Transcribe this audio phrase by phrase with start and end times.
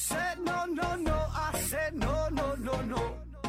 [0.00, 1.12] said no, no, no.
[1.12, 3.02] I said no, no, no, no.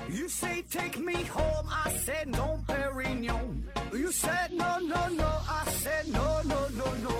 [0.09, 1.65] You say take me home.
[1.69, 3.63] I said no, Perignon.
[3.93, 5.29] You said no, no, no.
[5.47, 7.13] I said no, no, no, no.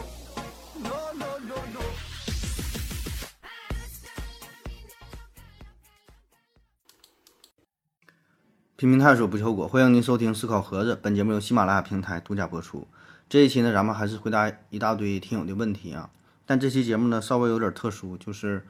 [0.83, 1.81] No, no, no, no.
[8.75, 10.99] 拼命探索不求果，欢迎您收听思考盒子。
[11.02, 12.85] 本节目由喜马拉雅平台独家播出。
[13.29, 16.09] 这一期呢，咱们还是回答一大堆听友的问题啊。
[16.45, 18.67] 但这期节目呢，稍微有点特殊，就是，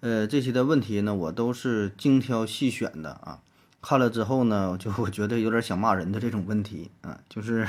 [0.00, 3.40] 呃，这期的问题呢，我都是精挑细选的啊。
[3.82, 7.66] 看了之后呢，就我觉得有点想骂人的这种问题啊，就是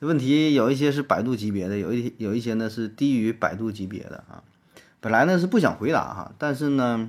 [0.00, 4.42] 问题有一些是百度级别的，有一有一些呢是低于百度级别的啊。
[5.00, 7.08] 本来呢是不想回答哈，但是呢，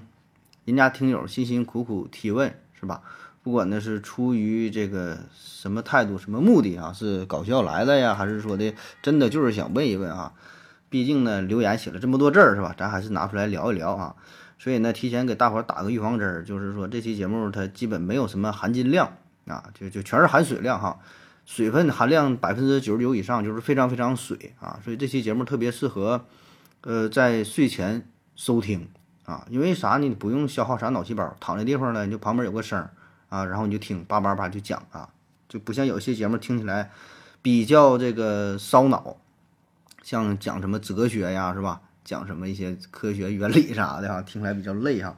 [0.65, 3.01] 人家听友辛辛苦苦提问是吧？
[3.41, 10.31] 不管呢是出于这个什么态度、什么目的啊，是搞笑来的呀，还是说的真的就是想问一问啊？
[10.93, 12.75] 毕竟呢留言写了这么多字儿是吧？
[12.77, 14.15] 咱还是拿出来聊一聊啊。
[14.59, 19.11] 所以呢，提前给大伙儿打个预防针儿，就是说这期节目它基本没有什么含金量
[19.47, 20.99] 啊，就就全是含水量哈，
[21.47, 24.79] 水分含量百分之九十九以上，就是非常非常水啊。
[24.85, 26.23] 所以这期节目特别适合
[26.81, 28.87] 呃在睡前收听
[29.25, 30.07] 啊，因为啥呢？
[30.07, 32.91] 你不用消耗啥脑细胞，躺在地方呢，你就旁边有个声儿。
[33.29, 35.09] 啊，然后你就听叭叭叭就讲啊，
[35.49, 36.91] 就不像有些节目听起来
[37.41, 39.17] 比较这个烧脑，
[40.03, 41.81] 像讲什么哲学呀，是吧？
[42.05, 45.15] 讲什么一些科学原理啥的哈，听来比较累哈。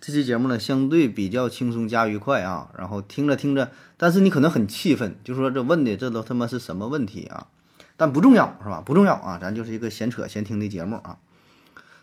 [0.00, 7.48] 这期节目呢，相对比较轻松加愉快啊，然后听着听着，但是你可能很气愤，就说这问的这都他妈是什么问题啊？
[7.96, 8.80] 但不重要是吧？
[8.80, 11.18] 不重要啊，咱就是一个闲扯闲听的节目啊。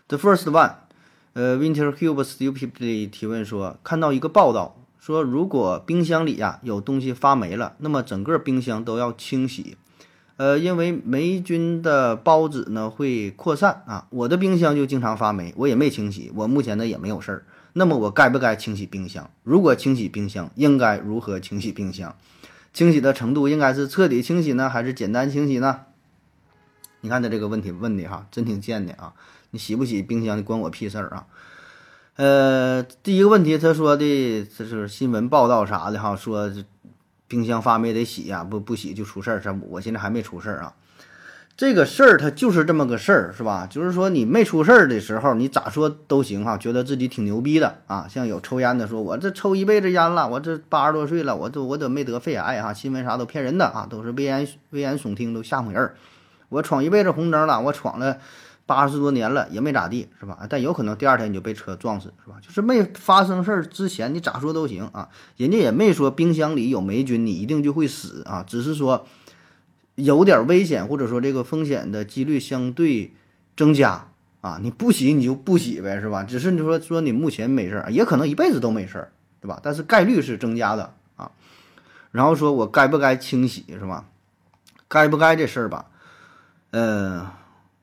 [0.08, 0.74] The first one，
[1.32, 4.76] 呃，Winter Cube Stupidly 提问说，看到一个报道。
[4.98, 9.76] 说如果冰箱里呀有东西发霉了，那么整个冰箱都要清洗，
[10.36, 14.06] 呃，因为霉菌的孢子呢会扩散啊。
[14.10, 17.44] 我的冰箱就经常发霉，我也没清洗，我目前呢也没有事儿。
[17.72, 19.30] 那么我该不该清洗冰箱？
[19.42, 22.16] 如果清洗冰箱，应该如何清洗冰箱？
[22.72, 25.80] 清洗的程度应该是彻底清洗呢，还是简单清洗呢？
[27.00, 29.12] 你看他这个问题问的哈，真挺贱的啊！
[29.50, 31.26] 你洗不洗冰箱，关我屁事儿啊！
[32.16, 34.02] 呃，第一个问题，他说的
[34.44, 36.50] 这是新闻报道啥的哈，说
[37.28, 39.40] 冰箱发霉得洗呀，不不洗就出事儿。
[39.40, 40.74] 这我现在还没出事儿啊，
[41.56, 43.66] 这个事儿它就是这么个事儿，是吧？
[43.68, 48.06] 就是说你没出事儿的时候，你咋说都行哈，觉得自己挺牛逼的啊。
[48.08, 55.92] 像有抽烟的说，我这抽一辈子烟了，我这八十多岁了，我都我都没得肺癌哈，新闻啥都骗人的啊，都是危言危言耸听，都吓唬人。
[56.48, 58.18] 我闯一辈子红灯了，我闯了。
[58.66, 60.44] 八十多年了也没咋地，是吧？
[60.50, 62.36] 但有可能第二天你就被车撞死，是吧？
[62.42, 65.08] 就是没发生事儿之前，你咋说都行啊。
[65.36, 68.44] 人家也没说冰箱里有霉菌，你一定就会死啊。
[68.44, 69.06] 只是说
[69.94, 73.14] 有点危险，或者说这个风险的几率相对
[73.56, 74.08] 增加
[74.40, 74.58] 啊。
[74.60, 76.24] 你不洗你就不洗呗，是吧？
[76.24, 79.60] 只是你说说你目前没事儿，也可能一辈子都没事儿，对吧？
[79.62, 81.30] 但是概率是增加的啊。
[82.10, 84.06] 然后说我该不该清洗，是吧？
[84.88, 85.86] 该不该这事儿吧？
[86.72, 87.26] 嗯。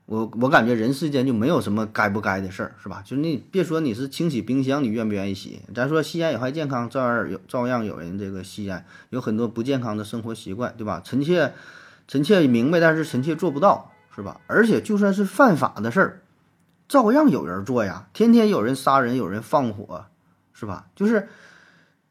[0.06, 3.02] 我我感觉人世间就没有什么该不该的事儿，是吧？
[3.06, 5.62] 就你别说你是清洗冰箱，你愿不愿意洗？
[5.74, 11.00] 咱说吸烟有害健康，照样有照样有人这个吸烟，有很多不健康的生活习惯，对吧？
[11.02, 11.54] 臣妾
[12.06, 14.42] 臣妾明白，但是臣妾做不到，是吧？
[14.46, 16.20] 而且就算是犯法的事儿，
[16.86, 20.04] 照样有人做呀，天天有人杀人，有人放火，
[20.52, 20.86] 是吧？
[20.94, 21.28] 就是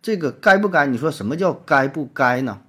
[0.01, 0.87] 这个该不该？
[0.87, 2.59] 你说什么叫该不该呢？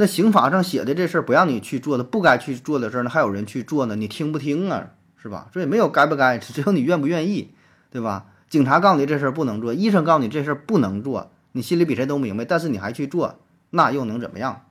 [0.00, 4.92] 那刑法上写的这事儿不让你去做的，不该去做的事儿呢，还有人去做呢，你听不听啊？
[5.18, 5.50] 是吧？
[5.52, 7.50] 所以没有该不该，只有你愿不愿意，
[7.90, 8.28] 对吧？
[8.48, 14.62] 警察告诉你这事儿不能做，医生告诉你这事儿不能做，你心里比谁都明白，但是你还去做，那又能怎么样？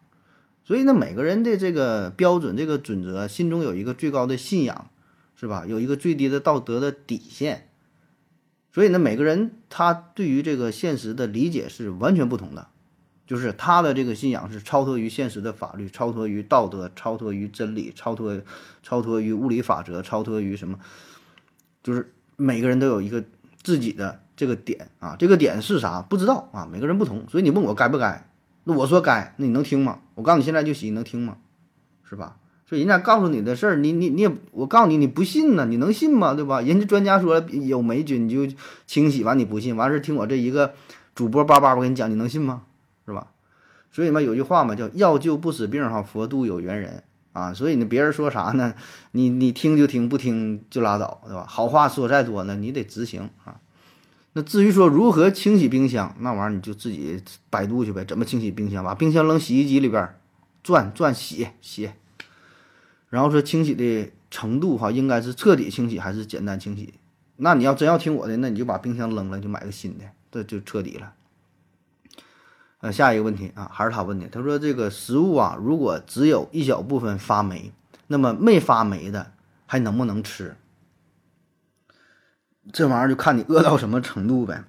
[0.63, 4.90] 所以呢，每个人的这个标准、这个准则，心中有一个最高的信仰，
[5.35, 5.66] 是吧？
[5.67, 7.69] 有一个最低的道德的底线。
[8.73, 12.69] 所以呢，每个人他对于这个现实的理解是完全不同的。
[13.29, 18.41] 就是他的这个信仰是超脱于现实的法律，超脱于道德，超脱于真理，超脱，
[18.81, 20.79] 超脱于物理法则，超脱于什么？
[21.84, 23.23] 就是每个人都有一个
[23.61, 26.02] 自己的这个点啊，这个点是啥？
[26.02, 27.23] 不知道啊，每个人不同。
[27.29, 28.28] 所以你问我该不该？
[28.64, 29.99] 那我说该，那你能听吗？
[30.16, 31.37] 我告诉你现在就洗，你能听吗？
[32.03, 32.37] 是吧？
[32.66, 36.34] 所以人家告诉你的事儿，你你你也，我告诉你你不信呢，你能信吗？
[36.34, 36.61] 对吧？
[36.61, 38.55] 人家专家说有霉菌，你就
[38.87, 40.73] 清洗完，你不信，完事听我这一个
[41.14, 42.64] 主播叭叭我跟你讲，你能信吗？
[43.09, 43.28] 是吧？
[43.91, 47.03] 所以嘛，有句话嘛，叫“药救不死病，哈，佛度有缘人”
[47.34, 47.52] 啊。
[47.52, 48.76] 所以呢，别人说啥呢？
[49.14, 51.44] 你你听就听，不听就拉倒，对吧？
[51.50, 53.59] 好话说再多呢，你得执行啊。
[54.34, 57.20] 那至于说如何清洗冰箱，那玩意儿你就自己
[57.50, 58.06] 百度去呗。
[58.06, 58.84] 怎么清洗冰箱？
[58.84, 60.08] 把冰箱扔洗衣机里边
[60.61, 61.90] 转转洗洗。
[63.09, 66.94] 然后说清洗的程度哈，应该是彻底清洗还是简单清洗？
[67.38, 71.14] 那你要真要听我的，那你就把冰箱扔了，就买个新的，这就彻底了。
[72.81, 74.28] 呃，下一个问题啊，还是他问的。
[74.29, 77.73] 他说这个食物啊，如果只有一小部分发霉，
[78.08, 79.34] 那么没发霉的
[79.66, 80.55] 还能不能吃？
[82.72, 84.64] 这玩意儿就看你饿到什么程度呗。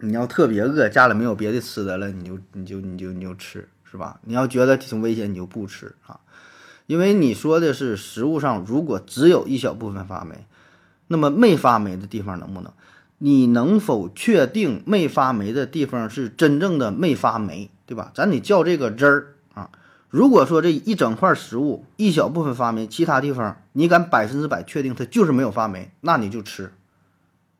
[0.00, 4.20] 你要特别饿，家里没有别的吃的了，你就你就你就你就吃，是吧？
[4.22, 6.20] 你要觉得挺危险，你就不吃啊。
[6.86, 10.46] 因为你说的是食物上如果只有一小部分发霉，
[11.08, 12.72] 那么没发霉的地方能不能？
[13.18, 18.12] 你能否确定没发霉的地方是真正的没发霉，对吧？
[18.14, 19.70] 咱得较这个真儿啊。
[20.08, 26.72] 如果说这一整块食物一小部分发霉，其他地方你敢百分之百确定它就是没有发霉，那你就吃，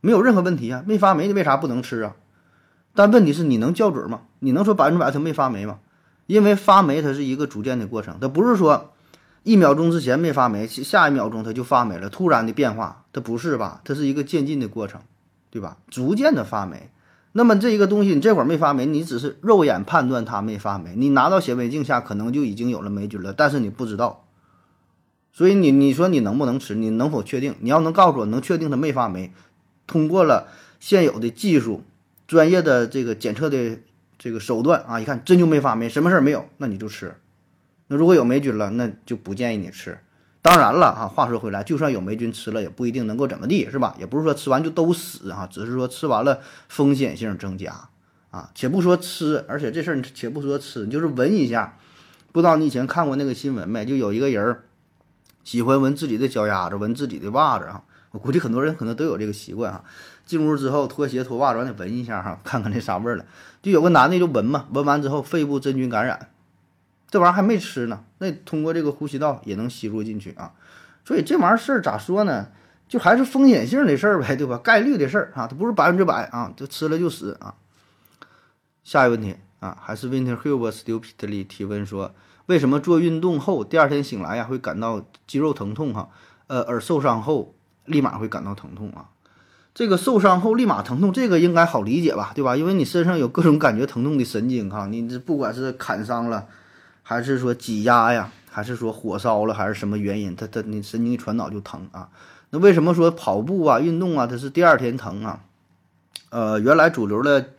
[0.01, 0.83] 没有任何问题啊。
[0.87, 2.15] 没发霉的为啥不能吃啊？
[2.95, 4.23] 但问题是你能校准吗？
[4.39, 5.81] 你能说百分之百它没发霉吗？
[6.27, 8.93] 因为发霉它是一个逐渐的过程，它不是说
[9.43, 13.81] 一秒钟之前没发霉，下一秒钟它就发霉了，突然的变化，它不是吧？
[13.85, 15.01] 它是一个渐进的过程。
[15.51, 15.79] 对吧？
[15.89, 16.91] 逐渐的发霉，
[17.33, 24.27] 那么这一个东西，你这会儿没发霉，你只是肉眼判断它没发霉，你拿到显微镜下可能就已经有了霉菌了，但是你不知道，
[25.33, 26.75] 所以你你说你能不能吃？
[26.75, 27.55] 你能否确定？
[27.61, 29.33] 你要能告诉我能确定它没发霉，
[29.87, 30.49] 通过了
[30.81, 31.83] 现有的技术、
[32.27, 33.79] 专业的这个检测的
[34.19, 37.15] 这个手段啊，一看真就没发霉，什么事儿没有，那你就吃。
[37.87, 39.99] 那如果有霉菌了，那就不建议你吃。
[40.49, 43.95] 当然了啊，话说回来，就算有霉菌吃了，也不一定能够怎么地，是吧？
[43.99, 46.41] 也不是说吃完就都死啊，只是说吃完了
[46.71, 47.91] 风险性增加
[48.31, 48.49] 啊。
[48.55, 51.77] 且不说吃，而且这事儿你且不说吃，你就是闻一下，
[52.33, 53.85] 不知道你以前看过那个新闻没？
[53.85, 54.65] 就有一个人儿
[55.45, 57.83] 喜欢闻自己的脚丫子，闻自己的袜子啊。
[58.13, 59.85] 我估计很多人可能都有这个习惯啊。
[60.25, 63.27] 进屋之后脱鞋脱袜子，完得闻一下哈，看看那啥味儿了。
[63.61, 66.31] 就有个男的就闻嘛，闻完之后肺部真菌感染。
[67.11, 70.53] 这玩意儿还没吃呢，那通过这个呼吸道也能吸入进去啊，
[71.05, 72.49] 所以这玩意儿事儿咋说呢？
[72.89, 74.57] 就还是风险性的事儿呗，对吧？
[74.57, 77.55] 概率的事儿啊，它不是百分之百啊，就吃了就死啊。
[78.83, 82.15] 下一个问题啊，还是 Winter Huber stupidly 提问说，
[82.47, 86.09] 为什么做运动后第二天醒来呀会感到肌肉疼痛哈？
[86.47, 89.11] 呃，而受伤后立马会感到疼痛啊？
[89.75, 92.57] 这个受伤后立马疼痛，这个应该好理解吧，对吧？
[92.57, 96.47] 因为你身上有各种感觉疼痛的神经哈，你这不管是砍伤了。
[97.09, 100.37] 还是说挤压呀，还是说火烧了，还是什么原因？
[100.37, 102.11] 它它你神经传导就疼啊？
[102.51, 105.41] 那为什么说跑步啊、运动啊，它是第二天疼啊？
[106.29, 107.55] 呃，原来主流的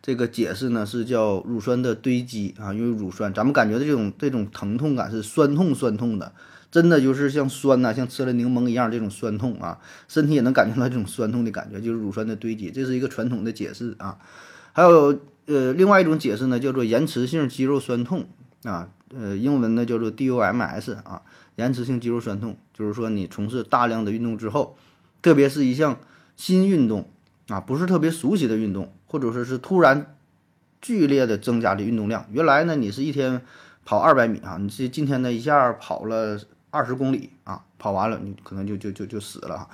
[0.00, 6.32] 这个解释呢是叫乳酸的堆积啊，因为乳酸，咱们感觉的这种这种疼痛感是酸痛酸痛的，
[6.70, 14.16] 真的就是像酸呐，像吃了柠檬一样这种酸痛啊，身体也能感觉到这种酸痛的感觉，就是乳酸的堆积，这是一个传统的解释啊。
[14.72, 18.28] 还有呃，另外一种解释呢叫做延迟性肌肉酸痛。
[18.64, 21.22] 啊，呃，英文呢叫做 DOMS 啊，
[21.56, 24.76] 延迟性肌肉酸痛，就是说你从事大量的运动之后，
[25.20, 25.98] 特别是一项
[26.36, 27.10] 新运动
[27.48, 30.14] 啊，不是特别熟悉的运动，或者说是突然
[30.80, 32.24] 剧烈的增加的运动量。
[32.30, 33.42] 原来呢，你是一天
[33.84, 36.38] 跑二百米啊，你这今天呢一下跑了
[36.70, 39.68] 二十公里啊，跑完了你可能就就就就死了，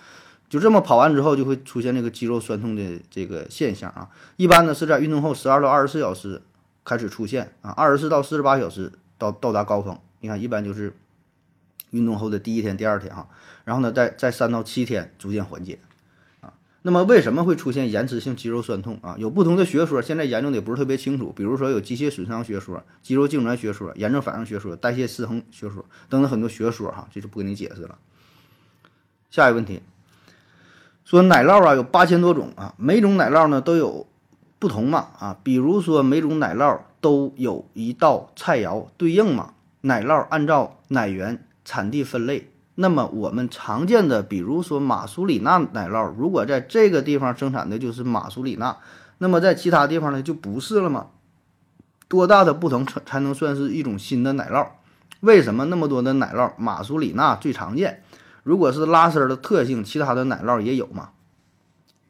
[0.49, 6.41] 就这么跑完之后就会出现这个肌肉酸痛的这个现象啊，一般呢是在运动后十二到二十四小时。
[6.89, 9.99] 开始出现啊，二十四到四十八小时到到达高峰。
[10.21, 10.97] 你看，一般就是
[11.91, 13.29] 运动后的第一天、第二天哈，
[13.67, 15.79] 然后呢，在在三到七天逐渐缓解
[16.41, 16.55] 啊。
[16.81, 19.17] 那么为什么会出现延迟性肌肉酸痛啊？
[19.19, 21.31] 有不同的学说，现在研究的也不是特别清楚。
[21.37, 27.99] 比如说有机械损伤学说、肌肉痉挛学说、炎症反应学说、代谢失衡学说等等很多学说哈，这就不给你解释了。
[29.31, 29.83] 下一个问题，
[31.05, 34.09] 说奶酪啊有八千多种啊，每种奶酪呢都有。
[34.59, 42.51] 不同嘛啊，比如说每种奶酪都有一道菜肴对应嘛，奶酪按照奶源产地分类。
[42.75, 48.77] 那么我们常见的，比如说马苏里纳奶酪，如果在这个地方生产的就是马苏里纳，
[49.19, 51.07] 那么在其他地方呢就不是了嘛？
[52.09, 54.67] 多大的不同才才能算是一种新的奶酪？
[55.21, 58.03] 为什么那么多的奶酪马苏里纳最常见？
[58.45, 61.11] 如果是拉丝的特性，其他的奶酪也有嘛？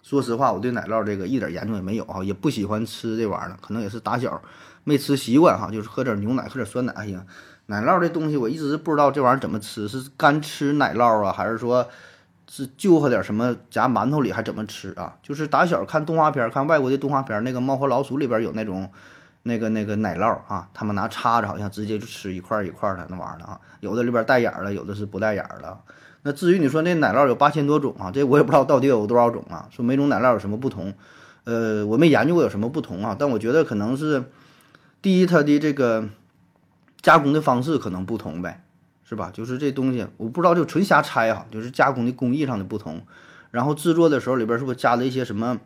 [0.09, 4.41] 说实话，我对奶酪这个一点研究也没有哈，也不喜欢吃这玩意儿，可能也是打小
[4.83, 7.23] 没吃习惯哈，就是喝点牛奶，喝点酸奶还行。
[7.67, 11.87] 奶酪这东西我一直不知道这玩意儿怎么吃，是干吃奶酪啊，还是说
[12.51, 15.15] 是就喝点什么夹馒头里还怎么吃啊？
[15.23, 18.91] 就是打小看动画片，看外国的动画片，那个猫和老鼠里边有那种
[19.43, 25.79] 那个那个奶酪啊，他们拿叉子好像直接就吃一块一块的那玩意儿啊，有的里边带眼儿的，有的是不带眼儿的。
[26.23, 29.69] 那至于你说那奶酪有八千多种啊，这我也不知道到底有多少种啊。
[29.71, 30.93] 说每种奶酪有什么不同，
[31.45, 33.17] 呃，我没研究过有什么不同啊。
[33.19, 34.25] 但我觉得可能是，
[35.01, 36.09] 第一它的这个
[37.01, 38.63] 加工的方式可能不同呗，
[39.05, 39.31] 是吧？
[39.33, 43.01] 就是这东西我不知道就纯瞎猜啊，就是加工的工艺上的不同。
[43.51, 45.59] 然后制作的时候里边是不是加了一些什么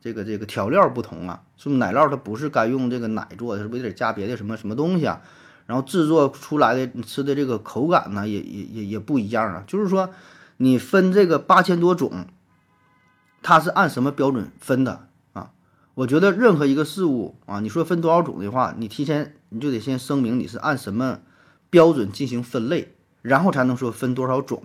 [0.00, 1.42] 这个这个调料不同啊？
[1.56, 5.22] 是不是奶酪它不是该用这个奶做的，是不是得加别的什么什么东西啊？
[5.66, 9.64] 然后制作出来的你吃的这个口感呢，也也也也不一样啊。
[9.66, 10.10] 就是说，
[10.58, 12.26] 你分这个八千多种，
[13.42, 15.52] 它是按什么标准分的啊？
[15.94, 21.20] 我觉得任何一个事物啊，你说分多少种的话，你提前你就得先声明你是按什么
[21.70, 24.62] 标准进行分类，然后才能说分多少种，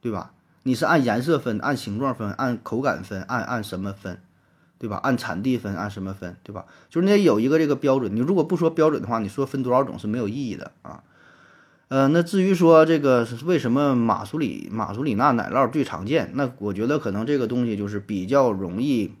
[0.00, 0.32] 对吧？
[0.64, 4.20] 你是按颜色分，按形状分，按口感分，按按什么分？
[4.82, 4.98] 对吧？
[5.00, 6.36] 按产地分，按什么分？
[6.42, 6.64] 对吧？
[6.90, 8.16] 就是你有一个这个标准。
[8.16, 11.04] 你如果不说标准的话，你说分多少种是没有意义的啊。
[11.86, 19.12] 呃，那至于说这个为什么马苏里马苏里纳奶酪最常见，那我觉得可能这个东西就是比较容易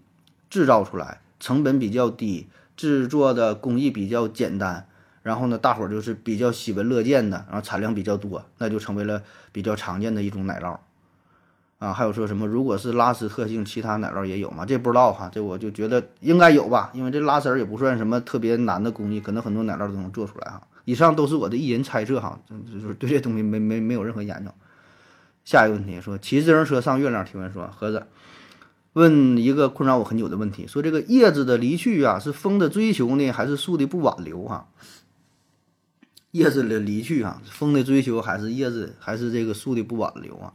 [0.50, 4.88] 制造出来，成本比较低，制作的工艺比较简单，
[5.22, 10.78] 然后呢，大伙儿就是比较喜闻乐见的，然后产量比较多，那就成为了比较常见的一种奶酪。
[11.82, 12.46] 啊，还有说什么？
[12.46, 14.64] 如果是拉丝特性，其他奶酪也有吗？
[14.64, 20.62] 这不知道哈，这我就觉得应该有吧，因为这拉丝儿也不算什么特别难的工艺，可能很多奶酪都能做出来哈。
[20.84, 24.52] 以上都是我的一人猜测哈，就是对这东西没没没有任何研究。
[25.44, 28.06] 下一个问题说骑自行车上月亮，提问说盒子
[28.92, 34.68] 问一个困扰我很久的问题，说这个叶子的离去啊，是风的追求呢，还是树的不挽留哈？
[36.30, 40.54] 叶子的离去啊，风的追求还是叶子还是这个树的不挽留啊？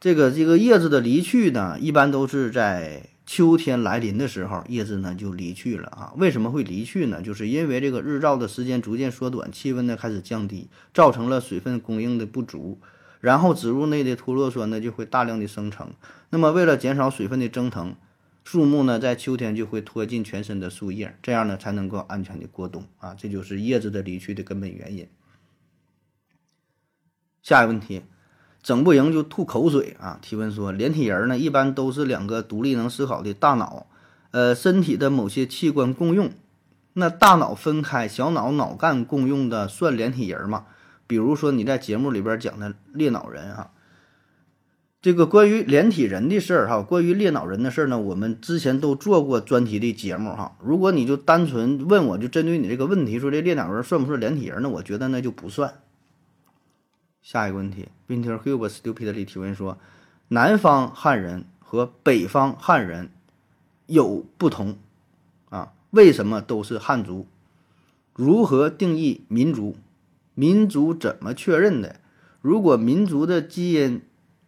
[0.00, 6.12] 这个这个叶子的离去呢，一般都是在秋天来临的时候，叶子呢就离去了啊。
[6.16, 7.20] 为什么会离去呢？
[7.20, 12.78] 就是因为这个日照的时间逐渐缩短，气温呢开始降低，造成了水分供应的不足，
[13.20, 15.92] 然后植物内的脱落酸呢就会大量的生成。
[16.30, 17.96] 那么为了减少水分的蒸腾，
[18.44, 23.16] 树木呢在秋天就会脱尽全身的树叶，这样呢才能够安全的过冬啊。
[23.18, 25.08] 这就是叶子的离去的根本原因。
[27.42, 28.02] 下一个问题。
[28.68, 30.18] 整不赢就吐口水啊！
[30.20, 33.86] 提问说，连体人呢，一般都是两个独立能思考的大脑，
[34.30, 36.28] 呃，身体的某些器官共用。
[36.92, 40.66] 那大脑分开，小脑脑干共用的算连体人吗？
[41.06, 43.70] 比如说你在节目里边讲的裂脑人啊，
[45.00, 50.58] 这个关于连体人的事儿哈，关于裂脑人的事儿呢，我们之前都做过专题的节目哈。
[50.62, 54.68] 如果你就单纯问我就针对你这个问题说这裂脑人算不算连体人呢？
[54.68, 55.72] 我觉得那就不算。
[57.30, 59.76] 下一个问题，Winter Huber Stupidly 提问说：
[60.28, 63.10] 南方汉人和北方汉人
[63.84, 64.78] 有不同
[65.50, 65.74] 啊？
[65.90, 67.26] 为什么都是汉族？
[68.14, 69.76] 如何定义民族？
[70.32, 72.00] 民族怎么确认的？
[72.40, 74.00] 如果民族的基因，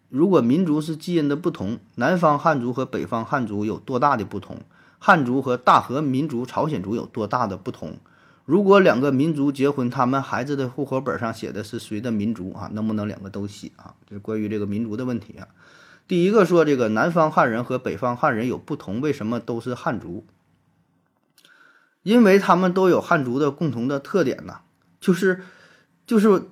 [0.09, 4.57] 如果民族是基因的不同，南方汉族和北方汉族有多大的不同？
[4.99, 7.99] 汉族和大和民族、朝鲜族有多大的不同？
[8.51, 12.69] 如果两个民族结婚，他们孩子的户口本上写的是谁的民族啊？
[12.73, 13.95] 能不能两个都写啊？
[14.09, 15.47] 这是关于这个民族的问题啊。
[16.09, 20.27] 第一个说这个南方汉人和北方汉人有不同，为什么都是汉族？
[22.03, 24.63] 因为他们都有汉族的共同的特点呐，
[25.01, 25.43] 就是
[26.05, 26.43] 就是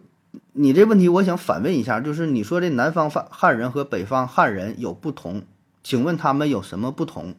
[0.52, 5.42] 你这问题，我想反问一下，就是你说这南方汉汉人和北方汉人有不同，
[5.82, 7.34] 请问他们有什么不同？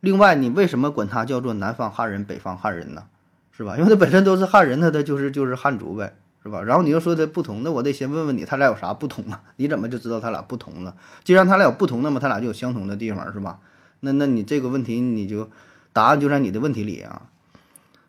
[0.00, 3.04] 另外，你为什么管他叫做南方汉人、北方汉人呢？
[3.60, 3.76] 是吧？
[3.76, 6.62] 因为他本身都是汉人，他他就是就是汉族呗，是吧？
[6.62, 9.42] 然后你又说他不同，那我得先问问你，他俩有啥不同啊？
[9.56, 10.96] 你怎么就知道他俩不同了？
[11.24, 13.58] 既然他俩有不同，那么他俩就有相同的地方，是吧？
[14.00, 15.50] 那那你这个问题你就
[15.92, 17.28] 答案就在你的问题里啊。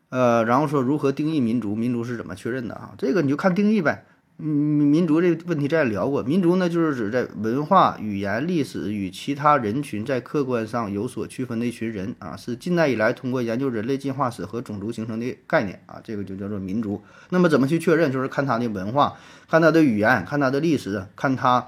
[0.07, 1.75] 呃，然后说如何定义民族？
[1.75, 2.91] 民族是怎么确认的啊？
[2.97, 4.05] 这个你就看定义呗。
[4.41, 17.03] 民民族这个问题咱也聊过，民族呢就是指在文化、语言、历史与其他人群在客观上有所区分的一群人啊，是近代以来通过研究人类进化史和种族形成的概念啊，这个就叫做民族。
[17.29, 18.11] 那么怎么去确认？
[18.11, 19.13] 就是看他的文化，
[19.47, 21.67] 看他的语言，看他的历史，看他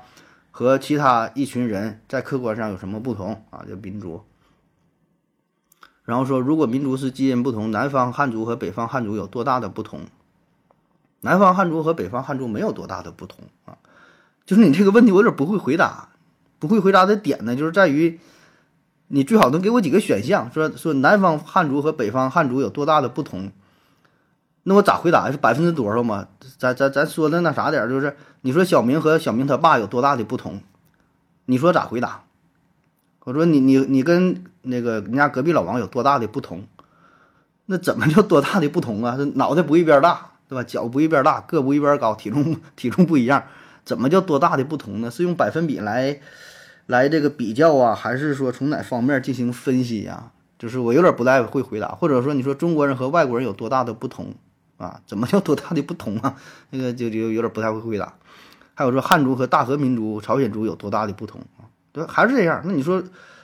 [0.50, 4.22] 和其他一群人在客观上有什么不同啊，叫民族。
[6.06, 10.01] 然后说，如果民族是基因不同，南方汉族和北方汉族有多大的不同？
[11.24, 13.77] 南方汉族和北方汉族没有多大的不同啊，
[14.46, 16.10] 就是你这个问题我有点不会回答，
[16.60, 18.20] 不会回答的点呢，就是在于
[19.08, 23.51] 你最好能给我几个选项，说说南方汉族和北方汉族有多大的不同，
[24.63, 25.32] 那我咋回答？
[25.32, 26.27] 是百分之多少嘛？
[26.58, 30.62] 咱咱咱说的那啥点，就是你说小明和小明他爸有多大的不同，
[31.46, 32.24] 你说咋回答？
[33.24, 36.68] 我说你你你跟那个人家隔壁老王有多大的不同？
[37.68, 39.15] 那怎么叫多大的不同啊？
[39.15, 40.32] 是脑袋不一边大？
[40.53, 40.63] 对吧？
[40.63, 43.43] 脚不一边大，个不一边高，体重 体重不一样，
[43.83, 45.10] 怎么叫多大的不同呢？
[45.10, 46.19] 是用百分比来
[46.86, 50.31] 来这个比较啊，还是说从哪方面进行分析呀？
[50.60, 54.36] 就是我有点不太会回答，或者说你说中国人和外国人有多大的不同
[54.77, 55.01] 啊？
[55.07, 56.36] 怎么叫多大的不同啊？
[56.69, 58.13] 那个就就有点不太会回答。
[58.75, 61.65] 还有说汉族和大和民族、朝鲜族有多大的不同啊？
[61.91, 62.05] 对？
[62.05, 62.62] 还是这样。
[62.65, 63.03] 那你说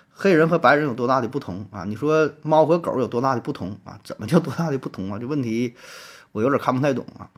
[0.10, 1.84] 黑人和白人有多大的不同啊？
[1.86, 4.00] 你说猫和狗有多大的不同啊？
[4.04, 5.20] 怎么叫多大的不同啊？
[5.20, 5.76] 这问题
[6.32, 7.30] 我有点看不太懂啊。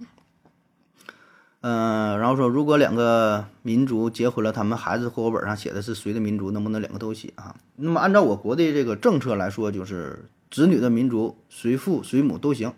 [1.61, 7.55] 嗯，然后说，如果两个民族结婚了，他们孩子户口本上写的是谁的民族，能不能两个都写啊？
[7.75, 12.73] 那么按照我国的这个政策来说，就是子女的民族随父随母都行，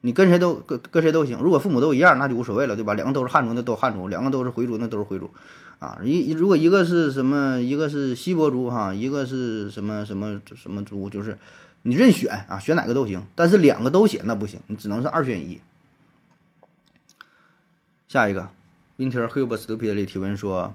[0.00, 1.38] 你跟谁都跟跟谁都行。
[1.40, 2.94] 如果父母都一样，那就无所谓了，对吧？
[2.94, 5.30] 两个都是汉族，那都汉族；两个都是回族，那都是回族。
[5.78, 11.38] 啊，一如果一个是什么，一个是锡伯族哈，一个是什么什么什么族，就是
[11.82, 13.24] 你任选啊，选哪个都行。
[13.34, 15.60] 但是两个都写那不行，你只能是二选一。
[18.08, 18.48] 下一个
[18.96, 20.74] ，Inter Hub Stupidly 提问说，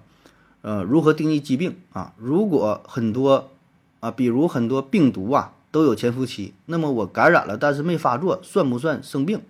[0.61, 2.13] 呃，如何定义疾病啊？
[2.17, 3.51] 如果很多
[3.99, 9.41] 啊，比如很多病毒啊都有潜伏期，那么我感染了但是没发作，算不算生病？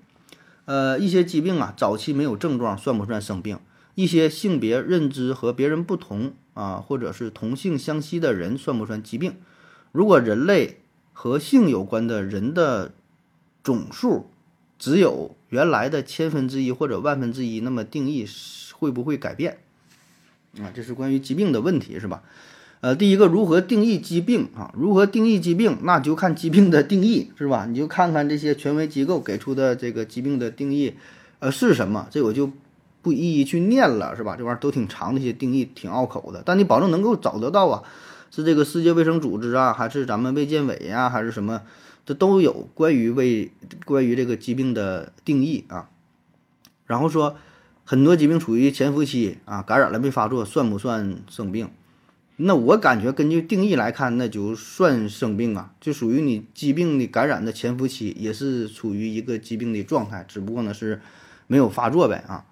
[0.66, 3.60] 呃，一些疾病啊，早期没有症状，算不算生病？
[3.96, 9.36] 一些性别认知和别人不同啊，或者是同性相吸的人，算不算疾病？
[9.92, 10.80] 如果人类
[11.14, 12.92] 和性有关的人的
[13.64, 14.28] 总数
[14.78, 18.28] 只有原来的千分之一或者万分之一，那么定义
[18.74, 19.60] 会不会改变？
[20.60, 22.24] 啊，这是关于疾病的问题，是吧？
[22.82, 24.74] 呃，第一个，如何定义疾病啊？
[24.78, 25.78] 如何定义疾病？
[25.84, 27.66] 那就看疾病的定义，是吧？
[27.66, 30.96] 你就看看这些权威机构给出的这个疾病的定义，
[31.40, 32.08] 呃，是什么？
[32.12, 32.52] 这我就
[33.02, 34.36] 不一一去念了，是吧？
[34.36, 37.84] 这玩意儿都挺长，的一些定义挺拗口的，但你保证能够找得到啊？
[38.36, 41.62] 是这个世界卫生组织啊，还是咱们卫健委呀，还是什么？
[42.04, 43.52] 这都有关于为
[43.86, 45.88] 关于这个疾病的定义啊，
[46.88, 47.38] 然后说
[47.84, 51.70] 很多疾病处于潜伏期啊，感染了没发作，算不算生病？
[52.38, 61.00] 那我感觉根据定义来看，那就算生病啊，就属于你疾病的感染的潜伏期，也是处于一个疾病的状态，只不过呢是
[61.46, 62.46] 没有发作呗啊。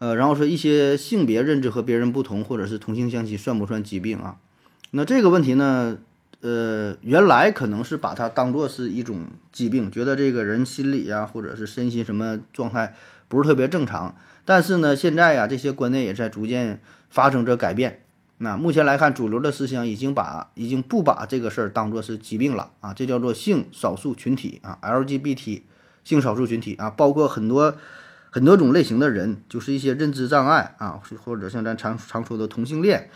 [0.00, 4.38] 呃，然后说一些性别认知和别人不同，或者是同性相吸，算不算疾病啊？
[4.96, 5.98] 那这个问题呢？
[6.40, 12.94] 呃，原来可能是把它当做是一种疾病，觉得这个人心理呀，或者是身心什么状态
[13.26, 14.14] 不是特别正常。
[14.44, 18.02] 但是呢，现在呀，这些观念也在逐渐发生着改变。
[18.38, 25.62] 那目前来看，主流的思想已经把已经不把这个事儿当做是疾病了啊，这叫做性少数群体啊，LGBT
[26.04, 27.74] 性少数群体啊，包括很多
[28.30, 33.10] 很多种类型的人，就是一些认知障碍啊，或者像咱常常说的同性恋。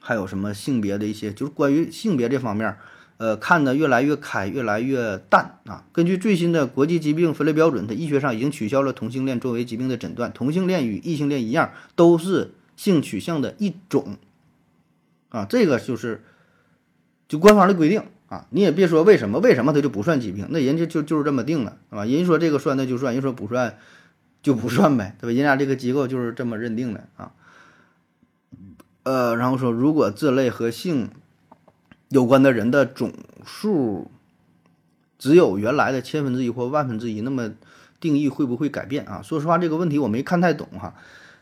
[0.00, 2.74] 还有什么性别的一些，就是关于性别这方面，
[3.18, 5.84] 呃，看得越来越开，越来越淡啊。
[5.92, 10.32] 根据最新的国际疾病分类标准，它医学上已经取消了同性恋作为疾病的诊断。
[10.32, 14.16] 同性恋与异性恋一样，都是性取向的一种
[15.28, 15.46] 啊。
[15.48, 16.22] 这个就是
[17.28, 18.46] 就官方的规定啊。
[18.48, 20.46] 你也别说为什么，为什么它就不算疾病？
[20.48, 22.06] 那人家就就是这么定了，是吧？
[22.06, 23.78] 人家说这个算，那就算；人说不算，
[24.42, 25.36] 就不算呗，对吧？
[25.36, 27.32] 人家这个机构就是这么认定的啊。
[29.10, 31.10] 呃，然后说，如果这类和性
[32.10, 33.12] 有关的人的总
[33.44, 34.08] 数
[35.18, 37.50] 只有原来的千分之一或万分之一，那么
[37.98, 39.20] 定义会不会改变啊？
[39.20, 40.94] 说实话，这个问题我没看太懂哈。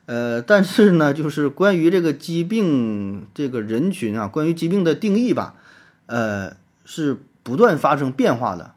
[0.07, 5.55] 呃，但是呢，就是关于这个疾病这个人群啊，关于疾病的定义吧，
[6.07, 8.73] 呃，是不断发生变化的，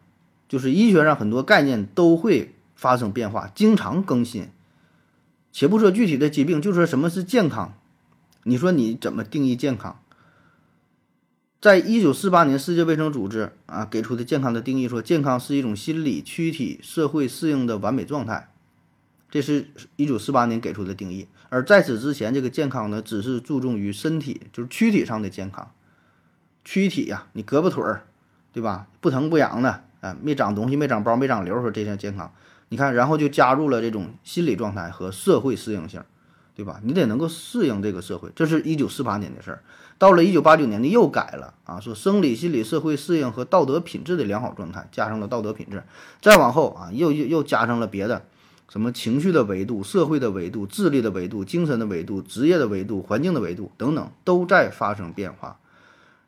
[0.50, 4.50] 就是医学上很多概念都会发生变化，经常更新。
[5.54, 7.74] 且不说具体的疾病，就说什么是健康。
[8.44, 10.02] 你说你怎么定义健康？
[11.60, 18.52] 在一九四八年，世界卫生组织啊给出的健康的定义说，健康是一种心理、躯体、社会适应的完美状态，
[19.30, 21.28] 这是一九四八年给出的定义。
[21.50, 25.72] 而在此之前，这个健康呢，只是注重于身体，就是躯体上的健康，
[26.66, 28.08] 躯体呀，你胳膊腿儿，
[28.52, 28.88] 对吧？
[29.00, 32.34] 不疼不痒的，啊，没长东西，没长包，没长瘤，说这叫健康。
[32.70, 36.02] 你看，然后就加入了这种心理状态和社会适应性。
[36.62, 36.80] 对吧？
[36.84, 39.63] 你得能够适应这个社会，这是一九四八年的事儿。
[39.97, 45.82] 到了一九八九年的又改了啊，说生理、心理、社会适应和道德品质的良好状态，加上了道德品质。
[46.21, 48.21] 再往后啊，又又又加上了别的，
[48.69, 55.58] 什么情绪的维度、社会的维度、智力的维度、精神的维度、职业的维度、环境的维度等等，都在发生变化。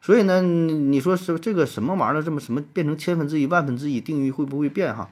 [0.01, 5.11] 所以呢，你说是这个什么玩意儿，这么什么变成千分之一、万分之一，定义会不会变哈？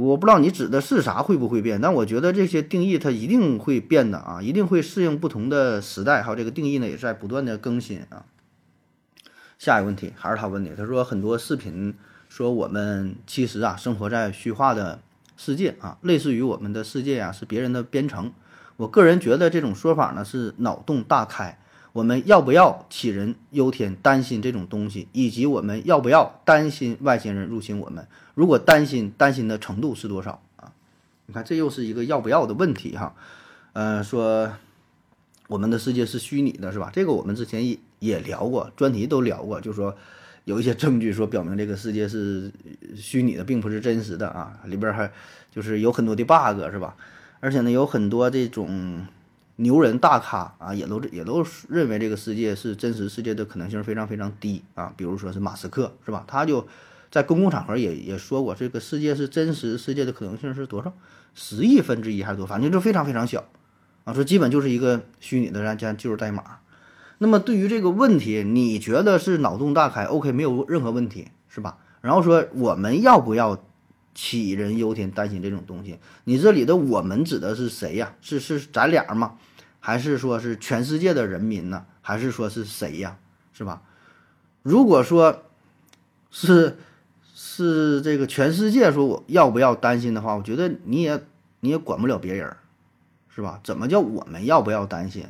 [0.00, 1.78] 我不知道你指的是啥，会不会变？
[1.78, 6.22] 但我觉得这些定义它一定会变的啊，一定会适应不同的时代。
[6.22, 8.24] 还有这个定义呢，也在不断的更新啊。
[9.58, 11.94] 下一个问题还是他问的，他说很多视频
[12.30, 15.00] 说我们其实啊生活在虚化的
[15.36, 18.32] 世界啊，类似于我们的世界呀是别人的编程。
[18.78, 21.58] 我个人觉得这种说法呢是脑洞大开。
[21.92, 28.06] 我们要不要杞人忧天，担心这种东西，以及我们要不要担心外星人入侵我们？
[28.34, 30.72] 如果担心，担心的程度是多少啊？
[31.26, 33.14] 你看，这又是一个要不要的问题哈。
[33.72, 34.52] 呃，说
[35.48, 36.90] 我们的世界是虚拟的，是吧？
[36.92, 39.96] 这个我们之前也也聊过，专题都聊过，就说
[40.44, 42.52] 有一些证据说表明这个世界是
[42.96, 45.10] 虚拟的，并不是真实的啊，里边还
[45.50, 46.96] 就是有很多的 bug，是吧？
[47.40, 49.06] 而且呢，有很多这种
[49.60, 54.92] 牛人大咖啊，也都也都认为这个世界是真实世界的可能性非常非常低啊。
[54.96, 56.24] 比如说是马斯克，是吧？
[56.26, 56.66] 他就
[57.10, 60.92] 在公共场合也也说过，这个世界是真实世界的可能性是多少？
[61.34, 62.46] 十亿分之一还是多？
[62.46, 63.44] 反正就非常非常小
[64.04, 64.14] 啊。
[64.14, 66.42] 说基本就是一个虚拟的这样技术代码。
[67.18, 71.76] 那么对于这个问题，你觉得是脑洞大开？OK，没有任何问题，是吧？
[72.00, 73.62] 然后说我们要不要？
[74.12, 75.96] 杞人忧天，担心这种东西。
[76.24, 78.12] 你这里的“我们”指的是谁呀？
[78.20, 79.36] 是是咱俩吗？
[79.80, 81.84] 还是说是全世界的人民呢？
[82.00, 83.16] 还是说是谁呀？
[83.52, 83.82] 是吧？
[84.62, 85.42] 如果说
[86.30, 86.78] 是
[87.34, 91.22] 是这个全世界说我要不要担心的话，我觉得你也
[91.60, 92.56] 你也管不了别人，
[93.34, 93.60] 是吧？
[93.64, 95.26] 怎么叫我们要不要担心？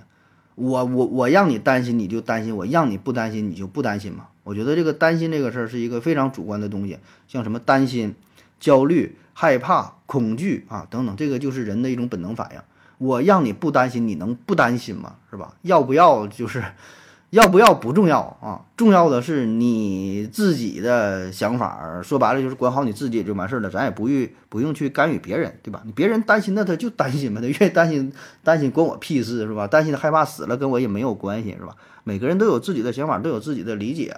[0.57, 4.29] 我我我让你担心你就担心，我让你不担心你就不担心嘛？
[4.45, 8.15] 我觉得这个担心这个事儿是一个非常主观的东西，像什么担心。
[8.59, 12.61] 焦虑、害怕、恐惧啊，等等，这个就是人的一种本能反应。
[13.01, 15.15] 我让你不担心，你能不担心吗？
[15.31, 15.55] 是吧？
[15.63, 16.63] 要不要就是，
[17.31, 22.01] 要不要不重要啊，重要的是你自己的想法。
[22.03, 25.81] 说白了就是管好你自己就完事儿了，咱也不用不用去干预别人，对吧？
[25.87, 28.13] 你别人担心那他就担心呗，他愿意担心
[28.45, 29.67] 担心关我屁事是吧？
[29.67, 31.75] 担心害怕死了跟我也没有关系是吧？
[32.05, 34.15] 每个人都有自己的想法，都有自己的理解。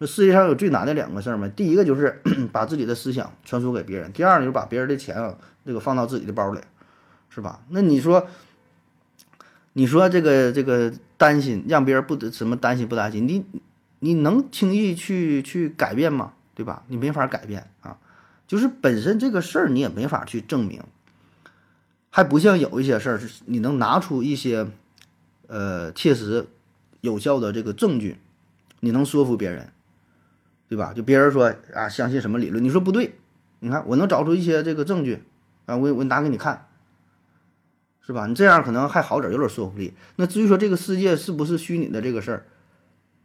[0.00, 2.20] 这世界上有最难的两个事儿嘛，第一个就是
[2.50, 5.32] 把自己的思想传输给别人，第二呢就是把别人的钱啊
[5.64, 6.58] 这个放到自己的包里，
[7.34, 7.64] 是吧？
[7.70, 8.28] 那你说，
[9.72, 13.44] 你说这个这个担心让别人不得什么担心不担心，你
[13.98, 16.34] 你能轻易去去改变吗？
[16.54, 16.84] 对吧？
[16.86, 17.98] 你没法改变啊，
[18.46, 20.80] 就是本身这个事儿你也没法去证明，
[22.10, 24.68] 还不像有一些事儿是你能拿出一些
[25.48, 26.46] 呃切实
[27.00, 28.18] 有效的这个证据，
[28.78, 29.68] 你能说服别人。
[30.66, 30.92] 对吧？
[30.94, 32.64] 就别人说啊，相信什么理论？
[32.64, 33.14] 你说不对，
[33.60, 35.22] 你看我能找出一些这个证据
[35.66, 36.66] 啊，我我拿给你看，
[38.06, 38.26] 是吧？
[38.26, 39.94] 你这样可能还好点，有点说服力。
[40.16, 42.44] 那至于说这个世界是不是虚拟的这个事儿，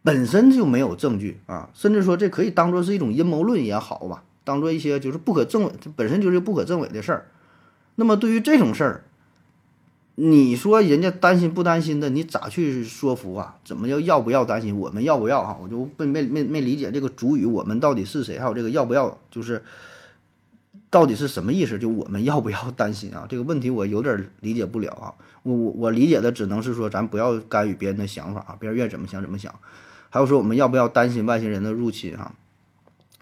[0.03, 7.27] 本身就没有证据啊，甚至说这可以当做是一种阴谋论也好吧，当做一些就是不可证伪，本身就是不可证伪的事儿。
[7.95, 9.03] 那么对于这种事儿，
[10.15, 13.55] 你说人家担心不担心的，你咋去说服啊？
[13.65, 14.77] 怎么叫要不要担心？
[14.79, 15.57] 我们要不要哈？
[15.61, 18.39] 我就没没没没理解这个主语，我们到底是谁？
[18.39, 19.61] 还有这个要不要，就是
[20.89, 21.77] 到底是什么意思？
[21.77, 23.25] 就我们要不要担心啊？
[23.29, 25.13] 这个问题我有点理解不了啊。
[25.43, 29.53] 我我我理解的只能是说，咱不要干预别人的想法啊，别人愿意怎么想怎么想。
[30.09, 32.33] 还有说我们要不要担心外星人的入侵啊？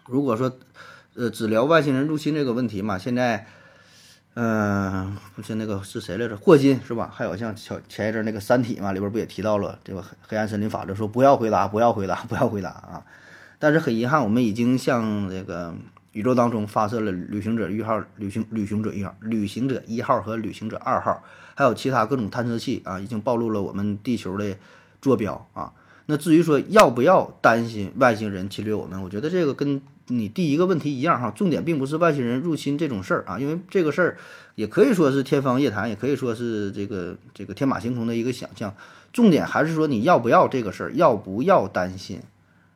[0.05, 0.57] 如果说
[1.15, 3.47] 呃只聊外星人入侵这个问题嘛，现在。
[4.39, 6.37] 嗯，不是那个是谁来着？
[6.37, 7.11] 霍金是吧？
[7.11, 13.03] 还有像前前一阵那个《三体》嘛，里边不也提到了这个黑暗森林法则，说不要回答，不要回答，不要回答啊！
[13.57, 15.73] 但是很遗憾，我们已经向这个
[16.17, 21.21] 宇宙当中发射了旅行者一号、旅行旅行者一号、旅行者一号和旅行者二号，
[21.53, 24.57] 还有其他各种探测器啊，已经暴露了我们地球的
[24.99, 25.71] 坐标啊。
[26.07, 29.81] 那至于说要不要担心外星人侵略我们，我觉得这个跟。
[30.09, 34.17] 你第一个问题一样哈，重点并不是外星人入侵这种事儿啊，因为这个事儿
[34.55, 38.73] 也可以说是天方夜谭，也可以说是这个这个天马行空的一个想象。
[39.11, 42.21] 重点还是说你要不要这个事儿，要不要担心，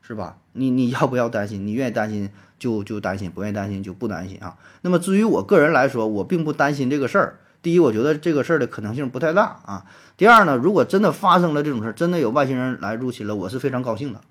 [0.02, 0.40] 是吧？
[0.52, 1.66] 你你要不要担心？
[1.66, 2.30] 你愿意担心
[2.62, 4.56] 就就担心，不愿意担心就不担心啊。
[4.82, 7.40] 那么至于我个人来说，我并不担心这个事儿。
[7.64, 9.86] 第一，我觉得这个事儿的可能性不太大啊。
[10.16, 14.22] 第二呢，如果真的发生了这种事儿，真的有外星人来入侵了，我是非常高兴的。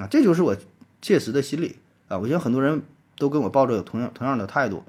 [0.00, 0.56] 啊，这就是我
[1.02, 1.76] 切实的心理。
[2.08, 2.80] 啊，我想很多人
[3.18, 4.82] 都跟我抱着有同样同样的态度。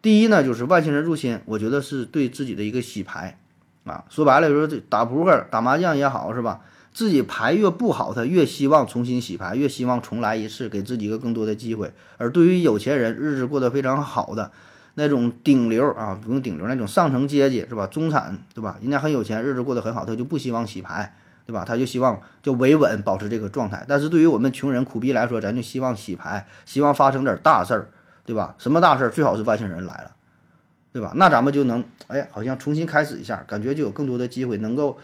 [0.00, 3.38] 第一呢，就是外星人入侵，我觉得是对自己的一个洗牌。
[3.84, 6.62] 啊，说白了，说这打扑克、打麻将也好，是吧？
[6.94, 11.92] 自己牌越不好，他越希望重新洗牌，越希望重来一次，给自己一个更多的机会。
[12.16, 14.50] 而对于有钱人，日子过得非常好的
[14.94, 17.86] 那种顶流啊，不用顶流，那种上层阶级，是吧？
[17.88, 18.78] 中产，对吧？
[18.80, 21.14] 人家很有钱，日子过得很好，他就不希望洗牌。
[21.46, 21.62] 对吧？
[21.62, 23.84] 他就希望就维稳，保持这个状态。
[23.86, 27.90] 但是对于我们穷人苦逼来说，咱就希望洗牌，希望发生点大事儿，
[28.24, 28.54] 对吧？
[28.56, 29.10] 什么大事儿？
[29.10, 30.12] 最好是外星人来了，
[30.90, 31.12] 对吧？
[31.16, 34.96] 那咱们就能，哎，好像重新开始一下，感觉就有更多的机会，能够，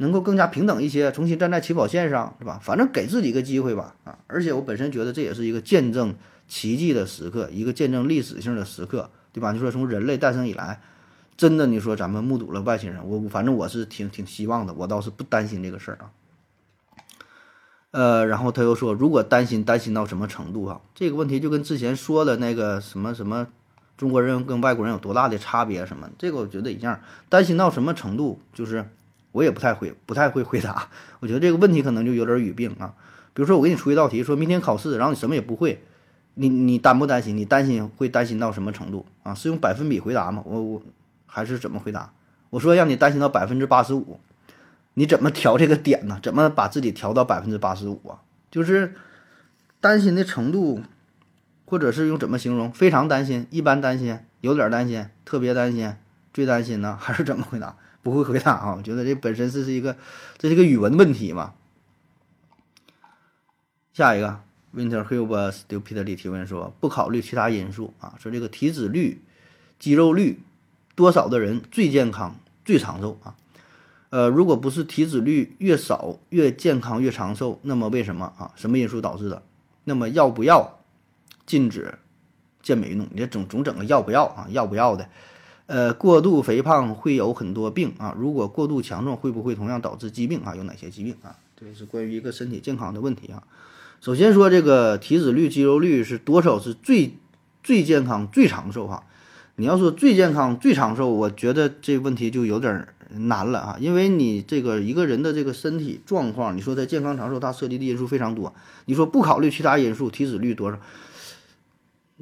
[0.00, 2.58] 能够更加平等一些，重新站在起跑线上，是吧？
[2.62, 4.18] 反正给自己一个机会吧，啊！
[4.26, 6.14] 而且我本身觉得这也是一个见证
[6.48, 9.52] 奇迹的时刻，一个见证历史性的时刻，对吧？
[9.52, 10.80] 你说从人类诞生以来。
[11.36, 16.10] 真的，你说咱们目睹了外星人，我反正我是挺挺希望的，我倒是不担心这个事儿啊。
[17.92, 20.82] 呃，然后他又说，如果担心，担心到什么程度啊？
[20.94, 23.46] 这个问题就跟之前说的那个什么什么，
[23.96, 26.10] 中国人跟外国人有多大的差别什么？
[26.18, 28.86] 这个我觉得一样，担心到什么程度，就是
[29.32, 30.88] 我也不太会，不太会回答。
[31.20, 32.94] 我觉得这个问题可能就有点语病啊。
[33.32, 35.82] 比如说我给你出一道题，说明天考试，然后你什么也不会，
[36.34, 37.36] 你你担不担心？
[37.36, 39.32] 你担心会担心到什么程度啊？
[39.32, 40.42] 是用百分比回答吗？
[40.44, 40.82] 我我
[41.26, 42.12] 还是怎么回答？
[42.50, 44.18] 我说让你担心到百分之八十五，
[44.94, 46.18] 你怎么调这个点呢？
[46.20, 48.18] 怎么把自己调到百分之八十五啊？
[48.50, 48.94] 就是
[49.80, 50.82] 担心的程度，
[51.64, 52.72] 或者是用怎么形容？
[52.72, 55.94] 非常担心，一般担心，有点担心，特别担心，
[56.34, 56.98] 最担心呢？
[57.00, 57.76] 还是怎么回答？
[58.02, 58.74] 不会回答啊？
[58.78, 59.96] 我觉得这本身是是一个，
[60.38, 61.54] 这是个语文问题嘛。
[63.92, 64.40] 下一个
[64.74, 69.20] ，Winter Hube Stupidly 提问说：不考虑其他因素啊，说这个体脂率、
[69.78, 70.40] 肌肉率
[70.94, 73.34] 多少的人最健康、最长寿啊？
[74.10, 78.52] 呃，如果不是体脂率越少越健康越长寿，那么为什么啊？
[78.56, 79.42] 什么因素导致的？
[79.84, 80.80] 那么要不要
[81.46, 81.98] 禁止
[82.62, 83.08] 健美运动？
[83.12, 84.46] 你这总总整个要不要啊？
[84.50, 85.08] 要不要的？
[85.70, 88.12] 呃，过度肥胖会有很多病啊。
[88.18, 90.56] 如果过度强壮，会不会同样导致疾病啊？
[90.56, 91.36] 有哪些疾病啊？
[91.56, 93.44] 这是关于一个身体健康的问题啊。
[94.00, 97.14] 首先说这个体脂率、肌肉率是多少是最
[97.62, 99.04] 最健康、最长寿哈？
[99.54, 108.52] 你要说最健康、最长寿，我觉得这问题就有点难了啊，因为你这个一个人的这个身体状况，你说在健康长寿，它涉及的因素非常多。
[108.86, 110.80] 你说不考虑其他因素，体脂率多少？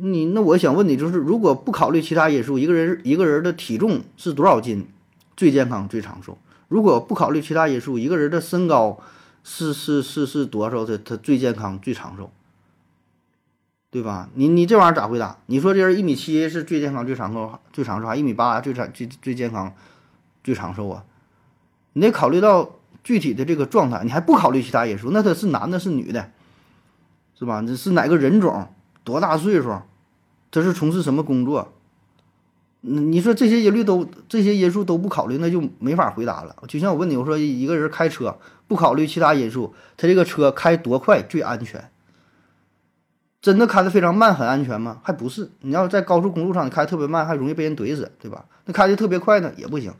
[0.01, 4.87] 你那我想问你，就是如果不考虑其他因素，一个人一个人的体重是多少斤
[5.37, 6.39] 最健康最长寿？
[6.69, 9.01] 如果不考虑其他因素，一个人的身高
[9.43, 12.31] 是是是是多少的他最健康最长寿？
[13.91, 14.29] 对吧？
[14.35, 15.39] 你你这玩意儿咋回答？
[15.47, 19.75] 你说这人一米七是最健康最长寿最长寿，还一米八最长最最健康
[20.45, 21.05] 最长寿啊？
[21.95, 26.31] 你得考虑到具体的这个状态，你还不考虑其他因素，那他是男的是女的，
[27.37, 27.65] 是吧？
[27.67, 28.69] 这是哪个人种？
[29.09, 29.75] 多大岁数？
[30.51, 31.73] 他是从事什么工作？
[32.83, 36.55] 你说这些因素都这些因素都不考虑，那就没法回答了。
[36.68, 41.90] 就像我问你，我说一个人开车不考虑其他因素，他这个车开多快最安全？
[43.40, 45.01] 真的开的非常慢很安全吗？
[45.03, 45.51] 还不是。
[45.61, 48.44] 你要在高速公路上你开特别慢，还容易被人怼死，对吧？
[48.66, 49.92] 那开的特别快呢也不行。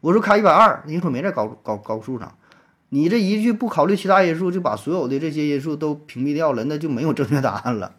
[0.00, 2.34] 我说开一百二，你说没在高高高速上，
[2.90, 7.94] 你这一句不考虑其他因素，就把所有的这些因素都屏蔽掉了，那就没有正确答案了。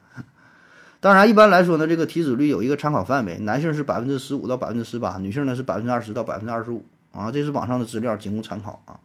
[1.03, 8.95] 当然，一般来说呢，这个体脂率有一个参考范围，男性是百分之十五到百分之十八，女性呢是百分之二十到百分之二十五啊，这是网上的资料，仅供参考啊。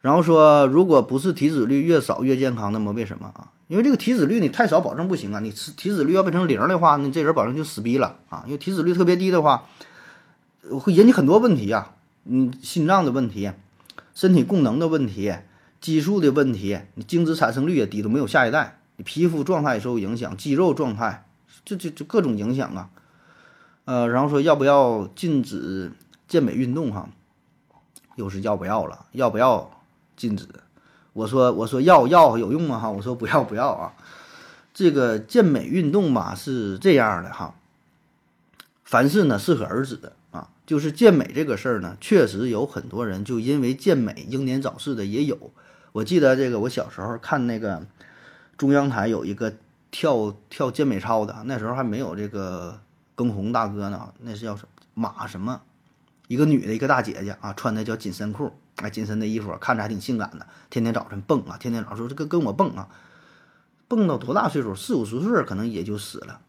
[0.00, 3.52] 然后说，如果不是体脂率越少越健康，那么为什么啊？
[3.68, 8.42] 因为这个体脂率你太少保证不行啊，你体脂率要变成零的话，那这人保证就死逼了啊。
[8.46, 9.68] 因为体脂率特别低的话，
[10.80, 13.52] 会引起很多问题啊，嗯，心脏的问题，
[14.12, 15.32] 身体功能的问题，
[15.80, 18.80] 激素的问题，你精子产生率也低，都没有下一代。
[19.04, 21.26] 皮肤状态受影响，肌肉状态，
[21.64, 22.90] 这这这各种影响啊，
[23.84, 25.90] 呃，然后说要不要禁止
[26.28, 27.08] 健美运动哈？
[28.16, 29.06] 又是要不要了？
[29.12, 29.82] 要不要
[30.16, 30.46] 禁止？
[31.14, 32.90] 我说我说要要有用吗哈？
[32.90, 33.94] 我说不要不要啊。
[34.72, 37.54] 这个健美运动吧是这样的哈，
[38.84, 39.98] 凡事呢适可而止
[40.30, 40.50] 啊。
[40.64, 45.50] 就是健美这个事儿呢，确实有很多人就因为健美英年早逝的也有。
[45.92, 47.84] 我记得这个我小时候看那个。
[48.56, 49.52] 中央台有一个
[49.90, 52.80] 跳跳健美操的，那时候还没有这个
[53.14, 55.60] 更红大哥呢，那是叫什么马什么，
[56.28, 62.88] 一个女的，一个大姐姐啊，穿的叫紧身裤，哎，紧身的衣服，看着还挺性感的，天天早晨蹦啊，天天早上说这个跟我蹦啊，
[63.88, 64.74] 蹦到多大岁数？
[64.74, 66.40] 四五十岁可能也就死了，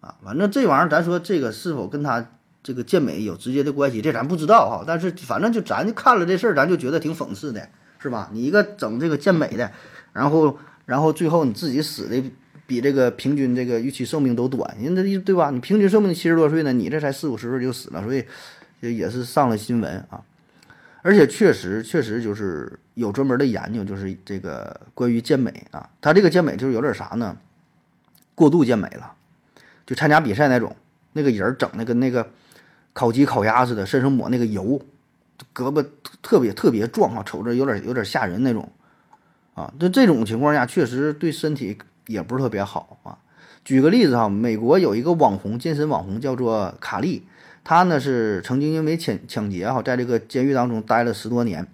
[0.00, 2.24] 啊，反正这玩意儿咱说这个是否跟他
[2.62, 8.30] 这个健美有直接的关系，这咱不知道哈，但是反正就咱就看了这事儿，咱就觉得挺讽刺的，是吧？
[8.32, 9.72] 你一个整这个健美的，
[10.12, 10.56] 然后。
[10.88, 12.22] 然后最后你自己死的
[12.66, 15.50] 比这个平均这个预期寿命都短，人家对吧？
[15.50, 18.24] 你平均寿命七十多岁呢，你这才四五十岁就死了，所以
[18.96, 20.22] 也是上了新闻啊。
[21.02, 27.36] 而且确实确实就是有专门的研究，就是这个关于健美啊，他这个健美就是有点啥呢？
[28.34, 29.12] 过度健美了，
[29.86, 30.74] 就参加比赛那种，
[31.12, 32.26] 那个人整的跟那个
[32.94, 34.80] 烤鸡烤鸭似的，身上抹那个油，
[35.54, 35.84] 胳膊
[36.22, 38.66] 特别特别壮啊，瞅着有点有点吓人那种。
[39.58, 43.18] 啊，那这种情况下确实对身体也不是特别好啊。
[43.64, 47.26] 举个例子哈，美国有一个网红健身网红叫做卡利，
[47.64, 51.66] 他呢是曾经因为抢抢劫哈，在这个监狱当中待了十多年，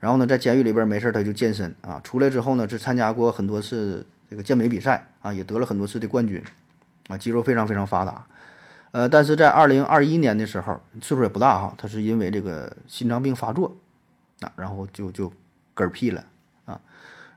[0.00, 6.42] 然后呢在监狱里边没事他就健身啊，出来之后呢是参加过很多次这个健美比赛啊，也得了很多次的冠军
[7.06, 8.26] 啊，肌肉非常非常发达。
[8.90, 13.76] 呃，但是在二零二一年的时候，岁数也不大哈，他是因为这个心脏病发作
[14.40, 15.32] 啊，然后就就
[15.76, 16.24] 嗝屁了。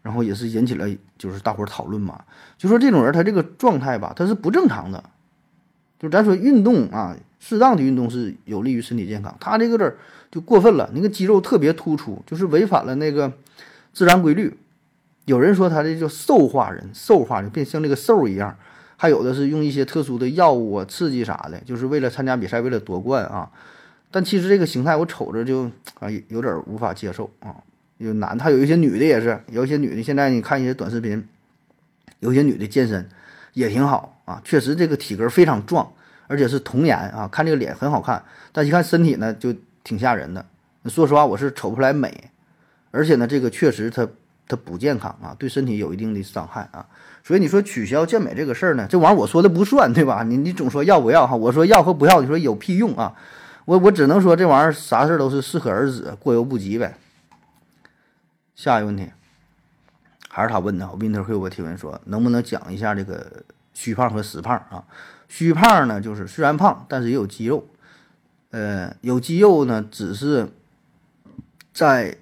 [0.01, 0.87] 然后也是引起了
[1.17, 2.23] 就是大伙儿讨论嘛，
[2.57, 5.03] 就说这种人他这个状态吧，他是不正常的。
[5.99, 9.35] 就咱说运动啊，适当的运动是有利于身体健康。
[9.39, 9.93] 他这个有点
[10.31, 13.31] 就过分了，那个肌肉特别突出，就是违反了那个
[13.93, 14.57] 自然规律。
[15.25, 18.57] 有人说他这叫瘦化人，瘦化就变像那个兽一样。
[18.97, 23.49] 还有的是用一些特殊的药物啊刺激啥的，就是为了参加比赛，为了夺冠啊。
[24.09, 27.55] 但其实这个形态我瞅着就啊有点无法接受啊。
[28.03, 31.23] 有男，他有一些女的也是，有一些女的现在你看一些短视频，
[32.19, 33.07] 有些女的健身
[33.53, 35.87] 也挺好啊，确实这个体格非常壮，
[36.25, 40.43] 而且是童颜啊，看这个脸很好看，但一看身体呢就挺吓人的。
[40.85, 42.11] 说实话，我是瞅不出来美，
[42.89, 44.07] 而且呢，这个确实它
[44.47, 46.83] 它不健康啊，对身体有一定的伤害啊。
[47.23, 50.23] 所以你说取消健美这个事儿呢，这玩意儿我说的不算，对吧？
[50.23, 53.13] 你你总说要不要哈，我说要和不要，你说有屁用啊？
[53.65, 56.97] 我我只能说这玩意儿啥事儿都是适可而止，过犹不及呗。
[58.61, 59.11] 下一个问题，
[60.29, 60.85] 还是他问的。
[60.85, 63.43] Winter 会有个提问说，能不能讲一下这个
[63.73, 64.83] 虚胖和实胖啊？
[65.27, 67.67] 虚胖呢，就是虽然胖，但是也有肌肉。
[68.51, 70.47] 呃，有肌肉呢，只是
[71.73, 72.15] 在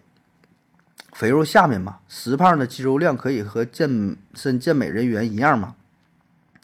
[1.11, 1.99] 肥肉下面嘛。
[2.07, 5.75] 实胖的肌肉量可以和健身健美人员一样吗？（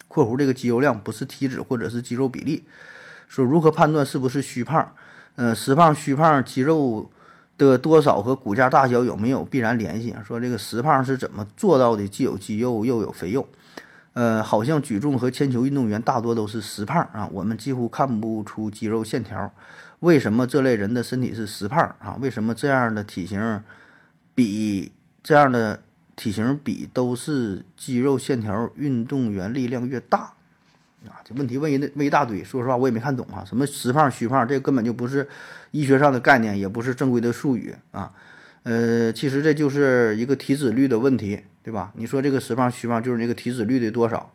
[0.08, 2.64] 括弧这个肌肉量不是体脂或者是肌肉比例。）
[3.28, 4.94] 说如何判断是不是虚胖？
[5.36, 7.12] 呃，实胖、虚胖肌肉。
[7.58, 10.14] 的多少和骨架大小有没有必然联系？
[10.26, 12.08] 说这个实胖是怎么做到的？
[12.08, 13.48] 既有肌肉又有肥肉，
[14.14, 19.52] 呃，好像举重和铅球运动员大多都是实胖啊，我们几乎看不出肌肉线条。
[20.02, 22.18] 为什么这类人的身体是实胖啊？
[22.20, 23.64] 为什么这样的体型
[24.36, 24.92] 比
[25.24, 25.82] 这样的
[26.16, 30.34] 体型比都是肌肉线条运动员力量越大？
[31.08, 33.46] 啊，这问题问一问一大堆，说实话我也没看懂啊。
[33.46, 35.28] 什么实胖虚胖，这根本就不是
[35.76, 38.10] 医学上的概念，也不是正规的术语啊。
[38.64, 41.92] 呃，其实这就是一个体脂率的问题，对吧？
[41.96, 44.32] 你说这个实胖虚胖就是那个体脂率的多少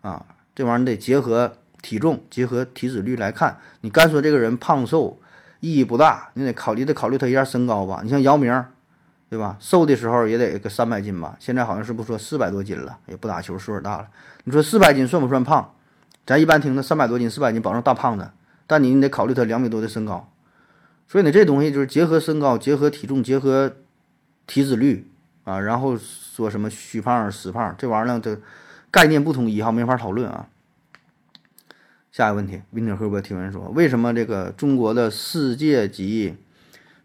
[0.00, 0.26] 啊？
[0.56, 3.56] 这玩意儿得结合体重，结合体脂率来看。
[3.82, 5.20] 你干说这个人胖瘦
[5.60, 8.00] 意义不大，你得考虑得考虑他一下身高吧。
[8.02, 8.64] 你像姚明，
[9.30, 9.56] 对吧？
[9.60, 14.08] 瘦的时候也得个三百斤吧，现在好像是不说四百多斤了，也不打球，岁数大了。
[14.44, 15.72] 你说四百斤算不算胖？
[16.26, 18.28] 咱一般听的三百多斤、四百斤，保证大胖子，
[18.66, 20.31] 但你你得考虑他两米多的身高，
[21.12, 23.76] 所以呢，这东西就是结合身高、结合体重、结合
[24.46, 25.06] 体脂率
[25.44, 28.40] 啊，然后说什么虚胖、实胖，这玩意儿呢，这
[28.90, 30.48] 概念不统一哈，没法讨论啊。
[32.10, 36.34] 下一个问题，Winter 会不会提问说，为什么这个中国的世界级、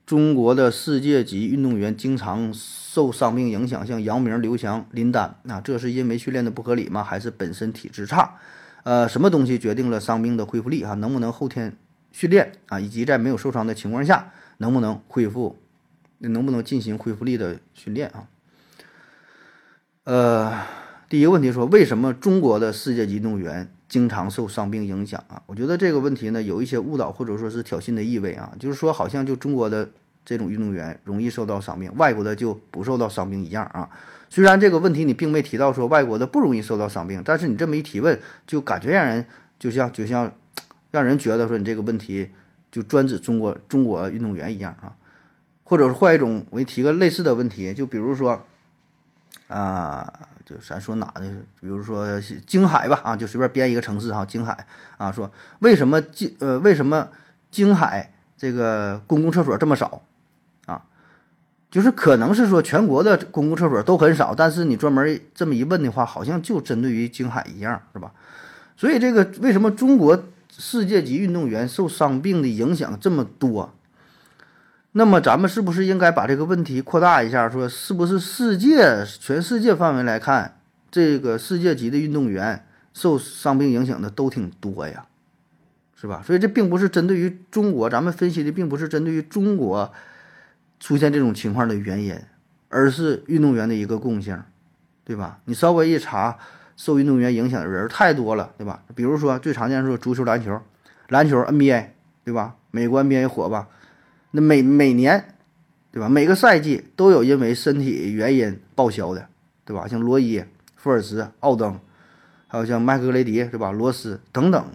[0.05, 7.03] 中国的世界级运动员经常受伤病影响，像姚明、刘翔、林丹，啊这是因为训练的不合理吗？
[7.03, 8.35] 还是本身体质差？
[8.83, 10.93] 呃，什么东西决定了伤病的恢复力啊？
[10.93, 11.75] 能不能后天
[12.17, 12.79] 训练啊？
[12.79, 15.55] 以及在没有受伤的情况下，能不能恢复？
[16.17, 18.25] 能不能进行恢复力的训练啊？
[20.05, 20.51] 呃，
[21.07, 25.43] 第一个问题说，为什么中国的世界级运动员经常受伤病影响啊？
[25.45, 29.87] 我觉得这个问题呢，有一些误导或者说是挑衅的意味啊，就是说好像就中国的
[30.25, 33.87] 这种运动员容易受到伤病，外国的就不受到伤病一样啊。
[34.27, 39.23] 虽然这个问题你并没提到说外国的不容易受到伤病，但是你这么一提问，就感觉让人
[39.59, 40.33] 就像就像
[40.91, 42.29] 让人觉得说你这个问题
[42.71, 44.95] 就专指中国中国运动员一样啊，
[45.63, 48.45] 或者是换一种，我给你提个类似的问题，就比如说
[49.47, 50.11] 啊，
[50.45, 51.21] 就咱说哪的，
[51.59, 52.05] 比如说
[52.45, 54.65] 京海吧啊，就随便编一个城市哈，京海
[54.97, 57.09] 啊，说为什么京呃为什么
[57.51, 60.01] 京海这个公共厕所这么少
[60.65, 60.83] 啊？
[61.69, 68.11] 就是可能是说全国的公共厕所都很少，但是你专门这么一问的话，好像就针对于京海一样，是吧？
[68.77, 70.23] 所以这个为什么中国
[70.57, 73.73] 世界级运动员受伤病的影响这么多？
[74.93, 85.05] 那么咱们是不是应该把这个问题扩大一下，说是不是世界全世界范围来看，这个世界级的运动员受伤病影响的都挺多呀，
[85.95, 86.23] 是吧？
[86.25, 89.93] 所以这并不是针对于中国，咱们分析的并不是针对于中国。
[90.79, 92.15] 出现这种情况的原因，
[92.69, 94.39] 而是运动员的一个共性，
[95.03, 95.39] 对吧？
[95.45, 96.37] 你稍微一查，
[96.77, 98.81] 受运动员影响的人太多了，对吧？
[98.95, 100.57] 比如说最常见说足球、篮球，
[101.09, 101.87] 篮球 NBA，
[102.23, 102.55] 对吧？
[102.71, 103.67] 美国 NBA 火吧？
[104.31, 105.35] 那每每年，
[105.91, 106.07] 对吧？
[106.07, 109.27] 每个赛季都有因为身体原因报销的，
[109.65, 109.85] 对吧？
[109.85, 110.41] 像罗伊、
[110.77, 111.77] 福尔斯、奥登，
[112.47, 113.71] 还有像麦克格雷迪，对吧？
[113.71, 114.65] 罗斯等等，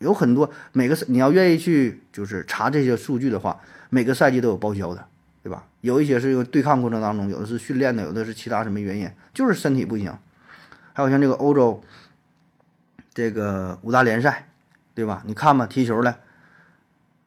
[0.00, 0.50] 有很多。
[0.72, 3.58] 每个你要愿意去就是查这些数据的话，
[3.88, 5.06] 每个赛季都有报销的。
[5.44, 5.66] 对吧？
[5.80, 10.16] 有一些是因为对抗过程当中，有的是训练的，有的是其他什么原因，就是身体不行。
[10.92, 11.82] 还有像这个欧洲
[13.14, 14.48] 这个五大联赛，
[14.94, 15.22] 对吧？
[15.26, 16.16] 你看吧，踢球的，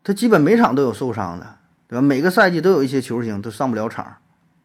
[0.03, 1.57] 他基本每场都有受伤的，
[1.87, 2.01] 对吧？
[2.01, 4.17] 每个赛季都有一些球星都上不了场，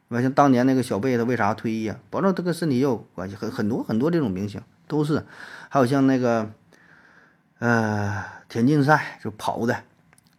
[0.08, 0.22] 对吧？
[0.22, 1.96] 像当年那个小贝，他为啥退役啊？
[2.10, 5.24] 保证他跟身体也有关系，很很多很多这种明星都是。
[5.68, 6.50] 还有像那个
[7.58, 9.82] 呃，田径赛就跑的，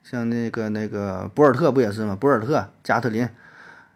[0.04, 2.16] 像那个那个博尔特不也是吗？
[2.20, 3.30] 博尔特、加特林，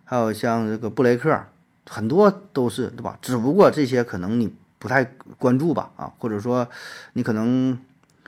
[0.03, 1.45] 还有像这个布雷克，
[1.89, 3.17] 很多都是对吧？
[3.21, 5.03] 只不过这些可能你不太
[5.37, 6.67] 关注吧，啊，或者说
[7.13, 7.77] 你可能。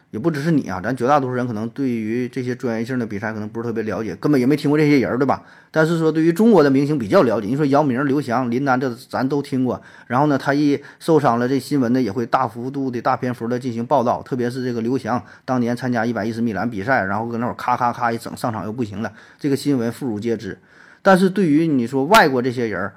[0.09, 5.43] 也不只是你啊，咱绝大多数人可能对于这些专业性的比赛可能不是特别了解，根本也没听过这些人，对吧？
[5.69, 9.79] 但是说对于中国的明星比较了解，你说姚明、刘翔、林丹，这咱都听过。
[10.07, 14.23] 然后呢，他一受伤了，这新闻呢也会大幅度的大篇幅的进行报道。
[14.23, 20.57] 特别是这个刘翔当年参加一百一十米栏比赛，然后搁那会儿咔咔咔一整，上场又不行了，这个新闻妇孺皆知。
[21.01, 22.89] 但是对于你说外国这些人，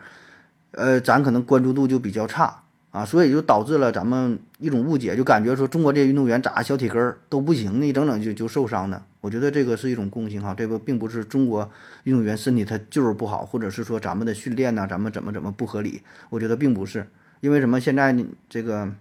[0.73, 2.63] 呃，咱可能关注度就比较差。
[2.91, 7.87] 啊，所以就导致了咱们一种误解，就感觉说中国这些运动员咋小体根儿都不行呢？
[7.87, 9.01] 一整整就就受伤呢？
[9.21, 11.71] 我觉得这个是一种共性哈，这个并不是中国
[12.03, 16.03] 运动员身体他就是不好，或者是说咱们的训练呢，咱们怎么怎么不合理？
[16.31, 17.07] 我觉得并不是，
[17.39, 17.79] 因为什么？
[17.79, 18.13] 现在
[18.49, 18.93] 这个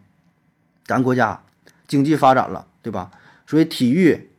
[0.85, 1.41] 咱国家
[1.87, 3.09] 经济发展了，对吧？
[3.47, 4.29] 所以体育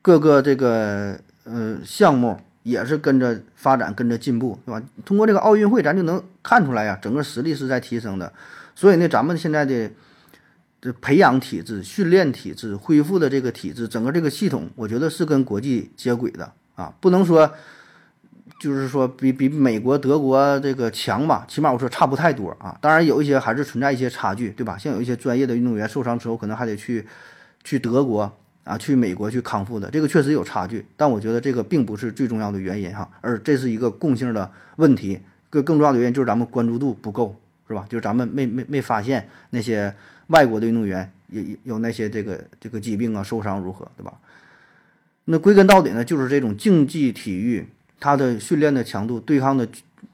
[0.00, 4.82] 各个这个呃项目也是跟着发展，跟着进步，对吧？
[5.04, 8.32] 通过这个奥运会，咱就能看出来呀，整个实力是在提升的。
[8.74, 9.90] 所以呢，咱们现在的
[10.80, 17.50] 这培养体制、训练体制、恢复的这个体制，整个这个系统，我觉得是跟国际接轨的啊，不能说
[18.58, 22.76] 就是说比比美国、德国这个强吧，起码我说差不太多啊。
[22.80, 24.76] 当然有一些还是存在一些差距，对吧？
[24.76, 27.06] 像有一些专业的运动员受伤之后，可能还得去
[27.64, 30.84] 去德国啊、去美国去康复的，这个确实有差距。
[30.96, 35.20] 但我觉得这个并不是最重要的原因哈，而这是一个共性的问题。
[35.48, 37.34] 更更重要的原因就是咱们关注度不够。
[37.68, 37.86] 是吧？
[37.88, 39.94] 就是咱们没没没发现那些
[40.26, 44.12] 外国的运动员有有那些这个这个疾病啊，受伤如何，对吧？
[45.26, 47.64] 那归根到底呢，就是这种竞技体育，
[48.00, 49.68] 它的训练的强度、对抗的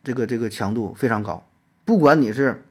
[0.05, 1.43] 这个这个强度非常高。
[1.87, 2.63] 不管你是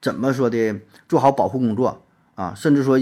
[0.00, 0.74] 怎么说的，
[1.06, 2.02] 做好保护工作
[2.36, 2.98] 啊，甚至说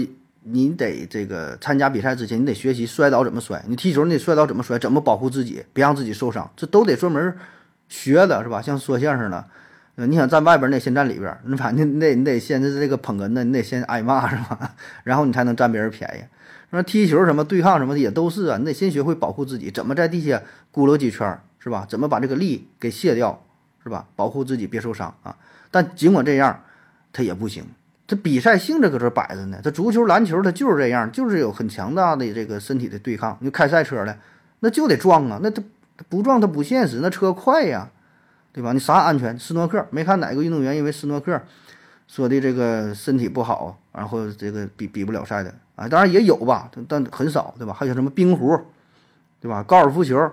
[0.49, 7.35] 你得这个参加比赛之前，你得学习摔倒怎么摔，你踢球你得摔倒怎么摔，怎么保护自己，别让自己受伤，这都得专门
[7.89, 8.61] 学的，是吧？
[8.61, 9.45] 像说相声的。
[9.95, 11.35] 你想站外边，你得先站里边。
[11.45, 14.75] 你反正你得你得先这个捧哏的，你得先挨骂是吧？
[15.03, 16.23] 然后你才能占别人便宜。
[16.69, 20.41] 那踢球什么对抗什么的也都是啊，你得先学会保护自己，怎么在地下
[20.71, 21.85] 咕噜几圈是吧？
[21.89, 23.43] 怎么把这个力给卸掉
[23.83, 24.05] 是吧？
[24.15, 25.35] 保护自己别受伤啊。
[25.71, 26.63] 但尽管这样，
[27.11, 27.65] 他也不行。
[28.07, 29.59] 这比赛性质搁这摆着呢。
[29.61, 33.37] 这足球、篮球它就是这样，就是有很强大的这个身体的对抗。
[33.41, 34.17] 你开赛车的，
[34.61, 35.61] 那就得撞啊，那它
[36.09, 37.89] 不撞它不现实，那车快呀。
[38.53, 38.73] 对吧？
[38.73, 39.37] 你啥安全？
[39.37, 41.39] 斯诺克没看哪个运动员因为斯诺克
[42.07, 45.87] 说的这个身体不好，然后这个比比不了赛的啊？
[45.87, 47.73] 当然也有吧，但很少，对吧？
[47.73, 48.59] 还有什么冰壶，
[49.39, 49.61] 对吧？
[49.61, 50.31] 高尔夫球，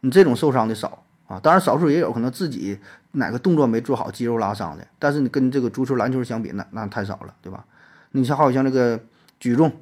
[0.00, 1.38] 你这种受伤的少啊。
[1.40, 2.76] 当然少数也有可能自己
[3.12, 4.86] 哪个动作没做好，肌肉拉伤的。
[4.98, 7.64] 但是你跟这个足球、篮球相比，那那太少了，对吧？
[8.12, 9.00] 你像好像这个
[9.38, 9.72] 举重，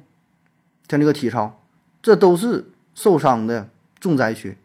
[0.87, 1.61] 像这个体操，
[2.01, 2.65] 这都是
[2.95, 3.69] 受伤的
[3.99, 4.57] 重灾区。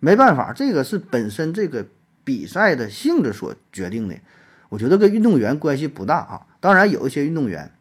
[0.00, 1.86] 没办法，这个是本身这个。
[2.24, 4.14] 比赛的性质所决定的，
[4.68, 6.46] 我觉得跟运动员关系不大啊。
[6.60, 7.72] 当然，有一些运动员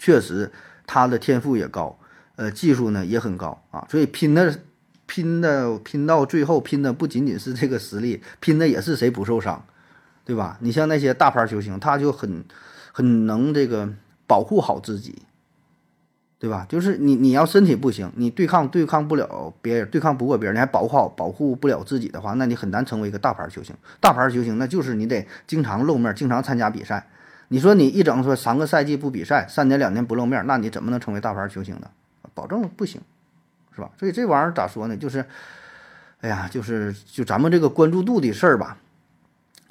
[0.00, 0.50] 确实
[0.84, 1.96] 他的天赋也高，
[2.34, 3.86] 呃，技术呢也很高啊。
[3.88, 4.62] 所以拼的、
[5.06, 9.64] 拼的、拼到最后，拼的不仅仅是这个实力，拼的也是谁不受伤，
[10.24, 10.58] 对吧？
[10.60, 12.44] 你像那些大牌球星，他就很
[12.92, 13.88] 很能这个
[14.26, 15.22] 保护好自己。
[16.38, 16.66] 对吧？
[16.68, 23.74] 就是你，你要身体不行，你对抗对抗不了别人，对抗不过别人，你还保护好保护不了自己的话，那你很难成为一个大牌球星。
[24.00, 27.08] 大牌球星那就是你得经常露面，经常参加比赛。
[27.48, 31.88] 你说你一整说三个赛季不比赛，三年两年不露面，那你怎么能成为大牌球星呢？
[32.34, 33.00] 保证不行，
[33.76, 33.90] 是吧？
[33.98, 34.96] 所以这玩意儿咋说呢？
[34.96, 35.22] 就是，
[36.22, 38.78] 哎呀，就是就咱们这个关注度的事儿吧，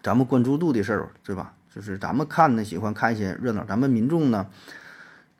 [0.03, 1.53] 咱们关注度的事儿，对吧？
[1.73, 4.47] 就是咱们看呢，喜欢看一些热闹，咱们民众呢。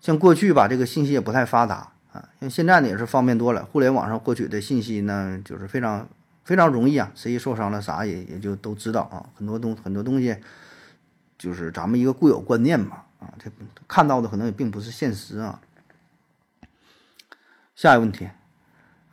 [0.01, 3.63] 像过去吧，这个信息也不太发达啊，像现在呢也是方便多了。
[3.65, 6.07] 互联网上获取的信息呢，就是非常
[6.43, 9.29] 非常容易啊，谁受伤了啥也也就都知道啊。
[9.35, 10.35] 很多东很多东西，
[11.37, 13.49] 就是咱们一个固有观念吧啊，这
[13.87, 15.61] 看到的可能也并不是现实啊。
[17.75, 18.29] 下一个问题，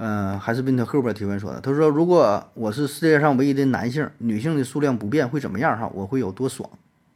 [0.04, 5.88] 嗯，还是问他后边提问说的，他说如果我是世界上唯一的男性，女性的数量不变会怎么样哈？
[5.94, 6.68] 我会有多爽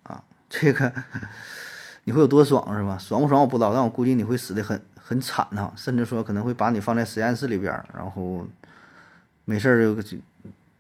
[0.05, 0.23] 啊？
[0.49, 0.93] 这个。
[2.05, 2.97] 你会有多爽是吧？
[2.97, 8.47] 爽不爽我不知道，但我估计你会死的很很惨呐，甚至说可能会把你放在实验室里边，然后
[9.45, 10.17] 没事儿就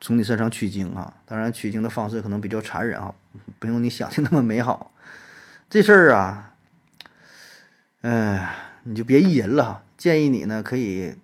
[0.00, 1.12] 从你身上取精啊。
[1.24, 3.12] 当然取精的方式可能比较残忍啊，
[3.58, 4.92] 不用你想的那么美好。
[5.68, 6.54] 这事儿啊，
[8.02, 8.54] 哎，
[8.84, 9.82] 你就别意淫了。
[9.96, 11.16] 建议你呢，可以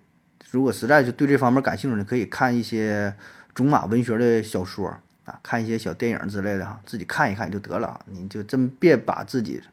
[0.53, 3.11] 如果实在是对这方面感兴趣的，可以看一些
[3.55, 4.87] 种马文学的小说
[5.25, 7.99] 啊，看一些小电影之类的哈，自己看一看就得了。
[8.05, 9.63] 你就真别把自己。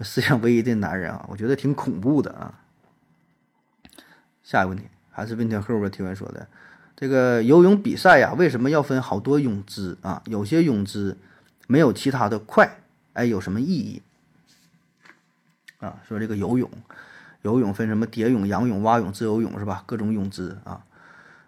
[0.00, 2.52] 世界上唯一的男人啊，我觉得挺恐怖的啊。
[4.42, 6.48] 下一个问题还是问题后边提问说的，
[6.96, 10.20] 这个游泳比赛呀，为什么要分好多泳姿啊？
[10.26, 11.16] 有些泳姿
[11.68, 12.80] 没有其他的快，
[13.12, 14.02] 哎，有什么意义？
[15.78, 16.68] 啊，说这个游泳，
[17.42, 19.82] 游泳分什么蝶泳、仰泳、蛙泳、自由泳是吧？
[19.86, 20.84] 各种泳姿啊。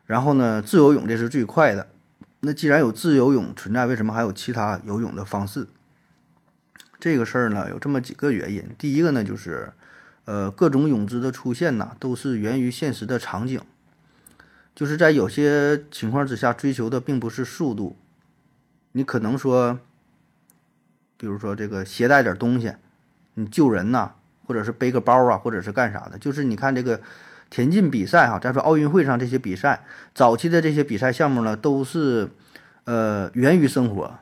[0.06, 1.88] 然后呢，自由泳这是最快的。
[2.40, 5.68] 那既然有自由泳存在，为什么还有其他游泳的方式？
[6.98, 8.64] 这个事儿呢，有这么几个原因。
[8.76, 9.72] 第一个呢，就是，
[10.24, 13.60] 呃，各种泳姿的出现呢，都是源于现实的场景。
[14.74, 17.96] 就是在有些情况之下，追求的并不是速度，
[18.92, 19.78] 你可能说，
[21.16, 22.74] 比如说这个携带点东西，
[23.34, 24.14] 你救人呐，
[24.52, 26.18] 或者是背个包啊，或者是干啥的。
[26.18, 27.00] 就是你看这个。
[27.54, 29.84] 田径比赛哈，再说奥运会上这些比赛，
[30.14, 32.30] 早期的这些比赛项目呢，都是，
[32.84, 34.14] 呃，源于生活，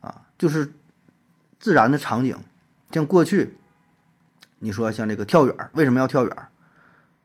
[0.00, 0.70] 啊，就是
[1.58, 2.36] 自然的场景。
[2.92, 3.56] 像过去，
[4.60, 6.36] 你说像这个跳远，为什么要跳远？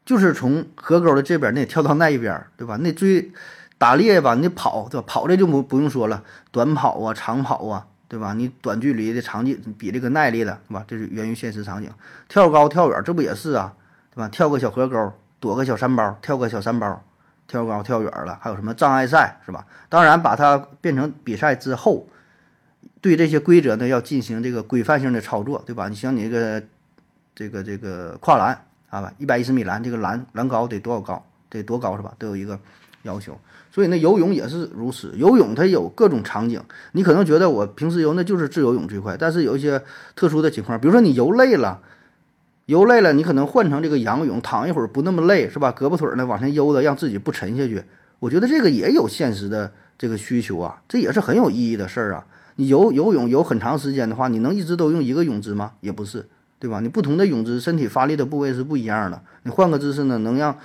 [0.03, 2.77] 就是从河沟的这边那跳到那一边，对吧？
[2.77, 3.31] 那追
[3.77, 5.05] 打猎吧，你跑，对吧？
[5.05, 8.33] 跑这就不不用说了，短跑啊，长跑啊，对吧？
[8.33, 10.83] 你短距离的场景比这个耐力的，对吧？
[10.85, 11.89] 这是源于现实场景。
[12.27, 13.73] 跳高跳远，这不也是啊，
[14.13, 14.27] 对吧？
[14.27, 15.13] 跳个小河沟。
[15.39, 17.03] 躲个小山包，跳个小山包，
[17.47, 19.65] 跳高跳远了，还有什么障碍赛是吧？
[19.87, 22.05] 当然，把它变成比赛之后，
[22.99, 25.87] 对这些规则呢要进行这个规范性的操作，对吧？
[25.87, 26.63] 你像你这个
[27.33, 31.25] 这个这个跨栏啊，一百一十米栏，这个栏栏高得多少高？
[31.49, 32.13] 得多高是吧？
[32.19, 32.59] 都有一个
[33.01, 33.35] 要求。
[33.71, 35.13] 所以呢，游泳也是如此。
[35.15, 36.61] 游泳它有各种场景，
[36.91, 39.81] 你可能觉得我平时游那就是自由泳最快，但是有一些
[40.15, 41.79] 特殊的情况，比如说你游累了。
[42.67, 45.73] 游累了，你可能换成这个仰泳，躺一会儿不那么累，是吧？
[45.77, 47.83] 胳膊腿呢往前悠的，让自己不沉下去。
[48.19, 52.23] 我觉得这个也有现实的这个需求啊，这也是很有意义的事儿啊。
[52.55, 55.73] 你游游泳游很长时间的话，你能一直都用一个泳姿吗？
[55.81, 56.25] 也不是，
[56.59, 56.79] 对吧？
[56.79, 59.21] 你不同的泳姿，身体发力的部位是不一样的。
[59.43, 60.55] 你换个姿势呢，能让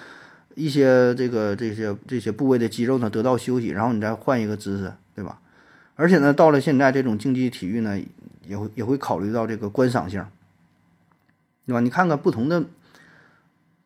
[0.57, 5.41] 一些这个这些这些部位的肌肉呢得到休息，然后你再换一个姿势，对吧？
[5.95, 7.97] 而且呢，到了现在这种竞技体育呢，
[8.47, 10.27] 也会也会考虑到这个观赏性。
[11.67, 11.81] 对吧？
[11.81, 12.65] 你看看不同的、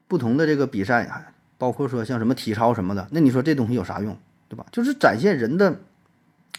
[0.06, 4.16] 不同的这个比赛，包括说像什么体操什么的，那你说这东西有啥用？
[4.48, 4.66] 对吧？
[4.70, 5.80] 就是展现人的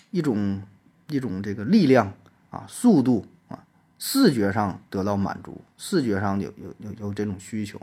[0.10, 0.64] 一种
[1.10, 2.12] 一种这个力量
[2.50, 3.64] 啊、速度啊，
[4.00, 7.80] 视觉上得到满足，视觉上有有有有这种需求，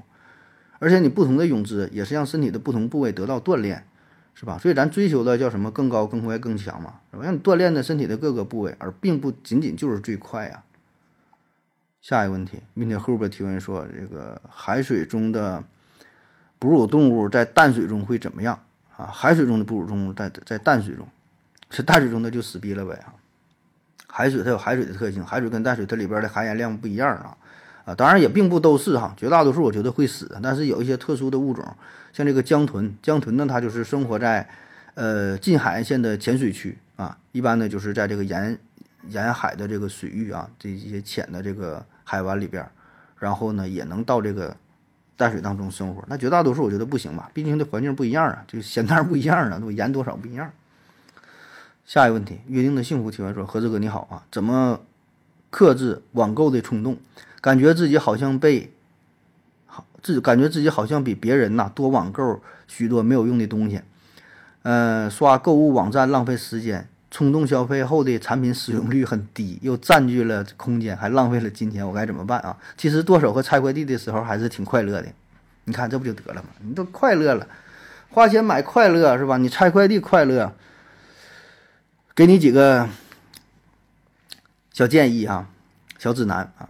[0.79, 3.87] 而且你不同的泳姿也是让身体的不同部位得到锻炼，
[4.35, 4.59] 是吧？
[4.59, 5.71] 所以咱追求的叫什么？
[5.71, 7.25] 更高、更快、更强嘛，是吧？
[7.25, 10.63] 让你锻炼的身体的各个部位，而并不仅仅就是最快呀。
[12.01, 15.65] 下一个问题，明天后边提问说，这个海水中的
[16.59, 18.59] 哺乳动物在淡水中会怎么样
[18.97, 19.07] 啊？
[19.07, 21.07] 海水中的哺乳动物在在淡水中，
[21.71, 23.15] 是淡水中的就死逼了呗啊！
[24.07, 27.37] 海水它有海水的特性，海水跟淡水它里边的含盐量不一样啊
[27.89, 27.95] 啊！
[27.95, 31.65] 当然也并不都是哈，绝大多数我觉得会死，但是有一些特殊的物种，
[32.13, 34.47] 像这个江豚，江豚呢它就是生活在
[34.93, 38.59] 呃近海岸线的浅水区啊，一般呢就是在这个沿
[39.09, 42.69] 沿海的这个水域啊，这一些浅的这个海湾里边，
[43.19, 44.55] 然后呢也能到这个
[45.17, 46.05] 淡水当中生活。
[46.09, 50.51] 那绝大多数我觉得不行吧，毕竟这环境不一样啊，这个咸淡不一样啊，都盐多少不一样。
[51.87, 54.79] 下一个问题，约定的幸福提问说：何志哥你好啊，怎么
[55.49, 56.99] 克制网购的冲动？
[57.41, 58.73] 感觉自己好像被
[59.67, 63.81] 好自感觉自己好像比别人呐多网购许多没有用的东西，
[64.63, 66.89] 嗯，刷购物网站浪费时间。
[67.11, 72.55] 冲动消费后的产品使用率很低，又占据了空间，还浪费了金钱，我该怎么办啊？
[72.77, 75.09] 其实剁手和拆快递的时候还是挺快乐的，
[75.65, 76.51] 你看这不就得了吗？
[76.61, 77.49] 你都快乐了，
[78.11, 79.39] 花钱买快乐是吧？
[79.39, 80.53] 你拆快递快乐，
[82.15, 82.87] 给你几个
[84.75, 85.49] 小建议啊，
[85.99, 86.69] 小指南啊。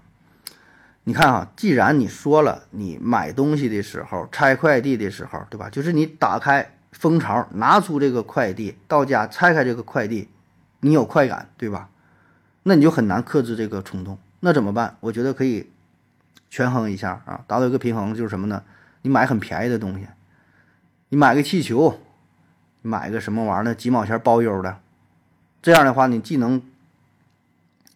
[1.08, 5.70] 你看啊，既然你说了，你买东西的时候，拆快递的时候，对吧？
[5.70, 6.74] 就是你打开。
[6.92, 10.28] 蜂巢拿出这个快递到家，拆开这个快递，
[10.80, 11.88] 你有快感，对吧？
[12.64, 14.18] 那你就很难克制这个冲动。
[14.40, 14.96] 那怎么办？
[15.00, 15.70] 我觉得可以
[16.50, 18.62] 权衡一下啊，达到一个平衡，就是什么呢？
[19.02, 20.08] 你买很便宜的东西，
[21.10, 22.00] 你买个气球，
[22.82, 23.74] 买个什么玩意儿呢？
[23.74, 24.78] 几毛钱包邮的，
[25.62, 26.60] 这样的话，你既能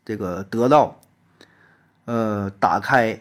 [0.05, 1.01] 这个得到
[2.05, 3.21] 呃打开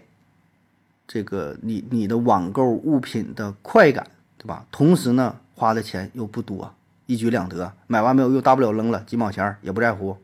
[1.07, 4.07] 这个你你的网购物品的快感，
[4.37, 4.65] 对吧？
[4.71, 5.37] 同时呢。
[5.53, 6.73] 花的钱又不多，
[7.05, 10.17] 一举两得，买完没有用，大不了扔了，几毛钱也不在乎，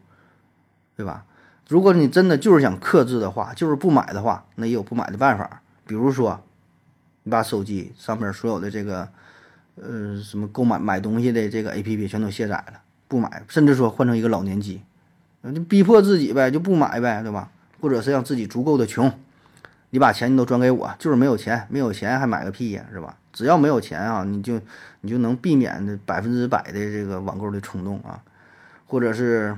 [0.96, 1.26] 对吧？
[1.68, 5.62] 如果你真的就是想克制的话，就是不买的话，那也有不买的办法。
[5.86, 6.44] 比如说，
[7.22, 9.08] 你把手机上面所有的这个，
[9.76, 14.82] 呃，什么购买买东西的这个 A P P 全都卸载了，不买，甚至说换成一个老年机，
[15.54, 17.52] 就逼迫自己呗，就不买呗，对吧？
[17.80, 19.12] 或者是让自己足够的穷，
[19.90, 23.18] 你把钱你都转给我，就是没有钱，没有钱还买个屁呀，是吧？
[23.32, 24.60] 只要没有钱啊，你就
[25.02, 28.22] 你就能避免的百分之百的这个网购的冲动啊，
[28.86, 29.56] 或者是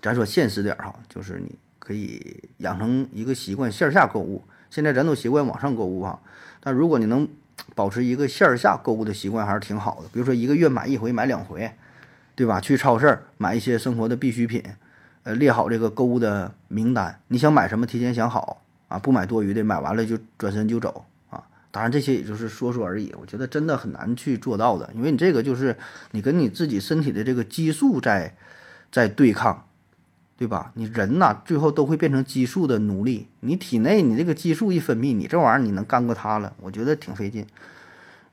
[0.00, 4.44] 咱说现实点儿哈，就是你可以养成一个习惯，线下购物。
[4.70, 6.20] 现在咱都习惯网上购物哈，
[6.60, 7.26] 但如果你能
[7.74, 10.08] 保持一个线下购物的习惯，还是挺好的。
[10.12, 11.70] 比如说一个月买一回，买两回，
[12.34, 12.60] 对吧？
[12.60, 14.62] 去超市买一些生活的必需品，
[15.26, 21.42] 呃，列好这个购物的名单，你想买什么提前想好啊，不买多余的，买完了就转身就走啊。
[21.72, 25.76] 当然这些也就是说说而已，我觉得真的很难去做到的，因为你这个就是
[26.12, 28.36] 你跟你自己身体的这个激素在
[28.92, 29.64] 在对抗。
[30.38, 30.70] 对吧？
[30.74, 33.26] 你人呐，最后都会变成激素的奴隶。
[33.40, 36.52] 你体内你这个激素一分泌，你这玩意儿你能干过它了？
[36.60, 37.46] 我觉得挺费劲，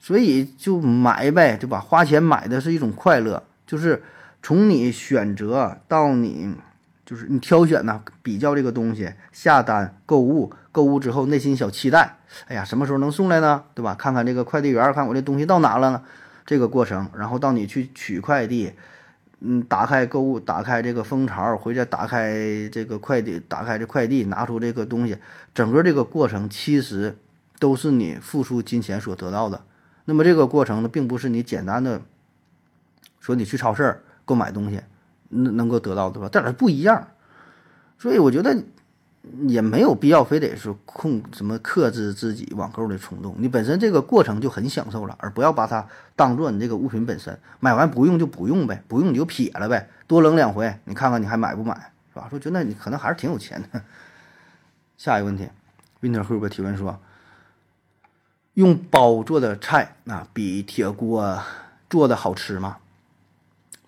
[0.02, 1.80] 所以就买呗，对吧？
[1.80, 4.04] 花钱买的是一种快乐，就是
[4.42, 6.54] 从你选择到你，
[7.14, 13.64] 就是你挑选呢，比较这个东西，下单购物，购物之后内心小期待，哎呀，什么时候能送来呢？
[13.76, 13.94] 对吧？
[13.94, 16.02] 看看这个快递员，看我这东西到哪了呢？
[16.44, 18.74] 这个过程，然后到你去取快递。
[19.42, 25.16] 嗯，打开购物，打开这个蜂巢，回家打开这个快递，打开这快递，拿出这个东西，
[25.54, 27.16] 整个这个过程其实
[27.60, 29.62] 都是你付出金钱所得到的。
[30.06, 32.02] 那么这个过程呢，并不是你简单的
[33.20, 34.82] 说你去超市购买东西
[35.34, 36.30] 能能够得到，对吧？
[36.32, 37.08] 但是不一样。
[37.98, 38.64] 所以我觉得。
[39.48, 47.40] 也没有必要非得是控什么克制自己网购的冲动，你本身这个过程就很享受了，而不要把它当做你这个物品本身。
[47.62, 51.74] 买完不用就不用呗，不用你就撇了呗，多扔两回，你看看你还买不买，
[52.14, 52.28] 是吧？
[52.30, 53.82] 说觉得你可能还是挺有钱的。
[54.98, 55.48] 下一个问题
[56.02, 57.00] ，Winter 会不会提问说，
[58.56, 61.42] 用包做的菜啊，比铁锅
[61.90, 62.76] 做的好吃吗？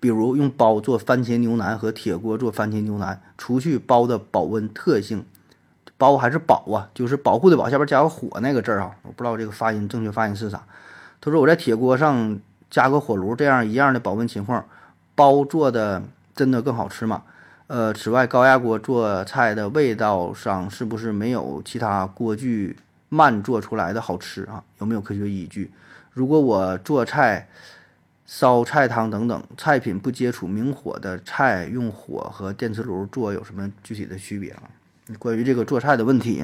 [0.06, 5.26] 比如用煲做番茄牛腩和铁锅做番茄牛腩，除去煲的保温特性，
[5.98, 10.62] 煲还是保啊，就是保护的保，下边加个火那个字儿啊，我不知道这个发音正确发音是啥。
[11.20, 12.40] 他说我在铁锅上
[12.70, 14.64] 加个火炉，这样一样的保温情况，
[15.16, 16.04] 煲做的
[16.36, 17.24] 真的更好吃吗？
[17.66, 22.78] 呃，此外高压锅做菜的味道上是不是没有其他锅具
[23.10, 24.64] 慢做出来的好吃啊？
[24.78, 25.72] 有没有科学依据？
[26.14, 27.48] 如果我做菜。
[28.26, 34.64] 烧菜汤等等菜品不接触明火的菜，用火和电磁炉做有什么具体的区别啊？
[35.20, 36.44] 关于这个做菜的问题，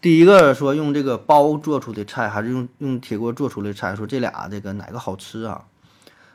[0.00, 5.66] 第一个说用这个煲做出的菜，还是用用铁锅做出的菜，说这俩这个哪个好吃啊？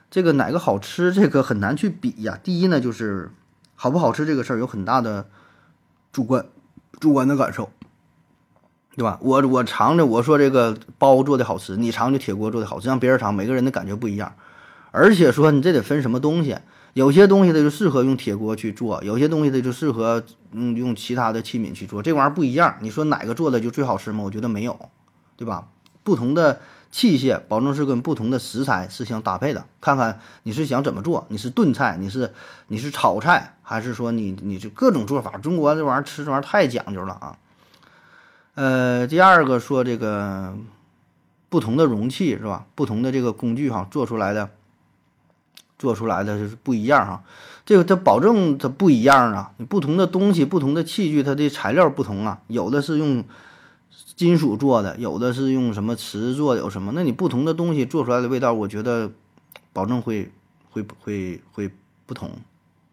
[0.09, 2.39] 这个哪个好吃，这个很难去比呀。
[2.41, 3.29] 第一呢，就是
[3.75, 5.27] 好不好吃这个事儿有很大的
[6.13, 6.45] 主观
[7.01, 7.69] 主观的感受。
[8.97, 9.19] 对吧？
[9.21, 14.33] 我我尝着，我说这个包做的好吃，你尝就铁锅做的好吃，让别人尝，每个人的感觉不一样。
[14.89, 16.57] 而且说你这得分什么东西，
[16.93, 22.75] 有些东西它就适合用铁锅去做，有些东西它就适合嗯用其他的器皿去做，这玩意儿不一样。
[22.81, 24.23] 你说哪个做的就最好吃吗？
[24.23, 24.89] 我觉得没有，
[25.35, 25.67] 对吧？
[26.01, 29.63] 不同的器械保证是跟不同的食材是相搭配的。
[29.79, 32.33] 看看你是想怎么做，你是炖菜，你是
[32.69, 35.37] 你是炒菜，还是说你你就各种做法？
[35.37, 37.37] 中国这玩意儿吃这玩意儿太讲究了啊。
[38.57, 40.57] 呃，第二个说这个
[41.47, 42.65] 不同的容器是吧？
[42.73, 44.49] 不同的这个工具哈，做出来的
[45.77, 47.23] 做出来的就是不一样哈。
[47.67, 49.51] 这个它保证它不一样啊。
[49.57, 52.41] 你不同的东西、不同的器具，它的材料不同啊。
[52.47, 53.23] 有的是用
[54.15, 56.91] 金属做的，有的是用什么瓷做的，有什么？
[56.95, 59.11] 那你不同的东西做出来的味道，我觉得
[59.71, 60.31] 保证会
[60.71, 61.69] 会会会
[62.07, 62.31] 不同，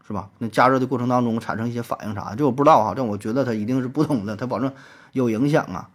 [0.07, 0.29] 是吧？
[0.37, 2.93] 那加热的过程当中产生一些反应啥的，这我不知道哈。
[2.95, 4.71] 这我觉得它一定是不同的，它保证。
[5.15, 5.89] 有影响啊，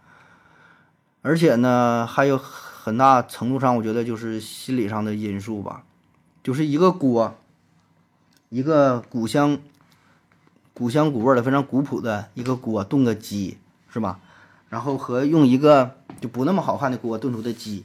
[1.22, 5.84] 而且呢，还有很大程度上，我觉得就是心理上的因素吧。
[6.41, 7.36] 就是一个锅，
[8.47, 9.59] 一个古香、
[10.74, 13.57] 古香古味的非常古朴的一个锅炖个鸡，
[13.89, 14.20] 是吧？
[14.70, 17.84] 然后和用一个就不那么好看的锅炖出的鸡，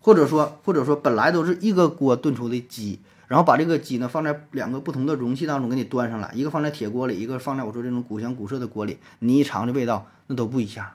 [0.00, 10.06] 或者说或者说本来都是一个锅炖出的鸡，然后把这个鸡呢放在两个不同的容器当中给你端上来，一个放在铁锅里，一个放在我说这种古香古色的锅里，你一尝这味道。
[10.26, 10.86] 那都不一样，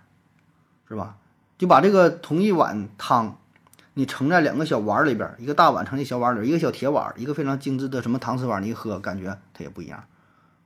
[0.87, 1.15] 是吧？
[1.55, 3.37] 就把这个同一碗汤，
[3.93, 10.03] 你盛在两个小碗里边，一个大碗盛在小碗里，一个小铁碗，一个非常精致的什么搪瓷碗，你一喝感觉它也不一样。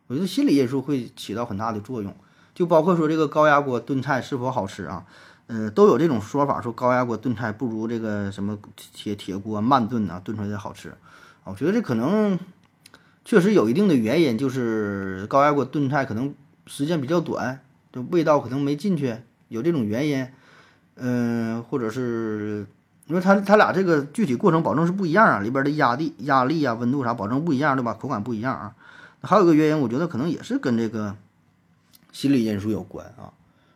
[0.07, 2.15] 我觉得心理因素会起到很大的作用，
[2.55, 5.05] 就包括说这个高压锅炖菜是否好吃啊？
[5.47, 10.95] 嗯，都有这种说法，说高压锅炖菜不如这个什么铁铁锅慢炖啊炖出来的好吃。
[11.45, 12.39] 我觉得这可能
[13.25, 16.33] 确实有一定的原因，就是高压锅炖菜可能
[16.67, 17.61] 时间比较短。
[17.91, 19.15] 就味道可能没进去，
[19.49, 20.27] 有这种原因，
[20.95, 22.65] 嗯，或者是
[23.05, 27.93] 因为它它俩这个具体过程保证是不一样啊，里边的压力、压力啊、温度啥保证不一样，对吧？
[27.93, 28.73] 口感不一样啊。
[29.21, 31.15] 还有一个原因，我觉得可能也是跟这个
[32.11, 33.29] 心理因素有关啊。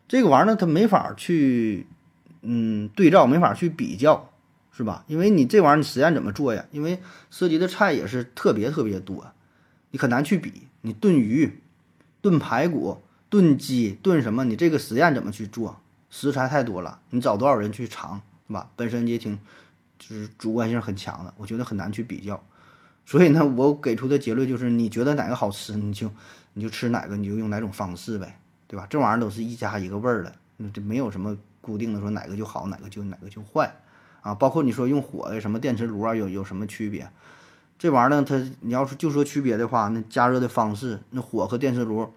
[0.07, 1.85] 这个玩意儿呢，它没法去，
[2.41, 4.31] 嗯，对照，没法去比较，
[4.77, 5.03] 是吧？
[5.07, 6.63] 因为你这玩意儿你实验怎么做呀？
[6.69, 6.99] 因为
[7.31, 9.25] 涉及的菜也是特别特别多，
[9.89, 10.67] 你很难去比。
[10.81, 11.61] 你炖鱼、
[12.21, 14.43] 炖排骨、炖鸡、炖什么？
[14.45, 15.81] 你这个实验怎么去做？
[16.11, 18.69] 食材太多了，你找多少人去尝，是吧？
[18.75, 19.39] 本身也挺，
[19.97, 22.41] 就是主观性很强的，我觉得很难去比较。
[23.03, 26.11] 所以呢，我给出的结论就是，你觉得哪个好吃，你就
[26.53, 28.39] 你就吃哪个，你就用哪种方式呗。
[28.67, 28.85] 对吧？
[28.89, 33.73] 这玩意儿都是一家一个味儿的，那这没有什么固定的说哪个就好，哪个就哪个就坏，
[34.27, 37.09] 啊，包括你说用火的什么电磁炉啊，有有什么区别？
[37.79, 42.11] 这玩意儿呢，它你要是就说区别的话，那加热的方式，那火和电磁炉，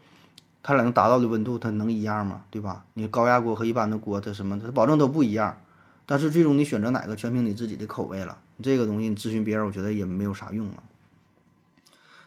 [0.61, 2.43] 它俩能达到的温度，它能一样吗？
[2.51, 2.85] 对吧？
[2.95, 5.57] 你高压锅和一般的锅，它什么，它保证都不一样。
[6.05, 8.39] 但是最终你选择哪个，全凭你自己的口味了。
[8.61, 10.83] 这个东西你咨询别人，我觉得也没有啥用啊。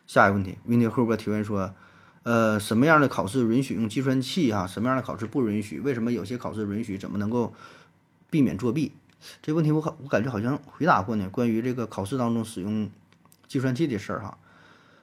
[0.08, 1.74] 下一个问题，问题后边提问说。
[2.26, 4.66] 呃，什么样的考试允许用计算器哈？
[4.66, 5.82] 什么样的考试不允许？
[5.82, 6.98] 为什么有些考试允许？
[6.98, 7.54] 怎么能够
[8.30, 8.94] 避免作弊？
[9.42, 11.30] 这问题我好，我感觉好像回答过呢。
[11.30, 12.90] 关于这个考试当中使用
[13.48, 14.38] 计算器的事儿哈，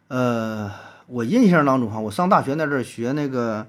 [0.09, 0.71] 呃，
[1.07, 3.67] 我印象当中哈，我上大学那阵儿学那个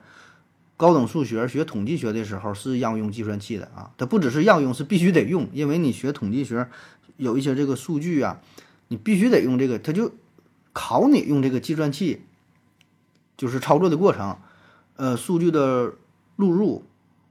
[0.77, 3.91] 高等数学、学统计学的时候是让用计算器的啊。
[3.97, 6.67] 它不只是让用，是必须得用，因为你学统计学
[7.17, 8.39] 有一些这个数据啊，
[8.87, 10.11] 你必须得用这个，它就
[10.73, 12.21] 考你用这个计算器。
[13.37, 14.37] 就是操作的过程，
[14.97, 15.95] 呃，数据的
[16.35, 16.83] 录入，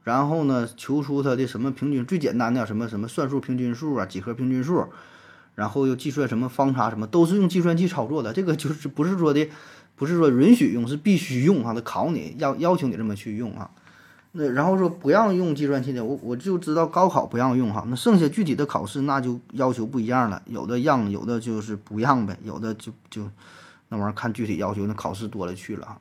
[0.03, 4.85] 然后呢，求出它的什么平均，最简单的什么什么算术平均数啊，几何平均数，
[5.55, 8.33] 然后又计算什么方差什么，都是用计算器操作的。
[8.33, 9.47] 这个就是不是说的，
[9.95, 13.69] 不是说允许用，是必须用啊，它考你要要求你这么去用啊。
[14.31, 17.85] 那然后说不让用计算器的，我我就知道高考不让用哈。
[17.87, 23.29] 那剩下具体的考试那就要求不一样了，有的让，有的就是不让呗，有的就就。
[23.89, 25.97] 那玩意儿看具体要求，那考试多了去了啊。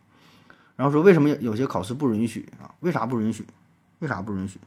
[0.76, 2.70] 然后说为什么有些考试不允许啊？
[2.78, 3.44] 为啥不允许？
[4.00, 4.60] 为啥不允许？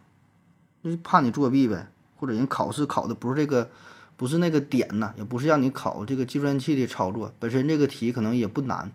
[0.84, 3.70] 就是怕你作弊呗，或者人考试考的不是这个，
[4.16, 8.92] 不是那个点呢，也不是让你考这个计算器的操作，本身这个题可能也不难，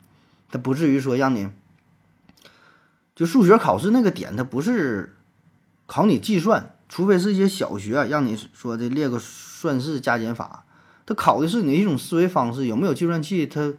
[0.51, 1.49] 它不至于说让你
[3.15, 5.17] 就数学考试那个点，它不是
[5.87, 10.65] 考你计算，除非是一些小学让你说的列个算式加减法，
[11.05, 13.75] 它考的是你一种思维方式，有没有计算器它。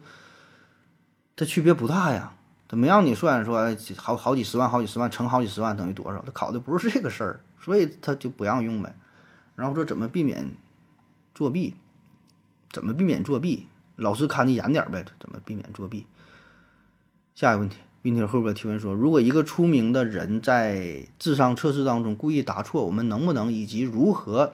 [1.36, 2.34] 它区别不大呀，
[2.70, 8.94] 他没让你算说好好几十万、好几十万乘好几十万等于多少，他考的不是这个事儿，所以他就不让用呗。
[9.56, 10.52] 然后说怎么避免
[11.34, 11.74] 作弊？
[12.70, 13.66] 怎么避免作弊？
[13.96, 15.04] 老师看你严点呗。
[15.18, 16.06] 怎么避免作弊？
[17.34, 24.52] 下一个问题，并且后边提问说，如果一个出名的人在智商测试当中故意答错，我们能不能以及如何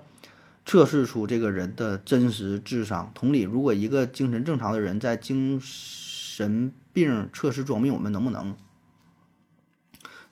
[0.65, 3.13] 测试出这个人的真实智商？
[3.15, 6.07] 同理，如果一个精神正常的人在精神
[6.37, 8.55] 神病测试装病，我们能不能？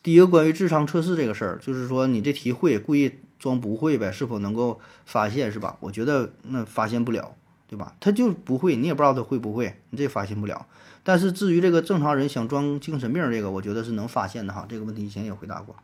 [0.02, 4.12] 第一个关于智商测试这个事儿，就是说你这题会，故意装不会呗？
[4.12, 5.78] 是否能够发现，是吧？
[5.80, 7.34] 我觉得那发现不了，
[7.66, 7.96] 对吧？
[8.00, 10.66] 他就不会，你也不知道他会不会，你这发现不了。
[11.02, 14.66] 但是至于这个正常人想装精神病这个，我觉得是能发现的哈。
[14.68, 15.74] 这个问题以前也回答过。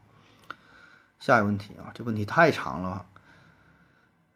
[1.19, 3.07] 下一个问题啊，这问题太长了。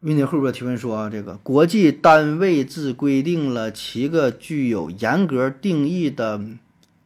[0.04, 6.38] 问题后边提问说啊：“这个国际单位制规定了七个具有严格定义的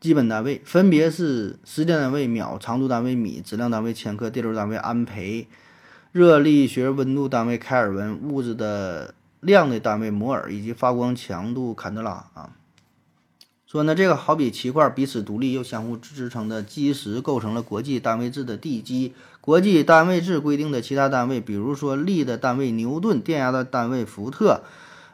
[0.01, 5.46] 基本单位，分别是时间单位秒、长度单位米、质量单位千克、电流单位安培、
[6.11, 12.51] 热力学温度单位开尔文、物质的量的单位摩尔以及发光强度坎德拉啊。
[13.71, 19.12] 说呢，这个好比七块彼此独立又相互支撑的基石，构成了国际单位制的地基。”
[19.43, 24.62] 国际单位制规定的其他单位，比如说力的单位牛顿、电压的单位伏特、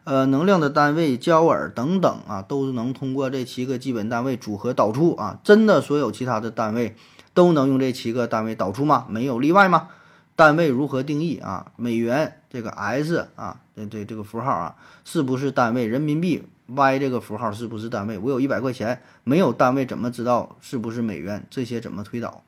[0.04, 5.40] 呃能量的单位焦耳等等啊，都能通过这七个基本单位组合导出啊。
[5.42, 6.94] 真的所有其他的单位
[7.32, 9.06] 都能用这七个单位导出吗？
[9.08, 9.88] 没有例外吗？
[10.36, 11.72] 单位如何定义啊？
[11.74, 15.86] 美元这个 S 啊，这这这个符号啊，是不是单位？
[15.86, 18.18] 人民币 Y 这个符号是不是单位？
[18.18, 21.46] 我有一百块钱，没有单位怎么知道是不是美元？
[21.50, 22.42] 这些怎么推导？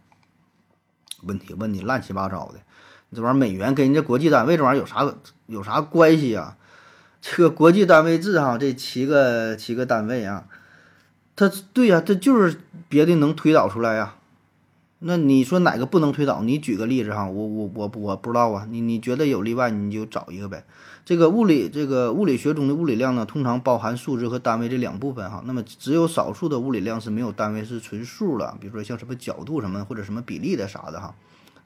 [1.22, 2.60] 问题问你乱七八糟的，
[3.10, 5.14] 你这玩意儿美元跟人家国际单位这玩意儿有啥
[5.46, 6.56] 有啥关系啊？
[7.20, 10.46] 这个国际单位制哈，这七个七个单位啊，
[11.34, 14.16] 它对呀，这就是别的能推导出来呀。
[14.98, 16.42] 那你说哪个不能推导？
[16.42, 18.66] 你举个例子哈，我我我我不知道啊。
[18.70, 20.64] 你你觉得有例外，你就找一个呗。
[21.06, 25.40] 这个物理这个物理学中的物理量呢，通常包含数值和单位这两部分哈。
[25.46, 31.14] 那么只有少数的物理量是没有单位，是纯数的，比如说像什么角度什么或者什么比例的啥的哈。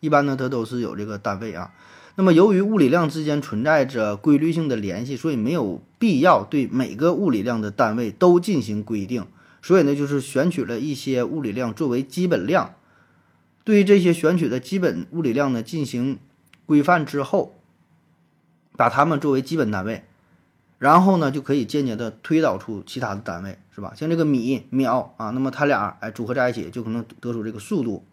[0.00, 1.72] 一般呢，它都是有这个单位啊。
[2.16, 9.24] 那么由于物理量之间存在着规律性的联系，所以没有必要对每个物理量的单位都进行规定。
[9.62, 12.74] 所以呢，就是选取了一些物理量作为基本量。
[13.64, 16.18] 对于这些选取的基本物理量呢进行
[16.66, 17.54] 规范之后，
[18.80, 20.04] 把它们作为基本单位，
[20.78, 23.92] 然后呢就可以间接的推导出其他的单位，是吧？
[23.94, 28.06] 像这个米、秒啊，那么它俩哎组合在一起就可能得出这个速度，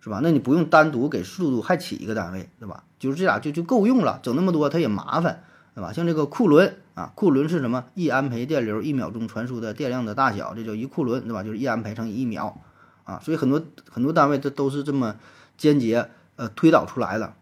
[0.00, 0.20] 是吧？
[0.22, 2.84] 那你不用单独给速度还起一个单位，对吧？
[3.00, 5.42] 就是这俩就就够用了，整那么多它也麻烦，
[5.74, 5.92] 对吧？
[5.92, 7.86] 像这个库仑啊，库仑是什么？
[7.94, 11.42] 一安培电流一秒钟传输的电量的大小，这叫一库仑，对吧？
[11.42, 12.60] 就是一安培乘以一秒
[13.02, 13.60] 啊，所以很多
[13.90, 15.16] 很多单位它都是这么
[15.58, 17.34] 间接呃推导出来的。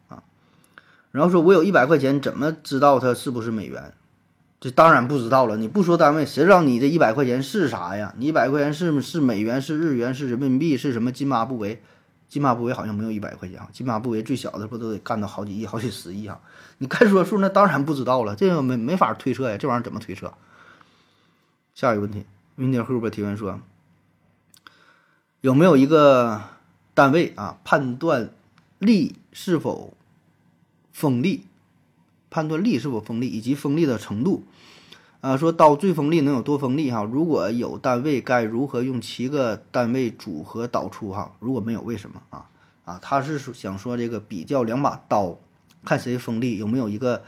[1.11, 3.93] 然后说我有一百块钱，怎么知道它是不是美元？
[4.61, 5.57] 这当然不知道了。
[5.57, 8.13] 你不说单位，谁知道你这一百块钱是啥呀？
[8.19, 11.81] 你一百块钱是是美元、是日元、是人民币、是什么津巴布韦？
[12.29, 16.41] 津巴布韦好像没有一百块钱啊，津巴布韦最小的不都得干到好几亿、好几十亿啊？
[16.79, 20.35] 你该说数，那当然不知道了，这个没没法推测呀，这玩意儿怎么推测？
[21.75, 23.61] 下一个问题，明天后边提问说，
[25.41, 26.43] 有没有一个
[26.93, 28.31] 单位啊，判断
[28.81, 29.95] 力是否
[30.99, 31.45] 锋利，
[32.29, 34.43] 判断力是否锋利以及锋利的程度？
[35.21, 37.05] 啊，说刀最锋利能有多锋利哈？
[37.05, 41.37] 如果有单位，该如何用七个单位组合导出哈？
[41.39, 42.51] 如果没有，为什么啊？
[42.85, 45.39] 啊，他是想说这个比较两把刀，
[45.85, 47.23] 看谁锋利，有没有一个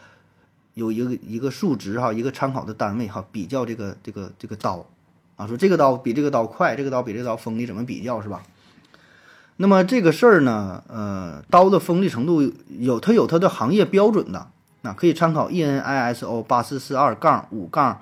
[0.74, 4.84] 有一个一个数值哈，一个参考的单位哈，比较这个这个这个刀
[5.36, 8.42] 啊，说这个刀比这个刀快，这个刀比这个刀锋利，怎么比较是吧？
[9.62, 14.46] 那么这个事儿呢，呃，刀的锋利程度有它有它的行业标准的。
[14.80, 18.00] 那可以参考 EN ISO 八四四二杠五杠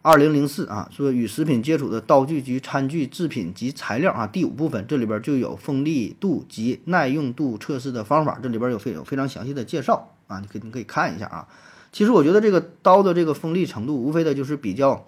[0.00, 11.46] 二零零四啊，说与食品接触的刀具及餐具制品及材料啊，第五部分这里边就有锋利度及耐用度测试的方法，这里边有非有非常详细的介绍啊，你可以你可以看一下啊。
[11.92, 15.06] 其实我觉得这个刀的这个锋利程度，无非的就是比较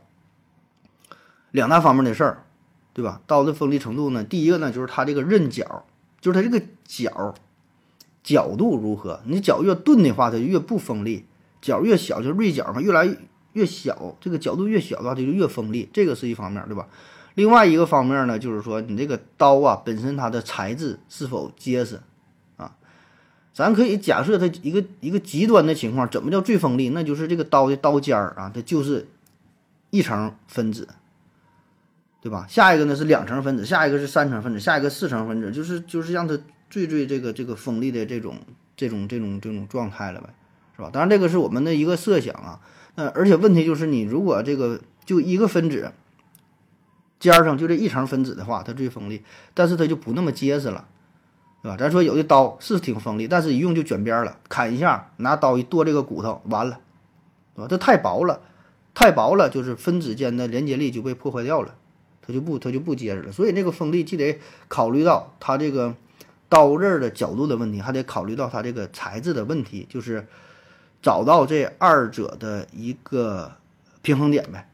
[1.52, 2.44] 两大方面的事儿，
[2.96, 3.20] 对吧？
[3.26, 5.84] 刀的锋利程度呢，第一个呢就是它这个刃角，
[6.18, 7.34] 就是它这个角。
[8.22, 9.20] 角度如何？
[9.26, 11.24] 你角越钝的话，它就越不锋利；
[11.60, 13.06] 角越小，就锐角嘛，越来
[13.52, 15.88] 越小，这个角度越小的话，它就越锋利。
[15.92, 16.88] 这个是一方面，对吧？
[17.34, 22.00] 另外一个方面呢，就是说你这个刀啊，本身它的材质是否结实
[22.56, 22.74] 啊？
[23.54, 26.88] 咱可以假设它一个一个极端的情况，怎么叫最锋利？
[26.88, 29.06] 那就是这个刀的刀尖儿啊，它就是
[29.90, 30.88] 一层分子，
[32.26, 32.44] 对吧？
[32.48, 36.36] 下一个呢是两层分子，下一个是三层分子，下一个四层分子，就是就是让它。
[36.68, 38.38] 最最这个这个锋利的这种
[38.76, 40.34] 这种这种这种状态了呗，
[40.74, 40.90] 是吧？
[40.92, 42.60] 当然这个是我们的一个设想啊。
[42.96, 45.92] 那而且问题就是你如果这个就一个分子
[47.20, 49.22] 尖上就这一层分子的话，它最锋利，
[49.54, 50.88] 但是它就不那么结实了，
[51.62, 51.76] 对吧？
[51.76, 56.80] 咱说有的刀是挺锋利，但是一用就卷边了，砍一下拿刀一剁这个骨头完了，
[57.54, 57.68] 对吧？
[57.70, 58.40] 它太薄了，
[58.92, 61.76] 太薄了，就是分子间的连接力就被破坏掉了，
[62.26, 63.32] 它就不它就不结实了。
[63.32, 65.94] 所以这个锋利既得考虑到它这个。
[66.48, 70.24] 刀刃的角度的问题，还得考虑到它这个材质的问题，就是
[71.02, 73.50] 找到这二者的一个
[74.00, 74.70] 平衡点呗。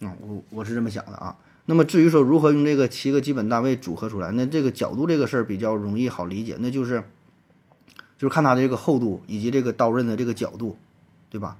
[0.00, 1.36] 啊，我我是这么想的啊。
[1.66, 7.04] 那么至于说如何用这个七个基本单位组合出来，那这个角度这个事儿比较容易好理解，那就是
[8.16, 10.78] 就是看它的这个厚度以及这个刀刃的这个角度，
[11.28, 11.58] 对吧？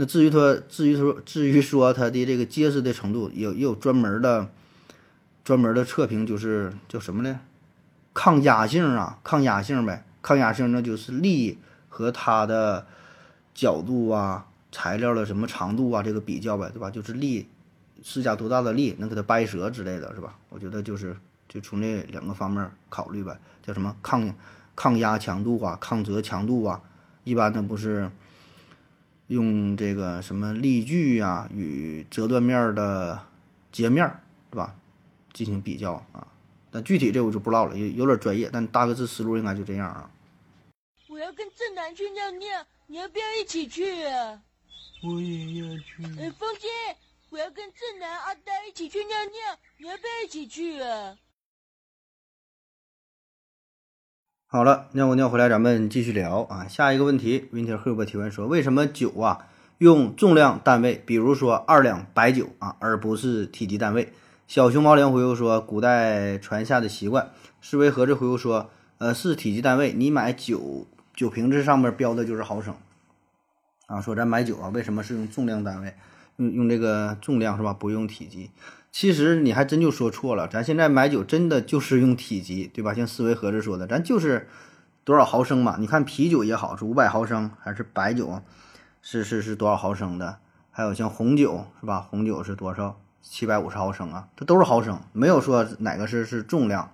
[0.00, 4.48] 那至于说至于说至于说它的这个结实的程度，有也有专门的
[5.44, 7.40] 专门的测评，就是叫什么呢？
[8.14, 11.58] 抗压性啊，抗压性呗，抗压性那就是力
[11.90, 12.86] 和它的
[13.54, 16.90] 角度啊，材料的什么长度啊，这个比较呗，对吧？
[16.90, 17.46] 就是力
[18.02, 20.34] 施加多大的力能给它掰折之类的是吧？
[20.48, 21.14] 我觉得就是
[21.46, 24.34] 就从这两个方面考虑呗，叫什么抗
[24.74, 26.80] 抗压强度啊，抗折强度啊，
[27.24, 28.10] 一般的不是
[29.30, 33.16] 用这个什么力矩呀与折断面的
[33.70, 34.12] 截面
[34.50, 34.74] 对吧
[35.32, 36.26] 进行比较啊。
[36.72, 40.10] 但具体这我就不知道了，有有点专业，但大概这思路应该就这样啊。
[41.08, 44.42] 我要跟正南去尿尿，你要不要一起去啊？
[45.02, 46.04] 我也要去。
[46.20, 46.68] 哎，风姐，
[47.30, 51.16] 我要跟正南、阿呆一起去尿尿，你要不要一起去啊？
[54.52, 56.66] 好了，尿过尿回来，咱们继续聊啊。
[56.66, 59.46] 下一个问题，Winter Hub 提问说，为什么酒啊
[59.78, 64.12] 用重量单位，比如说二两白酒啊，而不是体积单位？
[64.48, 67.30] 小熊猫连回复说：“古代传下的习惯。”
[67.62, 69.92] 思维盒子回复说：“呃，是体积单位。
[69.92, 70.84] 你买酒
[71.14, 72.74] 酒瓶子上面标的就是毫升
[73.86, 74.00] 啊。
[74.00, 75.94] 说咱买酒啊，为什么是用重量单位？
[76.38, 77.72] 用用这个重量是吧？
[77.72, 78.50] 不用体积。
[78.92, 80.48] 其实你还真就说错了。
[80.48, 82.92] 咱现在买酒真的就是用体积，对吧？
[82.92, 84.48] 像思维盒子说的，咱就是
[85.04, 85.76] 多少毫升嘛。
[85.78, 88.42] 你看啤酒也好，是五百毫升还是白酒？
[89.02, 90.38] 是是是多少毫升的？
[90.70, 92.00] 还有像红酒是吧？
[92.10, 96.90] 红酒是多少？”七百五十毫升啊，它都是毫升，没有说哪个是是重量。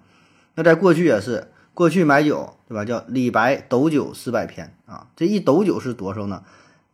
[0.57, 2.85] 那在过去也是，过去买酒，对吧？
[2.85, 5.07] 叫李白斗酒诗百篇啊。
[5.17, 6.43] 这一斗酒是多少呢？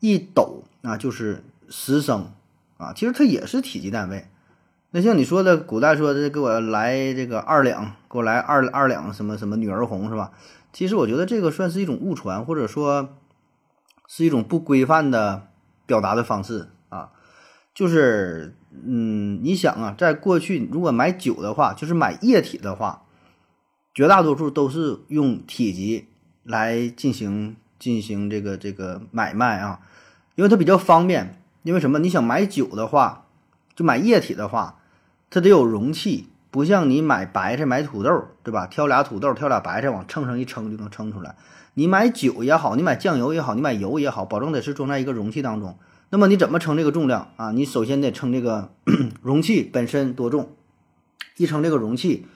[0.00, 2.30] 一斗啊，就是十升
[2.76, 2.92] 啊。
[2.92, 4.26] 其实它也是体积单位。
[4.94, 10.32] 那像你说的，古代说的给我来这个二两，给我来二二两什么什么女儿红是吧？
[10.72, 13.16] 其实我觉得这个算是一种误传，或者说
[14.06, 15.48] 是一种不规范的
[15.86, 17.10] 表达的方式啊。
[17.74, 18.54] 就是
[18.86, 23.02] 嗯，你想啊，在过去如果买酒的话，就是买液体的话。
[23.94, 26.08] 绝大多数都是用体积
[26.44, 29.80] 来进行进行这个这个买卖啊，
[30.34, 31.38] 因为它比较方便。
[31.62, 31.98] 因为什么？
[31.98, 33.26] 你想买酒的话，
[33.76, 34.80] 就买液体的话，
[35.32, 38.66] 它得有容器，不像你买白菜、买土豆，对吧？
[38.66, 41.36] 挑俩土豆，挑俩白菜，往秤上一称就能称出来。
[41.72, 45.78] 你买酒也好，你买酱油也好，你买油也好，保证得是装在一个容器当中。
[46.10, 47.50] 那么你怎么称这个重量啊？
[47.52, 48.70] 你首先得称这个
[49.22, 50.50] 容器本身多重，
[51.38, 52.26] 一称这个容器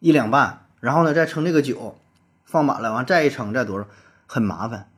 [0.00, 0.66] 一两半。
[0.80, 1.96] 然后呢，再称这个酒，
[2.44, 3.86] 放满了，完再一称，再多少，
[4.26, 4.88] 很麻烦，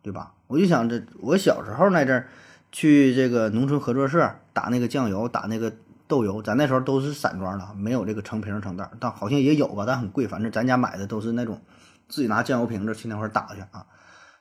[0.00, 0.32] 对吧？
[0.46, 2.28] 我就想着我小时候那阵儿，
[2.72, 5.70] 去这个农村合作社打那个酱油，打那个
[6.08, 10.26] 豆油，咱那时候都是散装的，没有这个成瓶成袋，但好像也有吧，但很贵。
[10.26, 11.60] 反正咱家买的都是那种
[12.08, 13.86] 自己拿酱油瓶子去那块打去啊。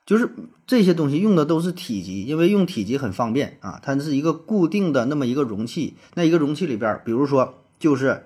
[0.05, 0.29] 就是
[0.67, 3.79] 这些东西用的都是体积，因为用体积很方便啊。
[3.81, 8.23] 它是一个固定的那么一个容器，那一个容器里边，比如说就是。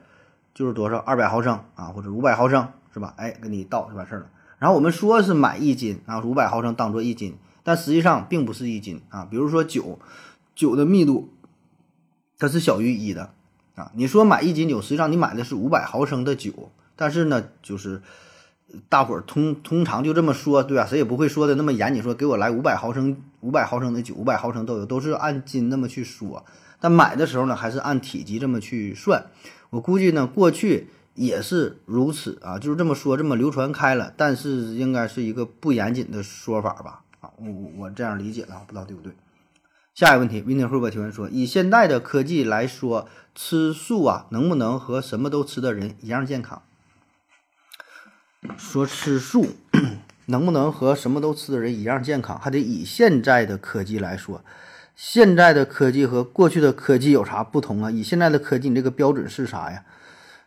[0.51, 3.13] 就是多少二百毫升啊，或者五百毫升是吧？
[3.15, 4.29] 哎，给你倒就完事儿了。
[4.57, 9.25] 然后我们说是买一斤啊，五百毫升当做一斤，但实际上并不是一斤啊。
[9.31, 9.99] 比如说酒，
[10.55, 11.29] 酒的密度
[12.39, 13.29] 它是小于一的
[13.75, 13.91] 啊。
[13.93, 18.01] 你说买一斤酒，实际上你买的是五百毫升的酒，但是呢，就是
[18.87, 20.85] 大伙儿通通常就这么说，对吧？
[20.85, 26.45] 谁也不会说的那么严谨，说给我来五百毫升五百毫升的酒，五百毫升都有，都是按斤那么去说。
[26.79, 29.25] 但买的时候呢，还是按体积这么去算。
[29.69, 37.01] 我估计呢，过去也是如此啊，就是这么说，这么流传开了，但是应该是一个不严谨的说法吧？
[37.19, 39.11] 啊，我我我这样理解的，不知道对不对？
[39.99, 46.61] 下一个问题，明天会不提问说，以现在的科技来说，吃素啊，能不能和什么都吃的人一样健康？
[48.57, 49.57] 说吃素
[50.27, 54.41] 能不能和什么都吃的人一样健康，还得以现在的科技来说。
[54.95, 57.91] 现在的科技和过去的科技有啥不同啊？
[57.91, 59.83] 以现在的科技，你这个标准是啥呀？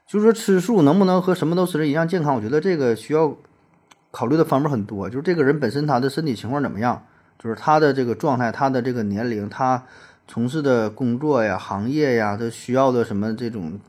[0.07, 2.35] 就是说吃素能不能和什么都吃的一样健康？
[2.35, 3.37] 我觉得这个需要
[4.11, 5.11] 考虑的方面很多。
[5.11, 7.05] 就是这个人本身他的身体情况怎么样？
[7.43, 9.83] 就是他的这个状态，他的这个年龄，他
[10.29, 13.81] 从事的工作呀、行业呀，他需要的什么这种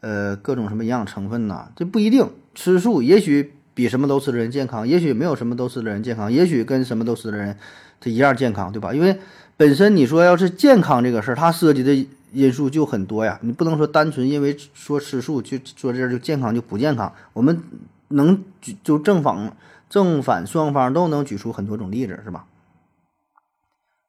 [0.00, 1.68] 呃各种什么营养成分呐？
[1.76, 2.26] 这不一定。
[2.54, 7.54] 吃素也许比什么都吃的人健康，也许没有什么都吃的人健康，也许跟什么都吃的人
[8.00, 8.94] 他一样健康，对吧？
[8.94, 9.18] 因为
[9.58, 13.38] 本身你说要是健康这个事儿，它涉及的因素就很多呀。
[13.42, 17.12] 你不能说单纯因为说吃素就说这就健康就不健康。
[17.34, 17.62] 我们
[18.08, 19.54] 能举就正反
[19.90, 22.46] 正反双方都能举出很多种例子，是吧？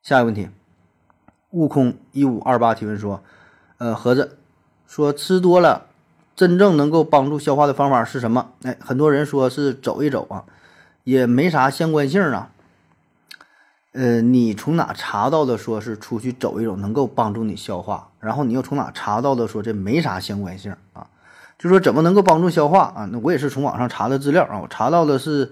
[0.08, 0.48] 下一个问题，
[1.50, 3.22] 悟空一五二八提问说，
[3.78, 4.38] 呃，盒子
[4.88, 5.88] 说吃多了
[6.34, 8.52] 真正能够帮助消化的方法是什么？
[8.64, 10.46] 哎，很多人说是走一走啊，
[11.04, 12.52] 也没啥相关性啊。
[13.92, 18.08] 呃，你从哪查到的说是出去走一走能够帮助你消化？
[18.22, 21.06] 然后你又从哪查到的说这没啥相关性啊？
[21.60, 23.10] 就说怎么能够帮助消化啊？
[23.12, 25.52] 那我也是从网上查的资料啊，我查到的是，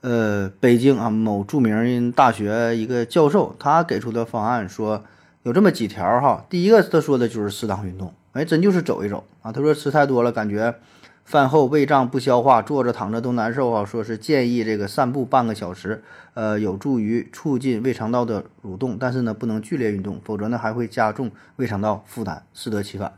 [0.00, 5.02] 呃，北京啊某著名大学一个教授他给出的方案说
[5.42, 6.44] 有这么几条哈。
[6.48, 9.50] 第一个他说的就是适当运动，哎，真就是走一走啊。
[9.50, 10.74] 他说吃太多了感觉。
[11.24, 13.84] 饭后胃胀不消化，坐着躺着都难受啊。
[13.84, 23.12] 说是建议这个散步半个小时，呃，有助于促进胃肠道的蠕动，但是呢，不能剧烈运动，否则呢还会加重胃肠道负担，适得其反。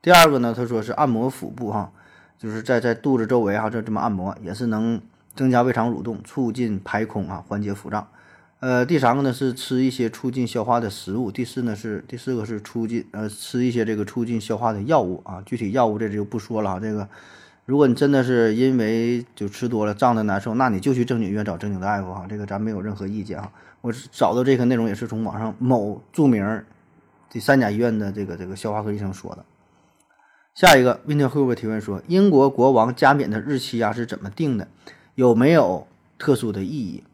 [0.00, 1.90] 第二个呢，他说是按摩腹部哈，
[2.38, 5.00] 就是在在肚子周围哈，这这么按摩也是能
[5.34, 8.06] 增加胃肠蠕动，促进排空啊，缓解腹胀。
[8.60, 16.80] 呃，第三个呢是吃一些促进消化的食物，第四呢是第四个是促进呃吃一些这个促进消化的药物啊，具体药物这就不说了啊。
[16.80, 17.06] 这个
[17.66, 23.52] 如果你真的是因为就吃多了胀的难受，那你就去正经医院找正经大夫哈，这个咱没有任何意见啊。
[23.82, 26.64] 我找到这个内容也是从网上某著名
[27.28, 29.44] 第三甲医院的这个这个消化科医生说的。
[30.54, 34.68] 下一个问题会不会提问说，英国国王加冕的日期啊是怎么定的？
[35.14, 35.86] 有没有
[36.18, 37.04] 特殊的意义？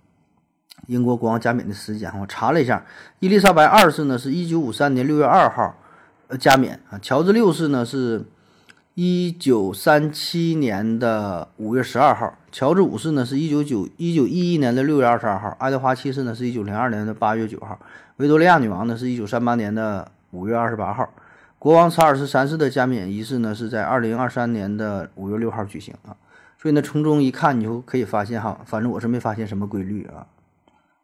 [0.87, 2.85] 英国国王加冕的时间，我查了一下，
[3.21, 5.77] 伊丽莎白二世呢是一九五三年六月二号，
[6.29, 6.99] 呃加冕啊。
[7.01, 8.25] 乔治六世呢是
[8.95, 17.79] 一九三七年的五月十二号，乔治五世呢是一九九一九一一年的六月二十二号，爱德华七世呢是一九零二年的八月九号，
[18.17, 21.09] 维多利亚女王呢是一九三八年的五月二十八号。
[21.59, 26.17] 国王查尔斯三世的加冕仪式呢是在二零二三年的五月六号举行啊。
[26.61, 30.27] 所以呢，从中一看，你就可以发现哈，反正我是没发现什么规律啊，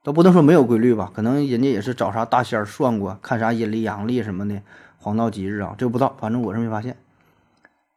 [0.02, 4.60] 都不能说没有规律吧，可能人家也是找啥大仙算过，看啥阴历阳历什么的，
[4.98, 6.98] 黄道吉日啊，这不知道，反正我是没发现。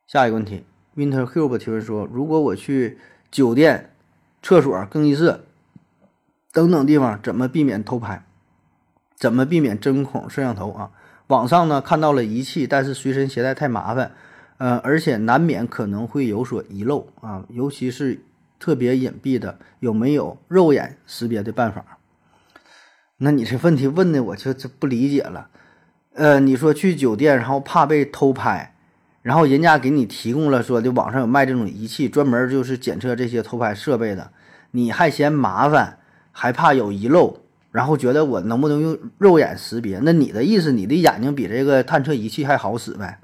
[0.08, 0.64] 下一个问题
[0.96, 2.98] ，Winter Cube 提问说，如果我去
[3.30, 3.92] 酒店、
[4.42, 5.42] 厕所、更衣室
[6.54, 8.24] 等等地方，怎么避免偷拍？
[9.18, 10.92] 怎么避免针孔摄像头啊？
[11.28, 14.14] 网上呢看到了仪器，但是随身携带太麻烦，
[14.60, 18.20] 呃，而且难免可能会有所遗漏啊，尤其是
[18.60, 21.98] 特别隐蔽的，有没有肉眼识别的办法？
[23.18, 25.48] 那你这问题问的我就不理解了，
[26.14, 28.76] 呃，你说去酒店，然后怕被偷拍，
[29.22, 34.32] 然后人家给你提供了说的网上有卖这种仪器，专门就是检测这些偷拍设备的，
[34.72, 36.00] 你还嫌麻烦，
[36.34, 37.40] 还怕有遗漏？
[37.72, 40.00] 然后觉得我能不能用肉眼识别？
[40.04, 43.20] 那你的意思，你的眼睛比这个探测仪器还好使呗？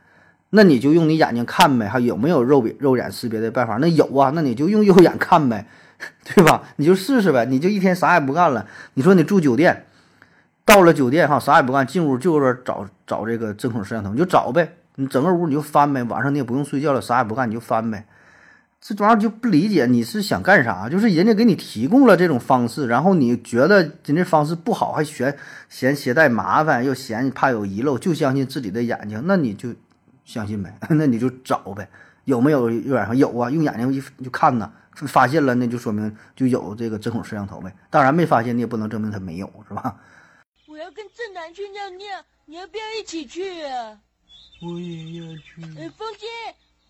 [0.52, 3.78] 那你就用你眼睛看呗，还有没有肉比肉眼识别的办法？
[3.78, 5.68] 那有啊，那你就用肉眼看呗，
[6.24, 6.64] 对吧？
[6.78, 8.66] 你就试试呗，你就一天啥也不干了。
[8.94, 9.86] 你说你住酒店，
[10.64, 18.06] 到了酒店哈，啥也不干，进屋就是找找这个针孔摄像头，你就找呗，你整个屋你就翻呗，晚上你也不用睡觉了，啥也不干你就翻呗。
[18.88, 20.88] 这玩意儿就不理解，你是想干啥？
[20.88, 25.36] 就是人家给你提供了这种方式，然后你觉得人这方式不好，还嫌
[25.70, 29.70] 嫌携带麻烦，又嫌怕有遗漏，就相信自己的眼睛，那你就
[30.26, 31.90] 相信呗， 那你就找呗，
[32.26, 33.50] 有没有肉眼上有啊？
[33.50, 34.74] 用眼睛一就看呢，
[35.08, 37.74] 发现了那就说明就有这个针孔摄像头呗。
[37.90, 40.02] 当然没发现，你也不能证明它没有，是吧？
[40.68, 44.02] 我要跟正南去尿尿，你要不要一起去啊？
[44.62, 45.62] 我也要去。
[45.80, 46.26] 哎，风姐，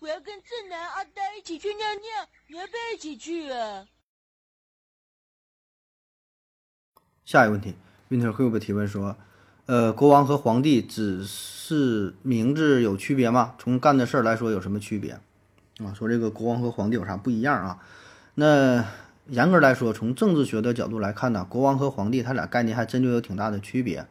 [0.00, 3.86] 我要跟正南、阿呆一起去尿尿，你要不要一起去啊？
[7.24, 7.74] 下一个问题
[8.08, 9.16] ，Winter Cube 提问说，
[9.66, 13.54] 呃，国王和皇帝只是名字有区别吗？
[13.58, 15.18] 从干的事儿来说有什么区别？
[15.84, 17.78] 啊，说这个国王和皇帝有啥不一样啊？
[18.36, 18.84] 那
[19.28, 24.06] 严格来说，从政治学的角度来看呢，国王和皇帝他俩概念还真就有挺大的区别。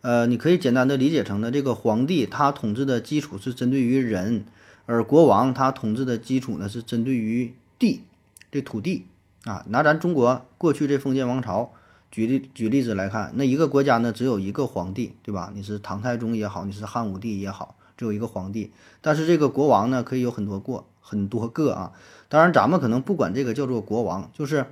[0.00, 4.46] 呃，你可以简单的理解成呢，这个皇帝他统治的基础是针对于人，
[4.86, 8.04] 而国王他统治的基础呢是针对于地，
[8.50, 9.04] 这土地
[9.44, 9.66] 啊。
[9.68, 11.72] 拿咱中国过去这封建王朝
[12.14, 15.50] 举例举例子来看，那一个国家呢只有一个皇帝，对吧？
[15.52, 18.70] 你是唐太宗也好，你是汉武帝也好，只有一个皇帝。
[19.00, 21.90] 但是这个国王呢可以有很多过很多个啊。
[22.28, 24.66] 当然咱们可能不管这个叫做国王，就是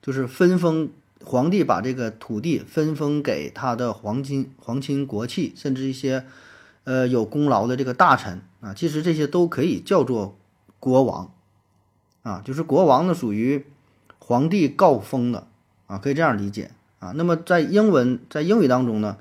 [0.00, 0.88] 就是分封。
[1.24, 6.24] 皇帝把这个土地分封给他的皇亲、皇亲国戚，甚至一些，
[6.84, 10.36] 呃有功劳的这个大臣啊，其实这些都可以叫做
[10.78, 11.32] 国王，
[12.22, 13.64] 啊，就是国王呢属于
[14.18, 15.48] 皇帝告封的
[15.86, 17.12] 啊，可以这样理解啊。
[17.16, 19.16] 那么在英文在英语当中呢，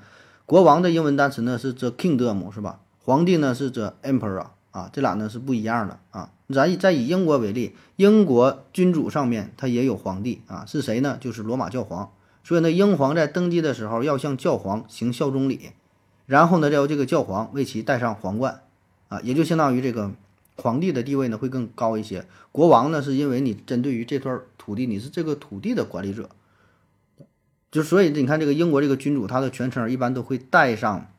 [0.46, 2.80] 国王的英文单词呢是 the kingdom 是吧？
[3.04, 6.32] 皇帝呢是 the emperor 啊，这俩呢是不一样的啊。
[6.54, 11.18] 咱以再以英国为例，英国君主上面他也有皇帝啊，是谁呢？
[11.20, 12.12] 就是罗马教皇。
[12.44, 15.72] 所以呢，英皇在登基的时候要向教皇行效忠礼，
[16.28, 18.62] 然后呢，再由这个教皇为其戴上皇冠，
[19.08, 20.12] 啊，也就相当于这个
[20.56, 22.28] 皇帝的地位呢会更高一些。
[22.52, 26.30] 国王呢，是因为你针对于这段土地，你是这个土地的管理者，
[27.76, 31.12] 就所以你看这个英国这个君主，他的全称一般都会带上。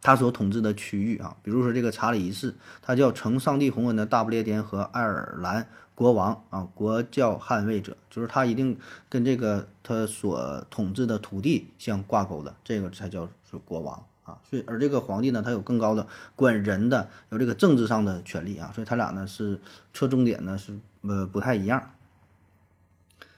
[0.00, 8.78] 他所统治的区域啊，比如说这个查理一世，他叫承上帝洪恩的大不列颠和爱尔兰国王啊，国教捍卫者，就是他一定
[9.10, 14.38] 跟这个他所统治的土地相挂钩的，这个才叫是国王啊。
[14.48, 19.60] 所以而这个皇帝呢，他有更高的管人的，有这个政治上的权利啊，所以他俩呢是
[19.92, 21.92] 侧重点呢是呃不太一样。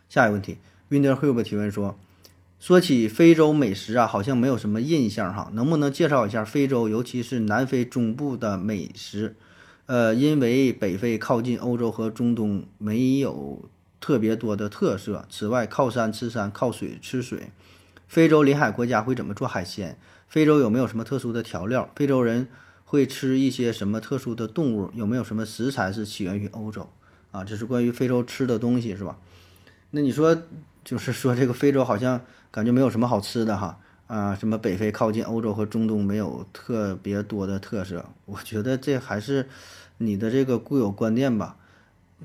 [0.08, 0.56] 下一个问题
[0.88, 1.98] ，Winter Hub 提问说。
[2.64, 9.36] 说起非洲美食啊，好像没有什么印象哈，能不能介绍一下非洲，尤其是南非中部的美食？
[9.84, 13.68] 呃，因为北非靠近欧洲和中东，没有
[14.00, 15.26] 特别多的特色。
[15.28, 17.50] 此外，靠山吃山，靠水吃水。
[18.08, 19.98] 非洲临海国家会怎么做海鲜？
[20.26, 21.90] 非洲有没有什么特殊的调料？
[21.94, 22.48] 非洲人
[22.86, 24.90] 会吃一些什么特殊的动物？
[24.94, 26.88] 有没有什么食材是起源于欧洲？
[27.30, 29.18] 啊，这是关于非洲吃的东西是吧？
[29.90, 30.34] 那你说，
[30.82, 32.22] 就是说这个非洲好像。
[32.54, 39.48] 感觉没有什么好吃的哈啊，什么北非靠近欧洲和中东没有特别多的特色，我觉得这还是
[39.98, 41.56] 你的这个固有观念吧。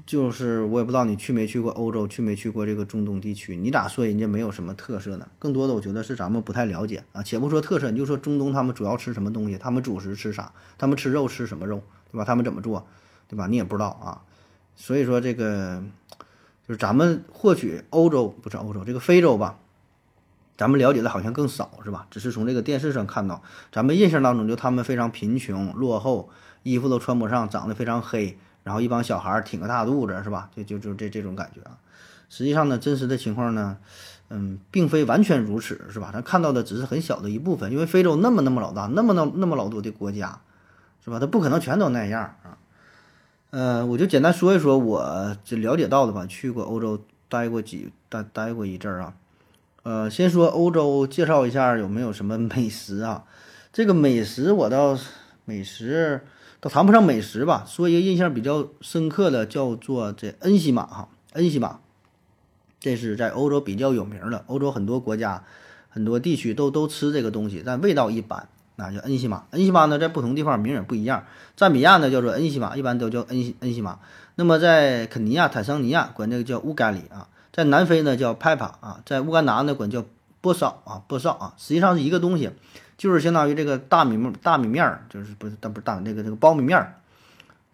[0.06, 5.27] 就是我也不知道你去没去过欧洲，去没去过这个中东地区，你咋说人家没有什么特色呢？
[5.39, 7.23] 更多的我觉得是咱们不太了解啊。
[7.23, 11.81] 且不说特色，你就说中东他们主要吃什么东西，他们主食吃啥，他们吃肉吃什么肉，
[12.11, 12.23] 对吧？
[12.23, 12.85] 他们怎么做，
[13.27, 13.47] 对吧？
[13.47, 14.22] 你也不知道啊。
[14.76, 15.81] 所以说这个
[16.68, 19.57] 就是咱们获取欧洲不是欧洲这个非洲吧。
[20.60, 22.06] 咱们了解的好像更少，是吧？
[22.11, 23.41] 只是从这个电视上看到，
[23.72, 26.30] 咱们印象当中就他们非常贫穷、落后，
[26.64, 30.49] 衣服都穿不上，长得非常黑，然后一帮小孩挺个大肚子是吧？
[30.53, 31.77] 就就就这这种感觉啊。
[32.30, 33.77] 实际上呢，真实的情况呢，
[34.30, 36.10] 嗯，并非完全如此，是吧？
[36.11, 40.41] 咱看到的只是很小的一部分，因为非洲那么那么老大，那么那那么老多的国家，
[41.06, 41.19] 是吧？
[41.22, 42.57] 它不可能全都那样啊。
[43.52, 46.26] 呃，我就简单说一说我这了解到的吧。
[46.26, 49.14] 去过欧洲，待过几待待过一阵儿啊。
[49.90, 53.24] 呃，先说欧洲，介绍一下有没有什么美食啊？
[53.74, 54.95] 这个美食我倒
[55.45, 56.22] 美食
[56.60, 61.80] 倒谈不上美食吧，说一个印象比较深刻的，叫做这恩西玛哈，恩西玛。
[62.80, 65.44] 这是在欧洲比较有名的，欧洲很多国家、
[65.90, 68.48] 很多地区都都吃这个东西，但味道一般。
[68.76, 71.26] 那叫恩西玛，恩西玛呢，在不同地方名也不一样。
[71.56, 73.98] 赞比亚呢叫做恩西玛，一般都叫恩西恩西玛。
[74.36, 80.03] 那么在肯尼亚、坦桑尼亚管这个叫乌干里啊，在南非呢叫派帕啊，在乌干达呢管叫
[80.41, 82.51] 波少啊，波少啊，实际上是一个东西，
[82.97, 86.95] 就是相当于这个大米大米面儿，就是不是但不是大那个这个苞米面儿，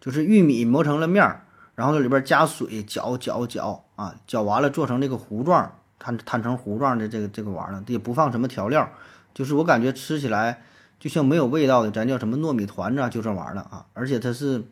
[0.00, 1.42] 就是玉米磨成了面儿。
[1.74, 8.88] 然后里边加水搅搅搅啊，搅完了做成这个糊状，摊摊成糊状的这个这个玩意儿，也不放什么调料，
[9.34, 10.62] 就是我感觉吃起来
[10.98, 13.84] 就像没有味道的，咱叫什么糯米团子啊，就这玩意儿啊。
[13.92, 14.64] 而且它是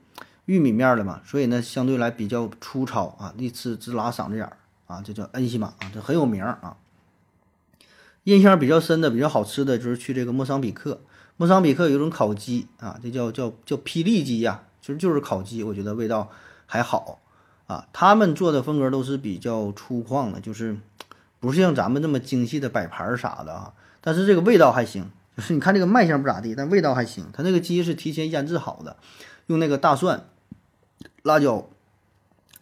[0.47, 4.57] 玉米面的嘛，所以呢相对来比较粗糙啊，一吃直拉嗓子眼儿
[4.87, 6.77] 啊，这叫恩西玛啊，这很有名啊。
[8.25, 11.01] 印象比较深的、比较好吃的就是去这个莫桑比克，
[11.37, 16.31] 莫桑比克有一种烤鸡啊，这叫叫叫霹雳鸡呀，其实就是烤鸡，我觉得味道。
[16.67, 17.21] 还好，
[17.67, 20.79] 啊，他们做的风格都是比较粗犷的，就是
[21.39, 23.75] 不是像咱们这么精细的摆盘啥的啊。
[24.01, 27.27] 但是这个味道还行，就是你看这个卖相不咋地，但味道还行。
[27.35, 28.97] 他那个鸡是提前腌制好的，
[29.47, 30.25] 用那个大蒜、
[31.23, 31.69] 辣椒、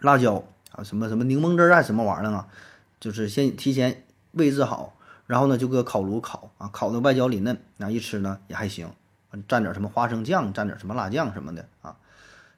[0.01, 2.47] 辣椒啊，什么什么柠檬汁儿啊，什么玩意儿啊，
[3.01, 4.95] 就是先提前位置好，
[5.27, 8.91] 然后呢就搁烤炉烤啊，烤的外焦里嫩，那一吃呢也还行，
[9.49, 11.97] 蘸点什么花生酱，蘸点什么辣酱什么的啊。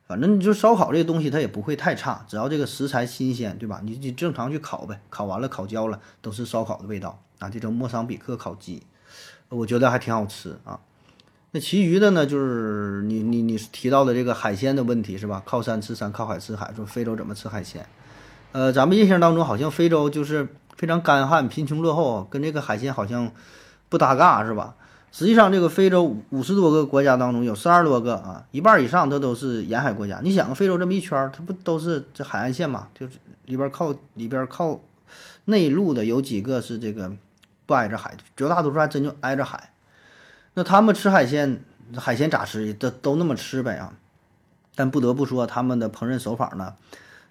[0.07, 3.81] 反正你就烧烤这个东西，它也不会太差，只要这个食材新鲜，对吧？
[3.82, 7.49] 你你正常去烤呗，烤完了烤焦了，都是烧烤的味道啊。
[7.49, 8.82] 这种莫桑比克烤鸡，
[9.49, 10.78] 我觉得还挺好吃啊。
[11.53, 15.43] 那其余的呢，就是你你你提到的这个海鲜的问题是吧？
[15.47, 17.86] 靠山吃山，靠海吃海，说非洲怎么吃海鲜？
[18.55, 23.33] 呃，咱们印象当中好像非洲就是非常干旱、贫穷落后，跟这个海鲜好像
[23.89, 24.77] 不搭嘎是吧？
[25.11, 30.21] 实际上，这个非洲五十多个国家当中，有三十多个啊，一半以上它都是沿海国家。
[30.23, 32.87] 你想，非洲这么一圈，它不都是这海岸线嘛？
[32.95, 33.15] 就是
[33.47, 34.79] 里边靠里边靠
[35.47, 37.11] 内陆的有几个是这个
[37.67, 39.73] 不挨着海，绝大多数还真就挨着海。
[40.55, 41.61] 那他们吃海鲜，
[41.97, 42.73] 海鲜咋吃？
[42.75, 43.95] 都都那么吃呗啊！
[44.77, 46.75] 但不得不说，他们的烹饪手法呢，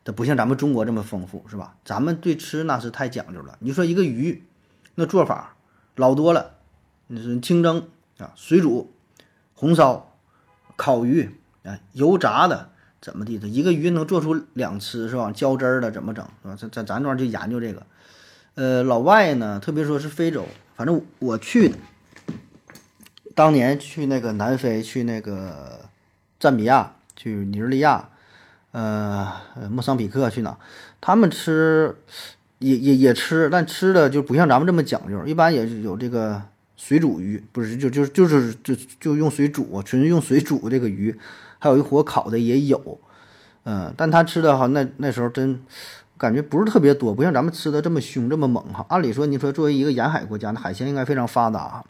[0.03, 1.75] 它不像咱们中国这么丰富，是吧？
[1.85, 3.57] 咱们对吃那是太讲究了。
[3.59, 4.43] 你说一个鱼，
[4.95, 5.55] 那做法
[5.95, 6.55] 老多了。
[7.07, 8.91] 你说清蒸啊，水煮、
[9.53, 10.15] 红烧、
[10.75, 11.29] 烤鱼
[11.63, 12.69] 啊，油炸的
[13.01, 13.37] 怎么地？
[13.37, 15.31] 的一个鱼能做出两吃是吧？
[15.31, 16.55] 浇汁儿的怎么整是吧？
[16.55, 17.85] 在在咱这儿就研究这个。
[18.55, 21.77] 呃，老外呢，特别说是非洲，反正我去的，
[23.33, 25.89] 当年去那个南非，去那个
[26.39, 28.09] 赞比亚，去尼日利亚，
[28.73, 29.31] 呃，
[29.71, 30.55] 莫桑比克去哪？
[30.99, 31.95] 他们吃
[32.59, 36.41] 也也也吃，但吃的就不像咱们这么讲究，一般也是有这个。
[36.75, 41.17] 水煮鱼不是就就就是就就用水煮，纯用水煮这个鱼，
[41.57, 42.99] 还有一火烤的也有，
[43.63, 45.61] 嗯，但他吃的哈那那时候真
[46.17, 48.85] 感觉不是特别多，不像咱们吃的这么凶这么猛哈。
[48.89, 51.81] 按理说你说作为一个沿海国家，那海鲜应该非常发达，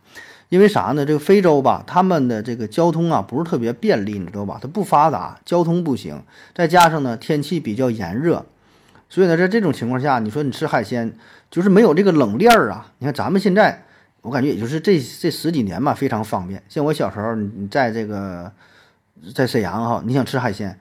[0.53, 1.03] 因为啥呢？
[1.03, 4.59] 这个非洲吧，他们的这个交通啊不是特别便利，你知道吧？
[4.61, 6.21] 它不发达，交通不行，
[6.53, 8.45] 再加上呢天气比较炎热，
[9.09, 11.11] 所以呢在这种情况下，你说你吃海鲜
[11.49, 12.91] 就是没有这个冷链儿啊。
[12.99, 13.83] 你看咱们现在。
[14.21, 16.63] 我感觉也就是这这十几年吧，非常方便。
[16.69, 18.49] 像我小时候，你在这个
[19.35, 20.79] 在沈阳哈，你想吃海鲜，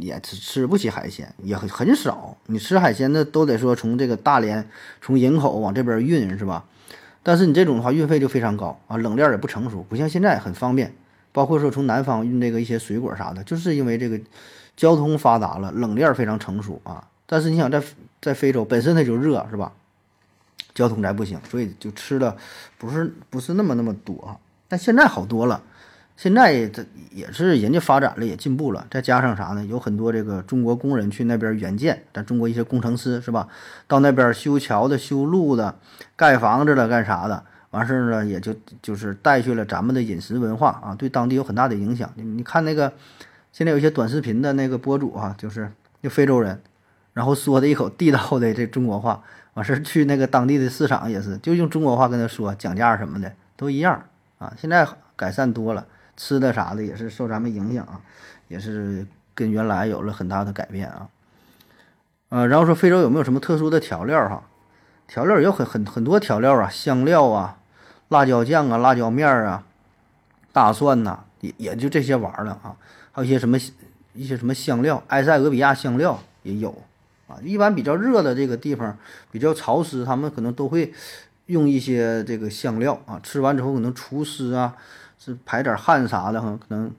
[0.00, 2.36] 也吃吃不起海鲜，也很很少。
[2.48, 4.68] 你吃海鲜那都得说从这个大连、
[5.00, 6.62] 从营口往这边运是吧？
[7.22, 10.92] 但是你这种的话，运费就非常高啊，冷链也不成熟，不像现在很方便。
[11.34, 14.20] 包括说从南方运这个一些水果啥的，就是因为这个
[14.76, 17.08] 交通发达了，冷链非常成熟啊。
[17.24, 17.82] 但是你想在
[18.20, 19.72] 在非洲本身它就热是吧？
[20.74, 22.36] 交通咱不行，所以就吃的
[22.76, 24.36] 不是不是那么那么多啊。
[24.68, 25.62] 但现在好多了，
[26.22, 28.86] 现在这也是人家发展了，也进步了。
[28.88, 29.66] 再加上啥呢？
[29.66, 33.48] 有很多这个中国工人去那边援建，咱中国一些工程师是吧？
[33.88, 35.74] 到那边修桥的、修路的、
[36.14, 42.08] 盖房子的、干啥的，完事儿呢，也就就是带去了咱们的饮食文化啊，对当地有很大的影响。
[42.14, 42.92] 你你看那个
[43.50, 45.72] 现在有些短视频的那个博主啊，就是
[46.02, 46.62] 那非洲人，
[47.14, 49.20] 然后说的一口地道的这中国话。
[49.54, 54.04] 完事儿去那个当地的市场也是，就用中国话跟他说讲价什么的都一样
[54.38, 54.54] 啊。
[54.56, 54.86] 现在
[55.16, 55.84] 改善多了，
[56.16, 58.00] 吃的啥的也是受咱们影响啊，
[58.48, 61.08] 也是跟原来有了很大的改变啊。
[62.28, 64.42] 呃，然后说非洲有没有什么特殊的调料哈？
[65.06, 67.58] 调料有很很很多调料啊，香料啊，
[68.08, 69.64] 辣椒酱啊，辣椒面儿啊，
[70.52, 72.76] 大蒜呐、也也就这些玩意儿了啊。
[73.12, 73.58] 还有一些什么
[74.14, 76.70] 一些什么香料，埃塞俄比亚香料也有
[77.26, 77.36] 啊。
[77.42, 78.96] 一般比较热的这个地方，
[79.30, 80.94] 比较潮湿，他们可能都会
[81.46, 83.20] 用一些这个香料啊。
[83.22, 84.74] 吃完之后可能除湿啊，
[85.24, 86.90] 是排点汗啥的哈，可能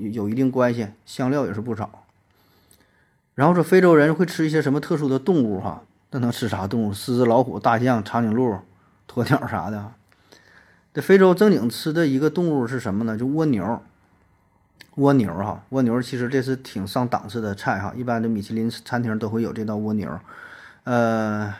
[0.00, 0.88] 有一定关系。
[1.06, 1.88] 香料也是不少。
[3.36, 5.84] 然后说非洲人会吃一些什么特殊的动物哈？
[6.10, 6.92] 那能吃啥动物？
[6.92, 8.58] 狮子、老虎、大象、长颈鹿、
[9.08, 9.92] 鸵鸟啥的。
[10.92, 13.16] 这非洲正经吃的一个动物是什么呢？
[13.16, 13.80] 就蜗牛。
[14.96, 20.18] 蜗牛哈，蜗牛其实这是挺上档次的菜哈，一般的米其林餐厅都会有这道蜗牛。
[20.82, 21.54] 呃，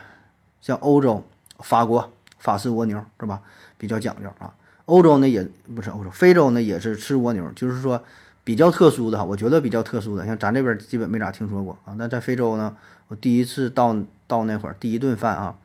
[0.59, 1.23] 像欧洲，
[1.59, 3.41] 法国法式蜗牛是吧？
[3.77, 4.53] 比较讲究啊。
[4.89, 8.03] 欧洲呢也不是欧洲，非洲呢也是吃蜗牛，就是说
[8.43, 11.93] 比较特殊的哈，我觉得比较特殊的，像咱这边基本没咋听说过啊。
[11.97, 12.75] 那在非洲呢，
[13.07, 13.95] 我第一次到
[14.27, 15.55] 到那会儿，第一顿饭啊，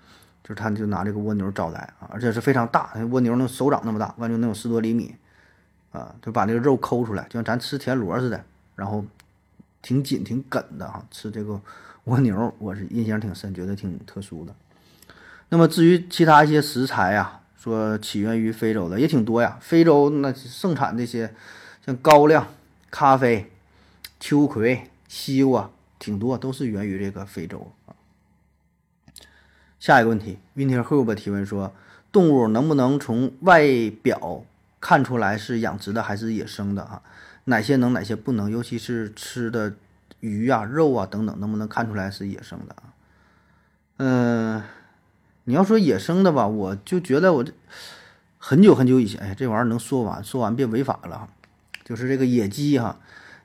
[0.42, 5.14] 就是他就拿这个蜗牛招待啊，而且是非常大，蜗牛能手掌那么大，完就能有十多厘米。
[5.94, 8.44] 啊，就把那个肉抠出来，就像咱吃田螺似的，
[8.74, 9.04] 然后
[9.80, 11.00] 挺紧挺梗的哈。
[11.08, 11.60] 吃这个
[12.06, 14.52] 蜗牛，我是印象挺深，觉得挺特殊的。
[15.50, 19.56] 那么至于其他一些食材呀，说起源于非洲的也挺多呀。
[19.58, 21.34] 非洲那盛产这些
[21.86, 22.46] 像高粱、
[22.90, 23.50] 咖啡、
[24.20, 27.96] 秋葵、西瓜，挺多，都是源于这个非洲啊。
[29.80, 31.74] 下一个问题，Winter Hope 提问说，
[32.12, 33.62] 动物能不能从外
[34.02, 34.44] 表？
[34.78, 37.00] 看出来是养殖的还是野生的啊？
[37.44, 38.50] 哪些能，哪些不能？
[38.50, 39.72] 尤其是吃的
[40.20, 42.92] 鱼啊、肉啊等等，能不能看出来是野生的啊？
[43.96, 44.62] 嗯，
[45.44, 47.52] 你要说野生的吧，我就觉得我这
[48.38, 51.28] 很久很久以前，哎，这玩意儿能说完，说完别违法了。
[51.84, 52.98] 就是这个野鸡哈，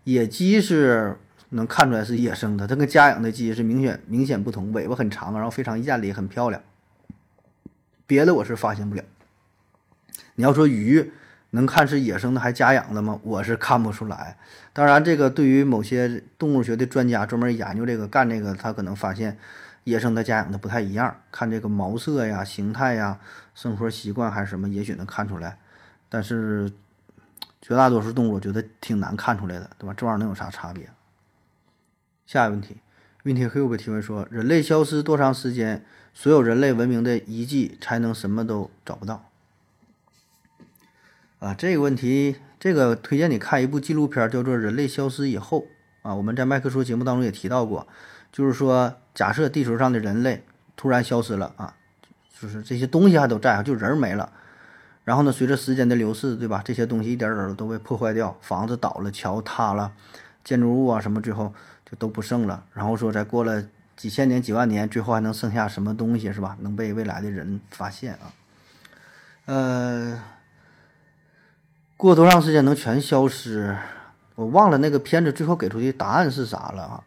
[0.04, 1.18] 野鸡是
[1.50, 6.62] 能看出来是野生的，它跟家养的鸡是明显明显不同，尾巴很长，然后非常艳丽，很漂亮。
[8.08, 9.04] 别的我是发现不了。
[10.36, 11.12] 你要说鱼。
[11.52, 13.20] 能看是野生的还家养的吗？
[13.24, 14.38] 我是看不出来。
[14.72, 19.36] 当然，这个对于某些动物学的专家专门研究这个干这个，他可能发现
[19.90, 21.16] 野生的家养的不太一样。
[21.32, 23.20] 看这个毛色呀、形态呀、
[23.56, 25.58] 生活习惯还是什么，也许能看出来。
[26.08, 26.72] 但是
[27.62, 29.94] 绝大多数动物，我觉得挺难看出来的，对吧？
[29.96, 30.90] 这玩意儿能有啥差别？
[32.26, 32.78] 下一个问题，
[33.24, 39.30] 问题会不会提问说，人类消失多长时间，所有人类文明的遗迹才能什么都找不到？
[41.40, 45.62] 啊，这个问题，这个推荐你看一部纪录片，叫做《人类消失以后》
[46.02, 46.14] 啊。
[46.16, 47.88] 我们在麦克说节目当中也提到过，
[48.32, 50.44] 就是说，假设地球上的人类
[50.76, 51.74] 突然消失了啊，
[52.40, 54.32] 就是这些东西还都在，就人没了。
[55.04, 56.62] 然后呢，随着时间的流逝，对吧？
[56.64, 59.92] 这些东西一点点都被破坏掉，房子倒了，桥塌了，
[60.44, 61.54] 建筑物啊什么，最后
[61.90, 62.64] 就都不剩了。
[62.74, 63.64] 然后说，再过了
[63.98, 66.56] 几千年、几万年，最后还能剩下什么东西，是吧？
[66.62, 68.34] 能被未来的人发现啊？
[69.46, 70.22] 呃。
[71.98, 73.76] 过多长时间能全消失？
[74.36, 77.04] 我忘了那个片子最后给出的答案是啥了啊！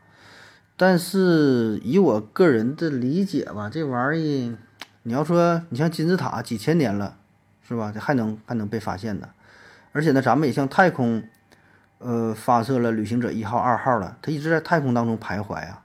[0.76, 4.58] 但是以我个人的理解吧，这玩意儿，
[5.04, 7.16] 你要说你像金字塔几千年了，
[7.66, 7.92] 是吧？
[7.94, 9.28] 这还能还能被发现的？
[9.92, 11.22] 而且呢，咱们也向太空，
[11.98, 15.84] 呃，发射了旅行者一号、二号了，它一直在太空当中徘徊啊。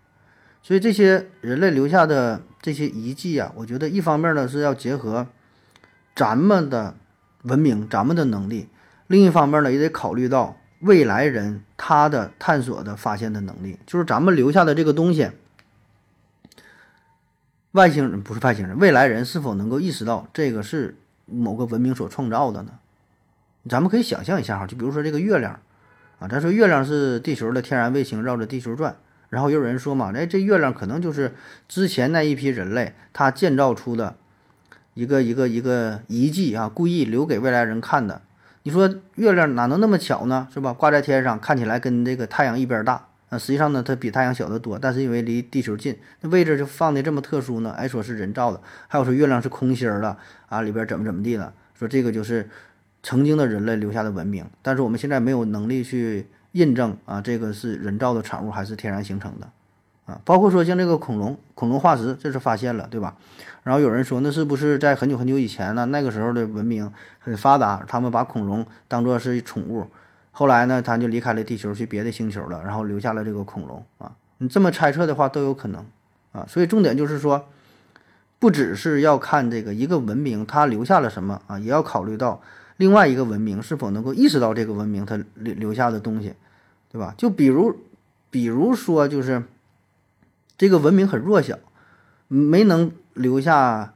[0.64, 5.28] 所以这些人类留下的这些遗迹啊，我觉得一方面呢是要结合
[6.16, 6.96] 咱们的
[7.44, 8.70] 文明、咱们的能力。
[9.08, 15.32] 另一方面呢，也得考虑到未来人他的探索的发现的能力，就是咱们留下的这个东西，
[17.72, 20.96] 外星人不是外星人，未来人是否能够意识到这个是
[21.26, 22.74] 某个文明所创造的呢？
[23.68, 25.60] 咱们可以想象一下哈，就比如说这个月亮，
[26.20, 28.96] 啊，咱说月亮是地球的天然卫星，绕着地球转，
[29.30, 31.36] 然后又有人说嘛，哎，这月亮可能就是
[31.68, 34.16] 之前那一批人类他建造出的
[34.94, 38.22] 一个一个一个遗迹啊，故意留给未来人看的。
[38.68, 40.46] 你说月亮哪能那么巧呢？
[40.54, 40.74] 是吧？
[40.74, 44.78] 挂在天上，看起来跟这个太阳一边大，啊，实际上呢，它比太阳小得多。
[44.78, 47.74] 但是因为离地球近，那位置就放的这么特殊呢？
[47.78, 50.18] 哎，说是人造的，还有说月亮是空心儿的
[50.50, 51.54] 啊，里边怎么怎么地了？
[51.80, 52.50] 说这个就是
[53.02, 59.48] 曾经的人类留下的文明，但是我们现在没有能力去印证啊，这个是人造的产物还是天然形成的？
[60.08, 63.16] 啊，包括说像这个恐龙，恐龙化石，这是发现了，对吧？
[63.68, 65.86] 然后有人说，那是不是在很久很久以前呢？
[65.88, 66.90] 那个时候的文明
[67.20, 69.88] 很发达，他们把恐龙当做是宠物。
[70.32, 74.14] 后来呢，他就离开了地球，去别的星球了，然后留下了这个恐龙啊。
[74.38, 75.86] 你这么猜测的话，都有可能
[76.32, 76.46] 啊。
[76.48, 77.50] 所以重点就是说，
[78.40, 82.42] 不只是要看这个一个文明它留下了什么啊，也要考虑到
[82.78, 86.36] 另外一个文明是否能够意识到这个文明它留留下的东西，
[86.90, 87.14] 对吧？
[87.18, 87.76] 就比如
[88.30, 89.44] 比如说就是
[90.58, 91.58] 这个文明很弱小，
[92.30, 93.94] 没能留下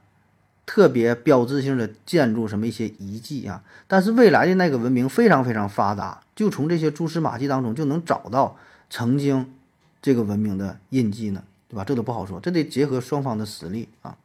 [0.66, 3.62] 特别标志性的建筑，什么一些遗迹啊。
[3.86, 8.56] 但是未来的那个文明非常非常发达，就从这些蛛丝马迹当中就能找到
[8.88, 9.52] 曾经
[10.00, 11.84] 这个文明的印记呢，对吧？
[11.84, 14.16] 这都不好说，这得结合双方的实力啊。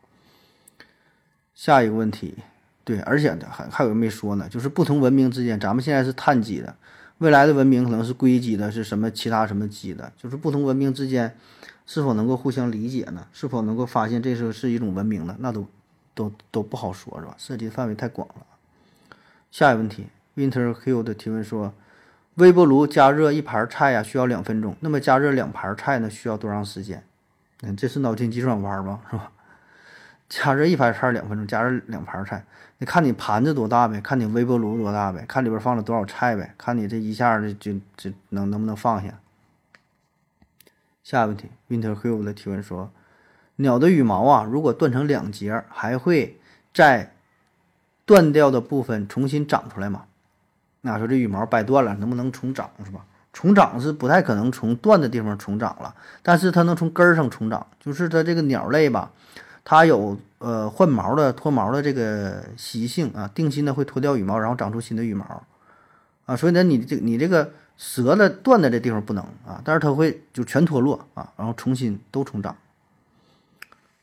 [1.56, 2.36] 下一个问题，
[2.84, 6.76] 对，而且还还有没说呢，就是不同文明之间，咱们现在是碳基的，
[7.18, 11.36] 未来的文明可能是硅基的，是什么其他什么基的，就是不同文明之间
[11.88, 13.26] 是否能够互相理解呢？
[13.34, 15.36] 是否能够发现这是是一种文明呢？
[15.40, 15.66] 那都
[16.14, 17.34] 都都不好说，是吧？
[17.40, 18.46] 涉及范围太广了。
[19.50, 21.74] 下一个问题，Winter Q 的提问说，
[22.36, 27.02] 微波炉加热一盘菜呀需要两分钟，那么加热两盘菜呢需要多长时间？
[27.64, 29.00] 嗯，这是脑筋急转弯吗？
[29.10, 29.32] 是吧？
[30.28, 32.44] 加热一盘菜两分钟，加热两盘菜，
[32.80, 39.18] 你看你盘子多大呗，看你微波炉多大呗，看里边放了多少菜呗，看你这一下的就就能能不能放下。
[41.08, 42.92] 下一个问题，Winter Hill 的提问说，
[43.56, 46.38] 鸟的羽毛啊，如果断成两截，还会
[46.74, 47.14] 在
[48.06, 50.04] 断掉的部分重新长出来吗？
[50.82, 53.06] 那说这羽毛掰断了，能不能重长是吧？
[53.32, 59.10] 重长是不太可能从断的地方重长了，但是它能从根儿上重长，就是它这个鸟类吧。
[59.64, 65.44] 它有呃换毛的脱毛的这个习性啊，定期呢会脱掉羽毛，然后长出新的羽毛，
[66.26, 72.58] 啊，所以呢你这你这个折的断的这地方不能啊，但是它会就全脱落啊，然后重新都重长。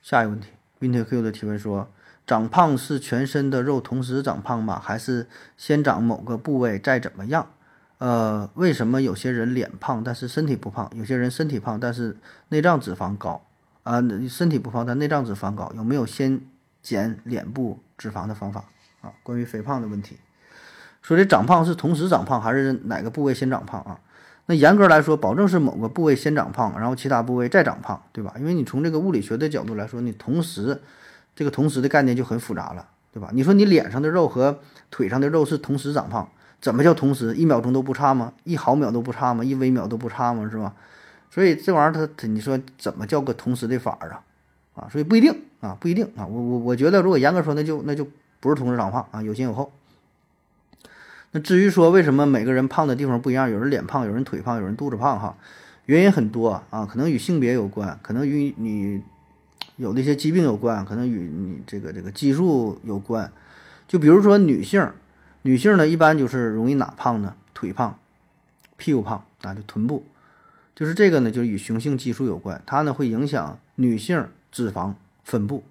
[0.00, 0.48] 下一个问题
[0.80, 1.90] ，WinterQ 的提问说，
[2.26, 4.78] 长胖是全身的肉同时长胖吗？
[4.78, 5.26] 还是
[5.56, 7.50] 先长某个部位再怎么样？
[7.98, 12.16] 呃，为什么有些人脸胖但是身体不胖，有些人身体胖但是
[12.48, 13.44] 内脏脂肪高？
[13.82, 16.40] 啊，身体不胖，但内脏脂肪高，有没有先
[16.82, 18.64] 减脸部脂肪的方法
[19.00, 19.12] 啊？
[19.22, 20.18] 关于肥胖的问题，
[21.04, 24.00] 说这长胖是同时长胖，还是哪个部位先长胖啊？
[24.46, 28.34] 那严格来说，保证是某个部位先长胖，然后其他部位再长胖，对吧？
[28.38, 30.80] 因为你从这个物理学的角度来说，你同时
[31.36, 33.28] 这个同时的概念就很复杂了，对吧？
[33.34, 34.58] 你说你脸上的肉和
[34.90, 36.26] 腿上的肉是同时长胖，
[36.58, 37.34] 怎么叫同时？
[37.34, 38.32] 一秒钟都不差吗？
[38.44, 39.44] 一毫秒都不差吗？
[39.44, 40.48] 一微秒都不差吗？
[40.50, 40.72] 是吧？
[41.30, 44.22] 所以这玩意儿，它它，你说怎么叫个同时的法儿啊？
[44.74, 46.24] 啊，所以不一定啊，不一定啊。
[46.24, 48.06] 我我我觉得，如果严格说，那就那就
[48.40, 49.70] 不是同时长胖啊，有先有后。
[51.36, 55.36] 那至于说为什么每个人胖的地方不一样，有人脸胖，有人腿胖，有人肚子胖，哈，
[55.86, 59.02] 原因很多啊，可能与性别有关，可能与你
[59.74, 63.32] 有那些疾病有关，可能与你这个这个激素有关。
[63.88, 64.88] 就比如说女性，
[65.42, 67.34] 女性呢一般就是容易哪胖呢？
[67.52, 67.98] 腿胖，
[68.76, 70.06] 屁股胖啊，就臀部。
[70.76, 74.94] 就是这个呢，就是与雄性激素有关，它呢会影响女性脂肪
[75.24, 75.64] 分布，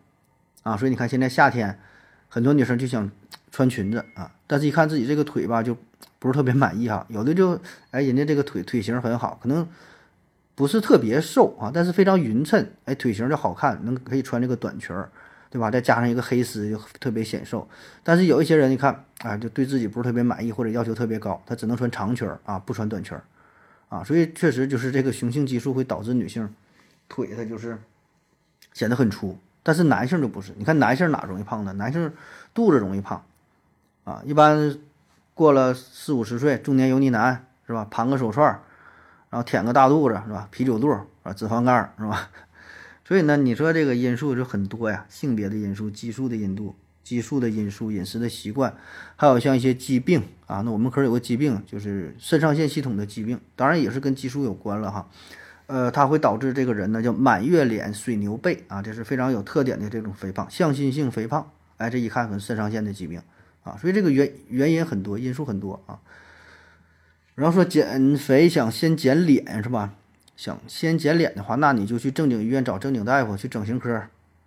[0.63, 1.79] 啊，所以你看现在夏天，
[2.27, 3.09] 很多女生就想
[3.53, 5.77] 穿裙子啊，但是一看自己这个腿吧，就
[6.17, 7.05] 不是特别满意哈。
[7.07, 7.61] 有的就
[7.91, 9.69] 哎，人家这个腿腿型很好，可能
[10.55, 15.11] 不是特别瘦啊，但是非常匀称，哎，腿型就好看，能可以穿这个短裙儿，
[15.51, 15.69] 对吧？
[15.69, 17.69] 再加上一个黑丝，就特别显瘦。
[18.03, 23.23] 但是有一些人，你看啊，就对自己不是特别满意，或者要求特别高，他只能穿长裙儿啊，不穿短裙儿。
[23.89, 26.51] 啊，所以确实就是这个雄性激素会导致女性
[27.07, 27.77] 腿它就是
[28.73, 30.51] 显得很粗，但是男性就不是。
[30.57, 31.71] 你看男性哪容易胖呢？
[31.73, 32.11] 男性
[32.55, 33.23] 肚子容易胖
[34.03, 34.77] 啊，一般
[35.33, 37.87] 过了四五十岁，中年油腻男是吧？
[37.89, 38.47] 盘个手串，
[39.29, 40.47] 然后舔个大肚子是吧？
[40.51, 40.91] 啤酒肚
[41.23, 42.29] 啊，脂肪肝是吧？
[43.05, 46.75] 所以呢，你说这个因素就很多呀，性别的因素、激素的因素。
[47.03, 48.73] 激素的因素、饮食的习惯，
[49.17, 55.09] 还有像一些疾病啊，那我们可是有个疾病，就是肾上腺系统的疾病，当然也是跟激素有关了哈。
[55.67, 61.51] 呃，它会导致这个人呢叫满月脸、水牛背啊，这是非常有特点的这种肥胖，向心性肥胖。
[61.75, 63.21] 哎，这一看很肾上腺的疾病
[63.63, 65.99] 啊，所以这个原原因很多，因素很多啊。
[67.35, 69.93] 然后说减肥想先减脸是吧？
[70.35, 73.89] 想先减脸的话，那你就去正经医院找正经大夫，去整形科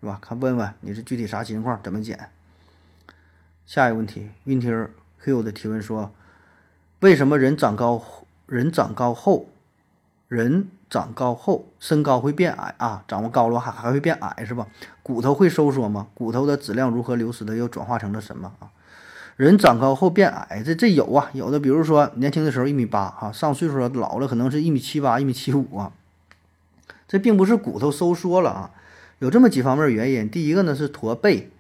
[0.01, 0.19] 是吧？
[0.21, 2.29] 看问问你是具体啥情况，怎么减。
[3.65, 4.89] 下一个问题，Winter
[5.25, 6.13] Hill 的提问说
[7.01, 8.01] ：“为什么人长高，
[8.47, 9.49] 人长高后，
[10.29, 13.05] 人长高后身高会变矮啊？
[13.09, 14.69] 长得高了还还会变矮是吧？
[15.03, 16.07] 骨头会收缩吗？
[16.15, 17.57] 骨头的质量如何流失的？
[17.57, 18.71] 又转化成了什么啊？
[19.37, 25.93] 人长高后变矮，这这有啊，有的，比如说年轻的时候一米八哈，上岁数了老了可能是一米七八、一米七五啊。
[27.07, 28.71] 这并不是骨头收缩了啊，
[29.21, 30.29] 有这么几方面原因。
[30.29, 31.51] 第一个呢是驼背。”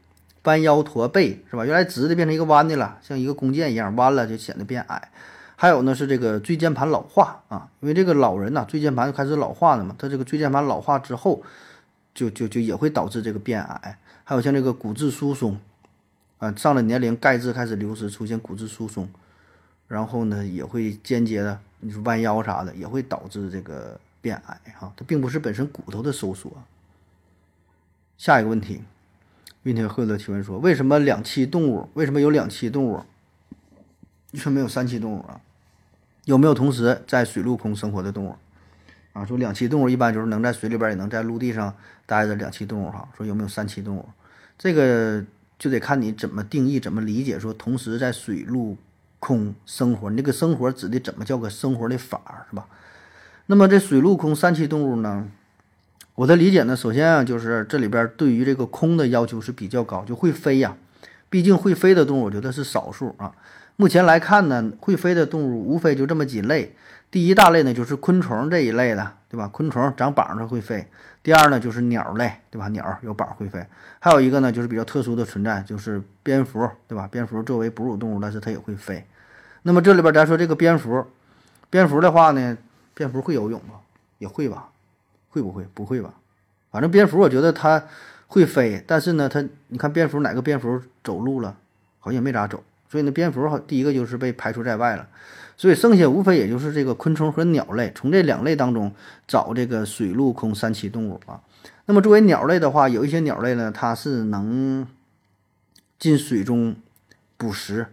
[0.46, 1.64] 弯腰驼背是吧？
[1.64, 5.10] 原来直的变成一个弯的了，像一个弓箭一样弯了，就显得变矮。
[5.56, 11.42] 还有呢是这个椎间盘老化啊，因为这个老人呐，椎间盘就开始老化了嘛，他这个椎间盘老化之后，
[12.14, 13.98] 就就就也会导致这个变矮。
[14.22, 15.58] 还有像这个骨质疏松
[16.38, 19.08] 啊，上了年龄钙质开始流失，出现骨质疏松，
[19.88, 23.98] 然后呢也会间接的，你说弯腰啥的也会导致这个。
[24.22, 26.50] 变矮哈，它并不是本身骨头的收缩。
[28.18, 28.82] 下一个问题，
[29.62, 33.04] 运天惠勒提问说：为什么两栖动物为什么有两栖动物，
[34.32, 35.40] 却没有三栖动物啊？
[36.24, 38.34] 有没有同时在水陆空生活的动物？
[39.12, 41.72] 啊，说两栖动物一般就是能在水里边也能在陆地上
[42.04, 43.08] 待着两栖动物哈。
[43.16, 44.08] 说有没有三栖动物？
[44.58, 45.24] 这个
[45.58, 47.38] 就得看你怎么定义、怎么理解。
[47.38, 48.76] 说同时在水陆
[49.18, 52.66] 空生活，你这个生活指的怎么叫个生活的法儿是吧？
[53.46, 55.28] 那么这水陆空三栖动物呢？
[56.16, 60.76] 我的理解呢，首先啊，就是这里边对于这个空的要求是比较高，就会飞呀。
[61.28, 63.32] 毕竟会飞的动物，我觉得是少数啊。
[63.76, 66.74] 目前来看呢，会飞的动物无非就这么几类。
[67.16, 69.48] 第一大类呢，就是昆虫这一类的，对吧？
[69.48, 70.86] 昆虫长膀它会飞。
[71.22, 72.68] 第二呢，就是鸟类，对吧？
[72.68, 73.64] 鸟有膀会飞。
[73.98, 77.08] 还有一个呢，就是比较特殊的存在，就是蝙蝠，对吧？
[77.10, 79.02] 蝙蝠作为哺乳动物，但是它也会飞。
[79.62, 81.06] 那么这里边咱说这个蝙蝠，
[81.70, 82.58] 蝙蝠的话呢，
[82.92, 83.76] 蝙蝠会游泳吗？
[84.18, 84.68] 也会吧？
[85.30, 85.66] 会不会？
[85.72, 86.12] 不会吧？
[86.70, 87.82] 反正蝙蝠，我觉得它
[88.26, 91.56] 会飞，但是呢，它你看蝙蝠哪个蝙蝠走路了？
[91.98, 92.62] 好像也没咋走。
[92.90, 95.08] 所以呢，蝙蝠好，第一个就是被排除在外了，
[95.56, 98.92] 所以剩下无非也就是这个昆虫和鸟类，从这两类当中
[99.26, 101.40] 找这个水陆空三栖动物啊。
[101.86, 104.86] 那么作为鸟类的话，有一些鸟类呢，它是能
[105.98, 106.76] 进水中
[107.36, 107.86] 捕食，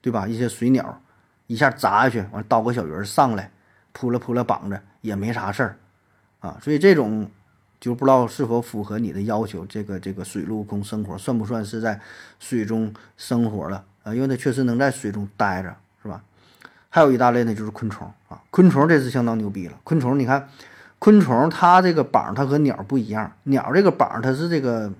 [0.00, 0.26] 对吧？
[0.26, 1.02] 一些水鸟
[1.46, 3.50] 一下砸下去，完倒个小鱼上来，
[3.92, 5.76] 扑了扑了绑着也没啥事儿
[6.40, 6.58] 啊。
[6.62, 7.30] 所以这种。
[7.78, 12.00] 就不知道是否符合你的要求，这个这个水陆空生活算不算是在
[12.40, 14.14] 水中生活了啊？
[14.14, 16.24] 因为它确实能在水中待着，是吧？
[16.96, 18.40] 还有一大类呢，就是昆虫啊。
[18.50, 19.78] 昆虫这是相当牛逼了。
[19.84, 20.48] 昆虫，你看，
[20.98, 24.90] 昆虫它这个膀它和鸟不一样，鸟这个膀它是这个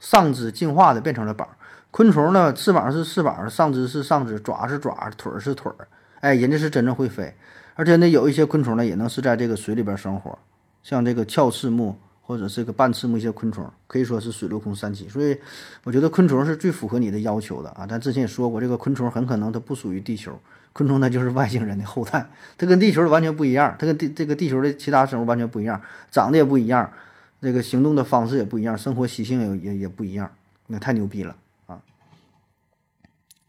[0.00, 1.48] 上肢进化的变成了膀，
[1.92, 5.86] 昆虫呢翅膀是翅膀，上肢是上肢，爪是爪，腿是腿儿。
[6.18, 7.32] 哎，人家是真正会飞，
[7.76, 10.36] 而且呢有一些昆虫呢也能是在这个水里边生活。
[10.82, 15.38] 像这个鞘翅目或者这个半翅目一些昆虫，可以说是水陆空三栖，所以
[15.84, 17.86] 我觉得昆虫是最符合你的要求的啊。
[17.88, 20.36] 但之前也说过，这个昆虫很可能它不属于地球，
[20.72, 25.80] 昆虫它就是外星人的后代，它跟地球完全不一样，它跟地这个地球的其他生物完全不一样，
[26.10, 26.92] 长得也不一样，
[27.40, 30.30] 这个行动的方式也不一样，生活习性也也也不一样，
[30.66, 31.36] 那太牛逼了
[31.66, 31.80] 啊！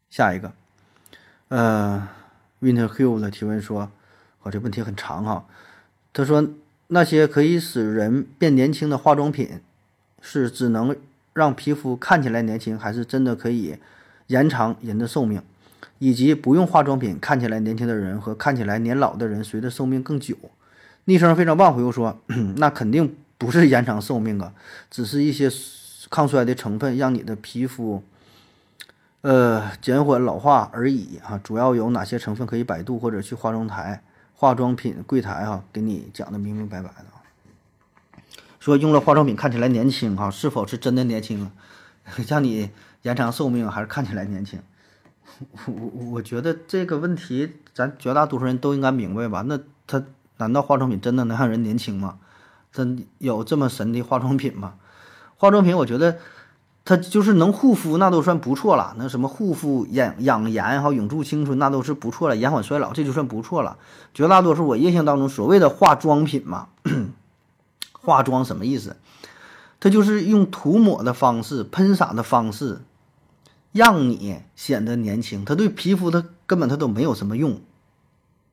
[0.09, 0.51] 下一个，
[1.49, 2.07] 呃
[2.61, 3.91] ，Winter Hill 的提问说，
[4.43, 5.45] 我这问题很长哈，
[6.13, 6.47] 他说。
[6.93, 9.61] 那些可以使人变年轻的化妆品，
[10.19, 10.93] 是只能
[11.31, 13.79] 让皮肤看起来年轻，还是真的可以
[14.27, 15.41] 延长人的寿命？
[16.01, 20.35] 以及不用化妆品看起来年轻的人和看起来年老的人，谁的寿命更久？
[21.05, 22.19] 昵称非常棒回复说
[22.57, 24.51] ：“那肯定不是延长寿命啊，
[24.89, 25.47] 只是一些
[26.09, 28.03] 抗衰的成分让你的皮肤，
[29.21, 31.39] 呃，减缓老化而已啊。
[31.43, 32.47] 主要有哪些成分？
[32.47, 34.01] 可以百度或者去化妆台。”
[34.33, 37.05] 化妆品柜台哈，给你讲的明明白白的
[38.59, 41.51] 说用了化妆品看起来年轻哈，是否是真的年轻？
[42.27, 42.71] 让你
[43.03, 44.59] 延长寿命还是看起来年轻？
[45.67, 49.43] 我我我觉得这个问题咱绝大多数人都应该明白吧？
[49.47, 50.03] 那他
[50.37, 52.17] 难道化妆品真的能让人年轻吗？
[52.71, 54.75] 真有这么神的化妆品吗？
[55.37, 56.17] 化妆品我觉得。
[56.83, 58.95] 它就是能护肤，那都算不错了。
[58.97, 62.35] 那什么护肤、养养颜哈、永驻青春，那都是不错了。
[62.35, 63.77] 延缓衰老，这就算不错了。
[64.15, 66.69] 绝大多数我印象当中所谓的化妆品嘛，
[67.93, 68.95] 化妆什么意思？
[69.79, 72.81] 它就是用涂抹的方式、喷洒的方式，
[73.71, 75.45] 让你显得年轻。
[75.45, 77.59] 它对皮肤它根本它都没有什么用，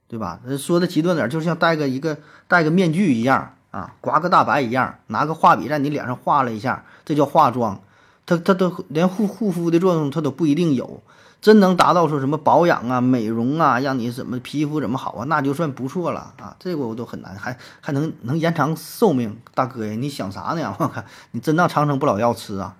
[0.09, 0.41] 对吧？
[0.59, 7.81] 说的极端点，就像戴个一个戴个面具一样啊，刮个大白一样，拿个画笔在你脸上画了一下，这叫化妆。
[8.25, 11.03] 它它都连护护肤的作用，它都不一定有，
[11.41, 16.55] 真能达到说什么保养啊、美容啊，让你什么皮肤怎么好啊，那就算不错了啊。
[16.59, 20.77] 这个我都很难，还还能能延长寿命，大哥呀，你想啥呢？
[20.79, 22.77] 我看你真当长生不老药吃啊？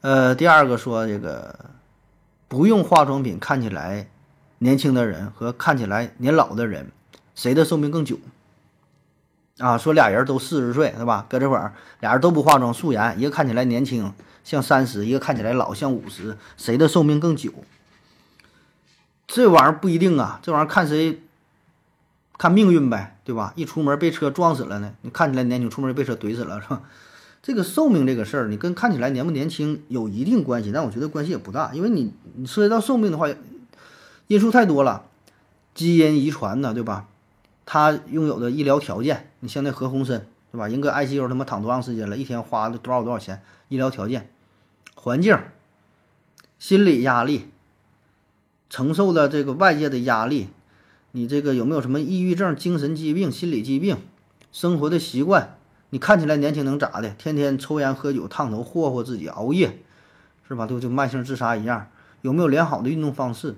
[0.00, 1.70] 呃，第二个说这个
[2.46, 4.08] 不用化妆品看起来
[4.58, 6.92] 年轻的人和看起来年老的人，
[7.34, 8.18] 谁的寿命更久？
[9.58, 11.26] 啊，说俩人都四十岁，是吧？
[11.28, 14.12] 搁这块儿，俩人都不化妆，素颜，一个看起来年轻，
[14.44, 17.50] 像三十，一个看起来老，像五十，谁的寿命更久？
[19.26, 21.20] 这玩意儿不一定啊，这玩意儿看谁，
[22.38, 23.52] 看命运呗，对吧？
[23.56, 26.82] 一出门被车撞死了呢，你看起来年轻，出门被车怼死了，是吧？
[27.48, 33.26] 这个寿命这个事儿，你跟看起来年不年轻有一定关系，但我觉得关系也不大，因为你你涉及到寿命的话，
[34.26, 35.06] 因素太多了，
[35.74, 37.08] 基因遗传呢，对吧？
[37.64, 40.20] 他拥有的医疗条件，你像那何鸿燊，
[40.52, 40.68] 对吧？
[40.68, 42.18] 人搁 ICU 他妈躺多长时间了？
[42.18, 43.40] 一天花了多少多少钱？
[43.70, 44.28] 医疗条件、
[44.94, 45.34] 环境、
[46.58, 47.46] 心理压力，
[48.68, 50.48] 承受的这个外界的压力，
[51.12, 53.96] 你这个有没有什么抑郁症、精神疾病、心理疾病，
[54.52, 55.54] 生活的习惯？
[55.90, 57.10] 你看起来年轻能咋的？
[57.10, 59.78] 天天抽烟喝酒、烫头、霍霍自己、熬夜，
[60.46, 60.66] 是吧？
[60.66, 61.88] 都就慢性自杀一样。
[62.22, 63.56] 有没有良好的运动方式？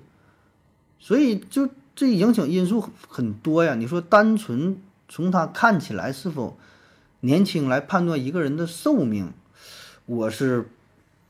[0.98, 3.74] 所以就这影响因素很多呀。
[3.74, 6.56] 你说单纯从他看起来是否
[7.20, 9.32] 年轻来判断一个人的寿命，
[10.06, 10.68] 我是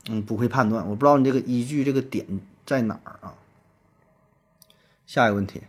[0.07, 0.87] 嗯不会判断。
[0.87, 3.33] 我不知道你这个依据这个点在哪儿啊？
[5.07, 5.63] 下一个问题，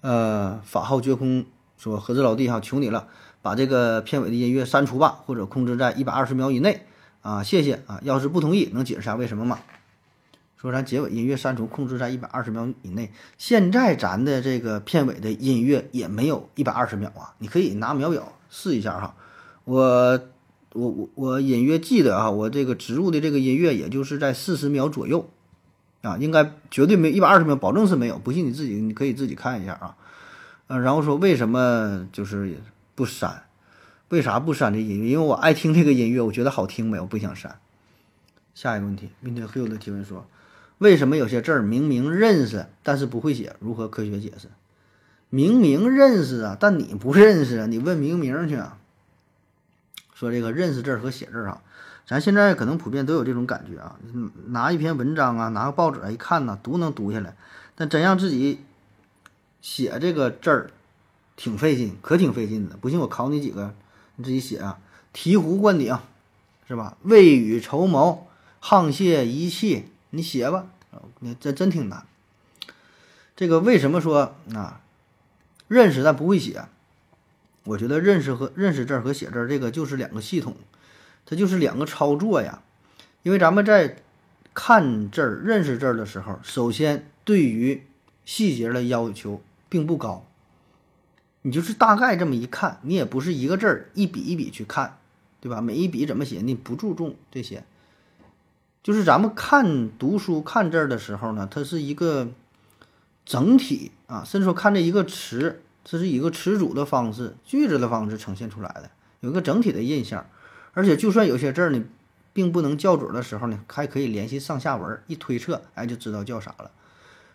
[0.00, 1.44] 呃，法号绝空
[1.76, 3.08] 说：“盒子老弟哈，求你了，
[3.44, 6.86] 把这个片尾的音乐删除吧，或者控制在一百二十秒以内
[7.20, 8.00] 啊，谢谢啊。
[8.02, 9.58] 要是不同意，能解释下为什么吗？”
[10.56, 13.12] 说咱结尾音乐删除，控制在一百二十秒以内。
[13.36, 19.14] 现在咱的这个片尾的音乐也没有一百二十秒啊，你可以拿秒表试一下哈。
[19.64, 20.18] 我
[20.72, 25.28] 我我我隐约记得啊，我这个植入的这个音乐也就是在四十秒左右
[26.00, 28.18] 啊，应该绝对没一百二十秒，保证是没有。
[28.18, 29.94] 不信你自己你可以自己看一下啊。
[30.68, 32.56] 嗯，然后说为什么就是
[32.94, 33.44] 不删？
[34.08, 35.10] 为啥不删这音乐？
[35.10, 37.58] 因为我爱听这个音乐，我觉得好听呗，我不想删。
[38.54, 40.26] 下一个问题，Winter Hill 的提问说。
[40.78, 43.54] 为什么有些字儿明明认识，但是不会写？
[43.60, 44.48] 如何科学解释？
[45.30, 48.76] 明明认识啊，但你不认识啊，你问明明去啊。
[50.14, 51.62] 说这个认识字儿和写字儿啊，
[52.06, 53.98] 咱现在可能普遍都有这种感觉啊。
[54.48, 57.36] 拿一篇文章啊，拿个报纸一看呢，读能读下来，
[57.76, 58.60] 但真让自己
[59.60, 60.70] 写这个字儿，
[61.36, 62.76] 挺费劲，可挺费劲的。
[62.76, 63.74] 不信我考你几个，
[64.16, 64.78] 你自己写啊。
[65.12, 65.98] 醍醐灌顶，
[66.66, 66.96] 是吧？
[67.02, 68.26] 未雨绸缪，
[68.60, 69.86] 沆瀣一气。
[70.10, 70.66] 你写吧，
[71.18, 72.06] 你这真挺难。
[73.34, 74.80] 这个为什么说啊？
[75.66, 76.66] 认识但不会写，
[77.64, 80.54] 我觉得认识和认识字和写字这个就是两个系统，
[81.26, 82.62] 它就是两个操作呀。
[83.22, 83.96] 因为咱们在
[84.52, 87.82] 看字儿、认识字儿的时候，首先对于
[88.24, 90.26] 细节的要求并不高，
[91.46, 94.96] 你就是大概这么一看，你也不是一个字儿一笔一笔去看，
[95.42, 95.60] 对吧？
[95.60, 97.64] 每一笔怎么写，你不注重这些。
[98.82, 102.28] 就是咱们看读书看字儿的时候呢，它是一个
[103.26, 108.90] 整体啊，甚至说看这一个词，这是一个词组的方式、句子的方式呈现出来的，
[109.20, 110.26] 有一个整体的印象。
[110.72, 111.84] 而且就算有些字儿呢，
[112.32, 116.70] 并不能校准的时候呢，还可以联系上下文，一推测，哎，就知道叫啥了。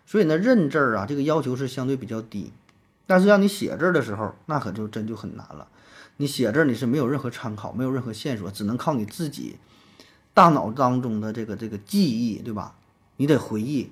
[0.04, 2.52] 所以呢，认字儿啊，这个要求是相对比较低。
[3.10, 5.66] 但是让你写字的时候，那可就真就很难了。
[6.18, 9.56] 你写字你是没有任何参考，没有任何线索，只能靠你自己。
[10.32, 12.76] 大脑当中的这个这个记忆，对吧？
[13.16, 13.90] 你得回忆，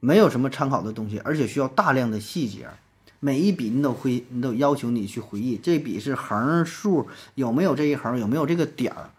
[0.00, 2.70] 没有什么参考的东西，而且需要大量的细节，
[3.20, 9.10] 每一笔你都会，你都要求你去回忆，这笔是横竖有没有这一横，有没有这个点儿？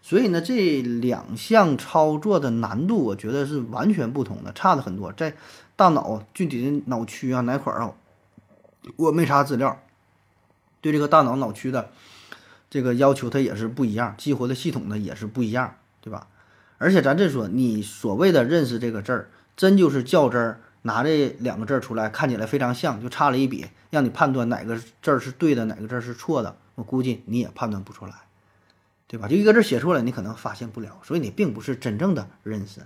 [0.00, 5.12] 所以呢，这两项操作的难度，我觉得是完全不同的，差的很多。
[5.12, 5.34] 在
[5.76, 7.92] 大脑具体的脑区啊哪块啊，
[8.96, 9.82] 我没啥资料，
[10.80, 11.90] 对这个大脑脑区的
[12.70, 15.76] 这个要求它也是不一样，激活的系统呢也是不一样。
[16.04, 16.26] 对吧？
[16.78, 28.14] 而且咱这说，你所谓的认识这个字儿，真就是较真儿，拿这两个字儿出来，看起来非常像，就差了一笔，让你判断哪个字儿是对的，哪个字儿是错的，我估计你也判断不出来，
[29.06, 29.28] 对吧？
[29.28, 32.80] 就一个字写错了，你可能发现不了，所以你并不是真正的认识。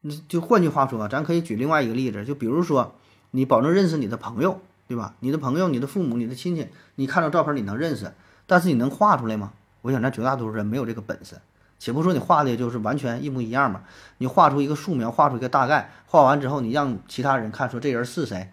[0.00, 2.98] 你就换句话说，咱可以举另外一个例子，就比如说，
[3.36, 5.16] 你保证认识你的朋友，对吧？
[5.18, 8.12] 你的朋友、你的父母、你的亲戚，你看到照片你能认识，
[8.46, 9.52] 但是你能画出来吗？
[9.82, 11.40] 我想，咱绝大多数人没有这个本事。
[11.80, 13.82] 且不说你画的就是完全一模一样嘛，
[14.18, 18.52] 你画出一个素描，画出一个大概，画完之后你让其他人看，说这人是谁，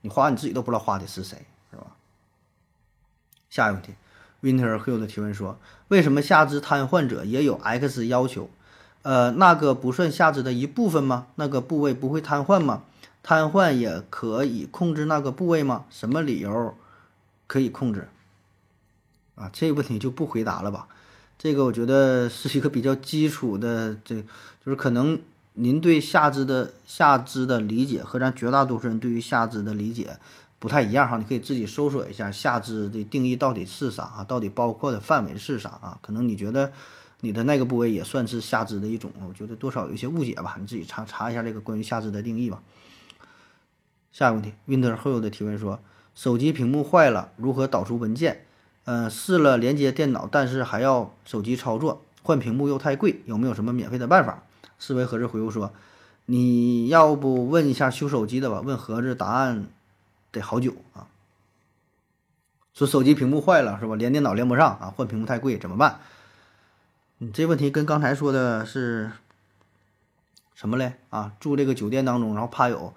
[0.00, 1.88] 你画完你自己都不知道画的是谁，是吧？
[3.50, 3.94] 下一个问题
[4.40, 8.48] ，Winter Hill 的提问说，为什么下肢瘫痪者也有 X 要求？
[9.02, 11.26] 呃，那个不算下肢的一部分吗？
[11.34, 12.82] 那个部位不会瘫痪吗？
[13.28, 15.86] 瘫痪也可以控制那个部位吗？
[15.90, 16.76] 什么理由
[17.48, 18.06] 可以控制？
[19.34, 20.86] 啊，这个问题就不回答了吧。
[21.36, 24.22] 这个我觉得是一个比较基础的，这
[24.64, 25.18] 就是可能
[25.54, 30.16] 您对下肢的下肢的理解和咱绝大多数人对于下肢的理解
[30.60, 31.18] 不太一样哈。
[31.18, 34.22] 你可以自己搜索一下下肢的定义到底是啥啊？
[34.22, 35.98] 到底包括的范围是啥啊？
[36.00, 36.72] 可能你觉得
[37.22, 40.56] 你的那个部位也算是下肢的一种，我觉得多少有一些误解吧。
[40.60, 42.62] 你自己查查一下这个关于下肢的定义吧。
[44.16, 45.78] 下一个问题，Winter 后的提问说：
[46.14, 48.46] 手机屏幕坏了，如何导出文件？
[48.84, 54.42] 嗯，试了连接电脑，但是还要手机操作，换屏幕又太贵，有没有什么免费的办法？
[54.78, 55.70] 思维盒子回复说
[56.24, 58.62] ：“你要不问一下修手机的吧？
[58.62, 59.66] 问盒子答案
[60.32, 61.08] 得好久啊。
[62.72, 63.96] 说手机屏幕坏了是吧？
[63.96, 66.00] 连电脑连不上啊，换屏幕太贵怎么办？
[67.18, 69.12] 你这问题跟刚才说的是
[70.54, 70.94] 什么嘞？
[71.10, 72.94] 啊，住这个酒店当中，然后怕有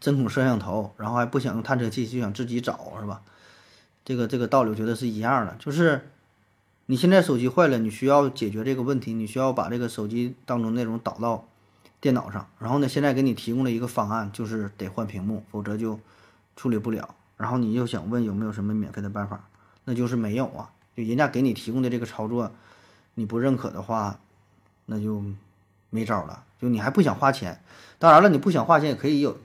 [0.00, 3.22] 针孔摄像头，然后还不想用探测器，就想自己找，是吧？
[4.04, 6.10] 这个这个道理我觉得是一样的，就是
[6.86, 11.46] 你现在手机坏了，你需要解决这个问题，你需要把这个手机当中内容导到
[12.00, 16.00] 电脑上，然后呢，现在给你提供了一个方案，就是得换屏幕，否则就
[16.56, 17.14] 处理不了。
[17.36, 19.48] 然后你又想问有没有什么免费的办法，
[19.84, 22.50] 那就是没有啊，就人家给你提供的这个操作，
[23.14, 24.18] 你不认可的话，
[24.86, 25.22] 那就
[25.90, 26.44] 没招了。
[26.60, 27.62] 就你还不想花钱，
[27.98, 29.38] 当然了，你不想花钱也可以有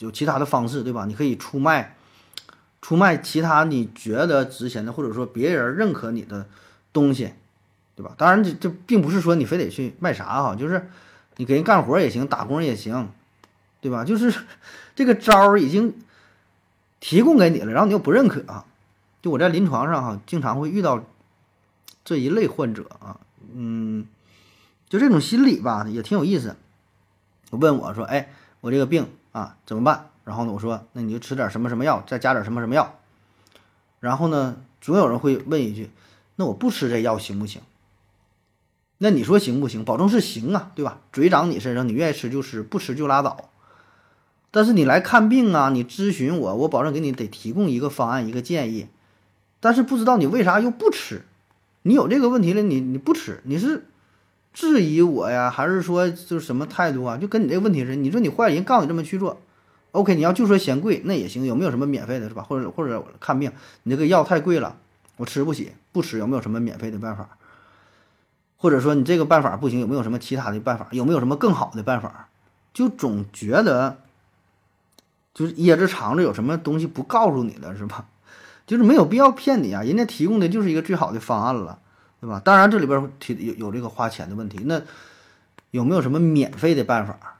[0.00, 1.06] 有其他的方式，对吧？
[1.06, 1.96] 你可以出卖。
[2.82, 6.46] 出卖其他你觉得值钱的，或者说别人认可你的
[6.94, 7.34] 东西，
[7.94, 8.14] 对吧？
[8.16, 10.88] 当然，这这并不是说你非得去卖啥哈，就是
[11.36, 13.10] 你给人干活也行，打工也行，
[13.82, 14.02] 对吧？
[14.02, 14.34] 就是
[14.96, 15.94] 这个招儿已经
[17.00, 18.64] 提供给你了，然后你又不认可啊。
[19.20, 21.04] 就我在临床上哈，经常会遇到
[22.02, 23.20] 这一类患者啊，
[23.54, 24.06] 嗯，
[24.88, 26.56] 就这种心理吧，也挺有意思。
[27.50, 28.32] 问我说：“哎，
[28.62, 32.98] 我这个病啊，怎么办？”然后呢，我说，那你就吃点什么什么药，再加点什么什么药。
[33.98, 35.90] 然后呢，总有人会问一句，
[36.36, 37.60] 那我不吃这药行不行？
[38.98, 39.84] 那你说行不行？
[39.84, 41.00] 保证是行啊，对吧？
[41.12, 43.50] 嘴长你身上，你愿意吃就吃，不吃就拉倒。
[44.50, 48.88] 但是你来看病啊，你咨询我，我保证给你得提供一个方案，一个建议。
[49.58, 51.22] 但是不知道你为啥又不吃？
[51.82, 53.86] 你有这个问题了，你你不吃，你是
[54.52, 57.16] 质疑我呀，还是说就是什么态度啊？
[57.16, 59.40] 就跟你这个问题似的，你说你坏人告诉你这么去做。
[59.92, 62.42] OK，你要就说嫌贵那也行，有没有什么免费的，是吧？
[62.42, 63.52] 或者或者看病，
[63.84, 64.76] 你这个药太贵了，
[65.16, 67.36] 我吃不起，不吃有没有什么免费的办法？
[68.56, 70.86] 或者说你这个办法不行，有没有什么其他的办法？
[70.90, 72.28] 有没有什么更好的办法？
[72.72, 73.98] 就总觉得
[75.34, 78.06] 就是掖着藏着有什么东西不告诉你了，是吧？
[78.66, 81.80] 就是没有必要骗你啊，人家提供的就是一个最好的方案了，
[82.20, 82.40] 对吧？
[82.44, 84.82] 当然这里边提有有这个花钱的问题，那
[85.70, 87.38] 有没有什么免费的办法？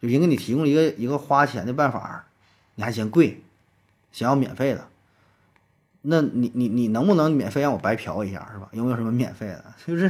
[0.00, 2.24] 就人给你提供一个一个花钱的办法，
[2.74, 3.42] 你还嫌贵，
[4.12, 4.88] 想要免费的，
[6.02, 8.68] 那你你你能不能免费让我白嫖一下是吧？
[8.72, 9.64] 有没有什么免费的？
[9.86, 10.06] 就是，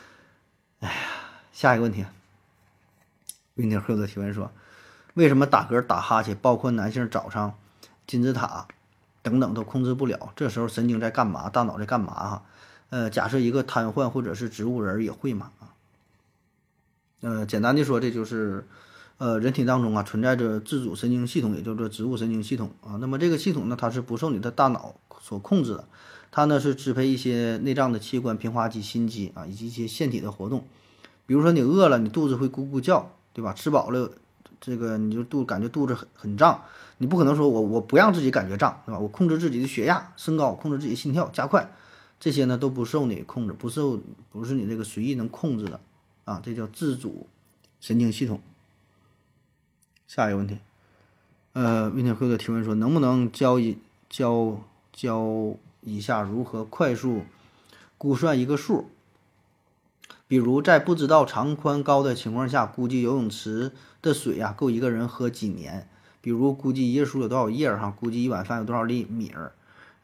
[0.80, 0.94] 哎呀，
[1.52, 2.04] 下一个问题，
[3.54, 4.50] 云听赫的提问说，
[5.14, 7.54] 为什么打嗝、打哈欠，包括男性早上
[8.06, 8.66] 金字塔
[9.22, 10.32] 等等都控制不了？
[10.36, 11.48] 这时候神经在干嘛？
[11.50, 12.12] 大脑在干嘛？
[12.12, 12.42] 哈，
[12.90, 15.50] 呃，假设一个瘫痪或者是植物人也会嘛？
[15.58, 15.74] 啊，
[17.22, 18.66] 呃，简单的说，这就是。
[19.20, 22.96] 呃，人体当中啊存在着自主神经系统，也叫做植物神经系统啊。
[23.02, 25.84] 那么这个系统呢，它是不受你的大脑所控制的，
[26.30, 30.64] 它呢是支配一些内脏的器官、平滑肌、心肌啊，以及一些腺体的活动。
[31.26, 33.52] 比如说你饿了，你肚子会咕咕叫，对吧？
[33.52, 34.10] 吃饱了，
[34.58, 36.62] 这个你就肚感觉肚子很很胀，
[36.96, 38.98] 你不可能说我我不让自己感觉胀，对吧？
[38.98, 41.70] 我控制自己的血压升高，控制自己心跳加快，
[42.20, 43.98] 这些呢都不受你控制，不受
[44.30, 45.80] 不是你这个随意能控制的
[46.26, 47.26] 啊，这叫自主
[47.80, 48.40] 神经系统。
[50.06, 50.58] 下一个问题，
[51.54, 53.78] 呃，温天辉的提问说，能不能教一
[54.10, 54.60] 教
[54.92, 57.22] 教一下如何快速
[57.96, 58.90] 估算一个数？
[60.28, 63.72] 比如在不知道长宽高的情况下，估计游泳池
[64.02, 65.88] 的水呀够一个人喝几年？
[66.20, 67.90] 比如估计一页书有多少页哈？
[67.98, 69.54] 估计一碗饭有多少粒米儿？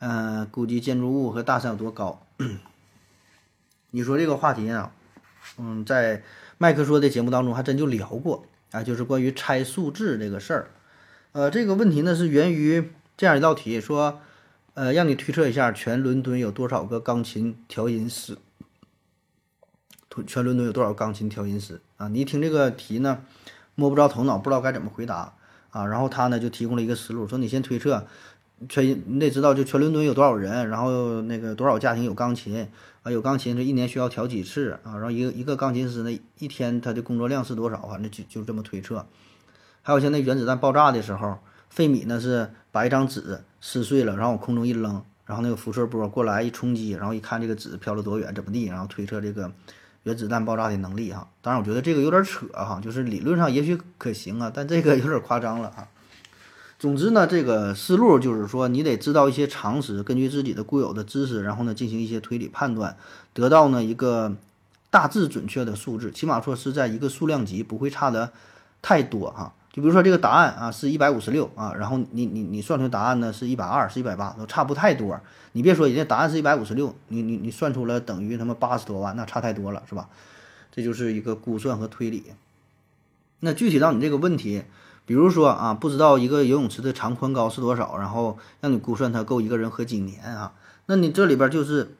[0.09, 2.25] 嗯，估计建筑物和大山有多高？
[3.91, 4.93] 你说这个话题啊，
[5.59, 6.23] 嗯，在
[6.59, 8.47] 麦克说的节目当中还真就聊过。
[8.73, 10.71] 啊，就是关于拆数字这个事儿，
[11.33, 14.21] 呃，这个问题呢是源于这样一道题，说，
[14.75, 18.37] 呃，让你推测一下全伦敦有多少个钢琴调音师，
[20.27, 22.09] 全伦敦有多少钢琴调音师啊？
[22.09, 23.23] 你一听这个题呢，
[23.77, 25.35] 摸不着头脑，不知道该怎么回答
[25.71, 25.87] 啊。
[25.87, 28.07] 然后他呢就提供了一个思路，说你先推测
[28.69, 32.67] 全，你得知道就全伦敦有多少人，然后那个多少家庭有钢琴。
[33.03, 34.95] 啊，有钢琴，这一年需要调几次啊？
[34.95, 36.11] 然后一个一个钢琴师呢，
[36.41, 37.87] 一天他的工作量是多少？
[37.87, 39.07] 反正就就这么推测。
[39.83, 41.39] 还有像那原子弹爆炸的时候，
[41.71, 49.53] 费米呢是把一张纸撕碎了，然后往空中一扔，然后那个辐射波过来一冲击，然后一看这个纸飘了多远，怎么地，然后推测这个
[50.03, 51.29] 原子弹爆炸的能力哈。
[51.41, 55.87] 当然，我觉得这个有点扯哈，就是理论上也许可行啊，但这个有点夸张了啊。
[56.87, 62.97] 总之呢，这个思路就是说，你得知道一些常识，根据自己的固有的知识，然后呢进行一些推理判断，
[63.33, 64.37] 得到呢一个
[64.89, 68.31] 大致准确的数字，起码说是在一个数量级不会差的
[68.83, 69.53] 太多哈。
[69.73, 75.21] 就比如说这个答案啊是一百五十六啊，然后你你你算出答案呢是一百二，是一百八，都差不太多。
[75.55, 80.09] 你别说人家答案是一百五十六，你你你算出了等于他妈八十多万，那差太多了是吧？
[80.71, 82.23] 这就是一个估算和推理。
[83.41, 84.63] 那具体到你这个问题。
[85.07, 90.53] 比如说啊，不知道一个游泳池的长宽高是多少，然后让你估算它够一个人喝几年啊？
[90.87, 91.97] 那你这里边就是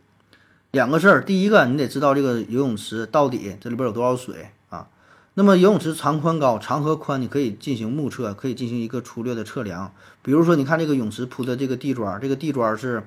[0.73, 4.89] 两个事儿，第一个你得知道这个游泳池到底这里边有多少水啊？
[5.35, 9.93] 那么游泳池长宽高，长和宽你可以进行目测，可以进行一个粗略的测量。
[10.23, 13.07] 比如说，你看这个泳池铺的这个地砖，这个地砖是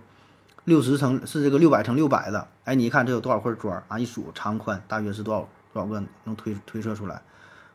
[0.63, 3.99] 六十乘是这个六百乘六百的，哎，你一看这有多少块砖啊？
[3.99, 7.21] 一数长宽大约是多少多少个，能推推测出来。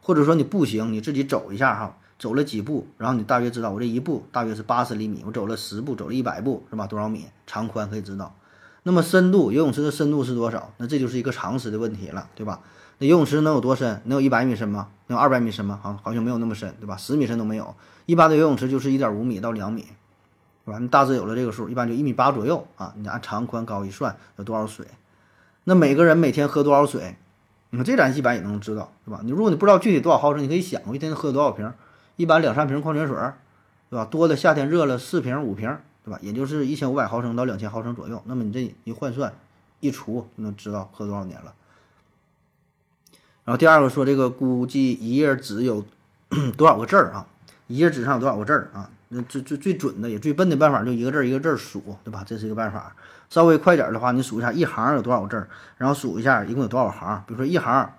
[0.00, 6.86] 或者说你步行，你自己走一下哈，走了几步，然后你大约知道我这一步大约是八十厘米，我走了十步，走了一百步是吧？
[6.86, 7.26] 多少米？
[7.46, 8.34] 长宽可以知道。
[8.82, 10.72] 那么深度，游泳池的深度是多少？
[10.78, 12.60] 那这就是一个常识的问题了，对吧？
[12.96, 14.00] 那游泳池能有多深？
[14.06, 14.88] 能有一百米深吗？
[15.08, 15.78] 能有二百米深吗？
[15.82, 16.96] 好，好像没有那么深，对吧？
[16.96, 17.74] 十米深都没有。
[18.06, 19.82] 一般的游泳池就是一点五米到两米，
[20.64, 20.78] 是吧？
[20.78, 22.94] 你大致有了这个数，一般就一米八左右啊。
[22.96, 24.86] 你按长宽高一算，有多少水？
[25.64, 27.16] 那每个人每天喝多少水？
[27.68, 29.20] 你看这咱一般也能知道，是吧？
[29.24, 31.70] 你如果你不知道具体多少毫升，你可以想，我一天喝多少瓶？
[32.16, 33.16] 一般两三瓶矿泉水，
[33.90, 34.04] 对吧？
[34.04, 36.18] 多的夏天热了四瓶五瓶，对吧？
[36.22, 38.22] 也就是一千五百毫升到两千毫升左右。
[38.26, 39.32] 那么你这一换算
[39.80, 41.54] 一除，就能知道喝多少年了。
[43.44, 45.84] 然后第二个说这个估计一页纸有
[46.56, 47.26] 多少个字儿啊？
[47.66, 48.90] 一页纸上有多少个字儿啊？
[49.08, 52.24] 那最最最准的也最笨的办法就一个字儿一个字儿数，对吧？
[52.26, 52.94] 这是一个办法。
[53.30, 57.22] 稍微快点的话，你数一下一行有多少个字儿，然后数一下一共有多少行。
[57.26, 57.90] 比如说一行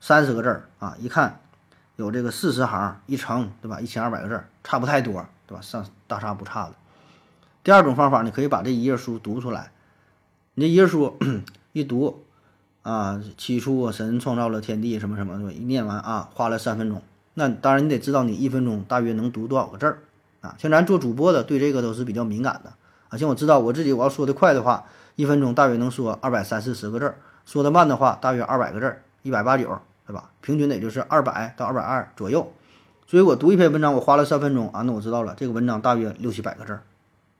[0.00, 1.40] 三十个字儿啊，一看
[2.00, 3.80] 有这个四十行，一乘对吧？
[3.80, 5.60] 一千二百个字儿，差不太多，对吧？
[5.60, 6.72] 上大差不差的。
[7.62, 9.70] 第二种方法，你可以把这一页书读出来，
[10.54, 11.18] 你这一页书
[11.72, 12.24] 一读。
[12.82, 17.02] 啊，起初神创造了天地，什么什么的，一念完啊，花了三分钟。
[17.34, 19.98] 那当然，你得知道你一分钟大约能读多少个字儿
[20.40, 20.56] 啊。
[20.58, 22.72] 像咱做主播的，对这个都是比较敏感的
[23.10, 23.18] 啊。
[23.18, 27.14] 像我知道我自己，我要说的快的话，一分钟大约能说二百三四十个字儿；
[27.44, 29.78] 说的慢的话，大约二百个字儿，一百八九，
[30.10, 30.30] 对吧？
[30.40, 32.52] 平均也就是二百到二百二左右。
[33.06, 36.82] 所以我读一篇文章，我花了三分钟啊，那我知道了，这个文章大约六七百个字儿，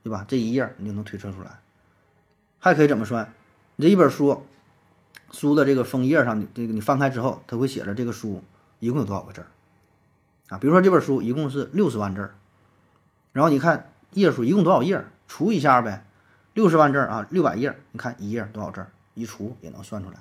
[0.03, 0.23] 对吧？
[0.27, 1.59] 这一页你就能推测出来。
[2.59, 3.33] 还可以怎么算？
[3.75, 4.43] 你这一本书。
[5.31, 8.43] 书的这个封页上，你这个你翻开之后，它会写着这个书
[8.79, 9.47] 一共有多少个字儿
[10.49, 10.57] 啊？
[10.57, 12.35] 比如说这本书一共是六十万字儿，
[13.31, 16.05] 然后你看页数一共多少页，除一下呗，
[16.53, 20.17] 六十万字儿啊，六百页，你看一页多少字儿，一除也能算出来。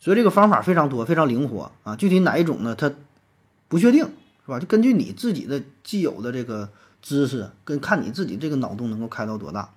[0.00, 1.94] 所以这个方法非常多，非常灵活啊。
[1.94, 2.74] 具体哪一种呢？
[2.74, 2.90] 它
[3.68, 4.04] 不确定
[4.44, 4.58] 是吧？
[4.58, 6.70] 就根据你自己的既有的这个
[7.02, 9.70] 知识，跟看你自己这个脑洞能够开到多大。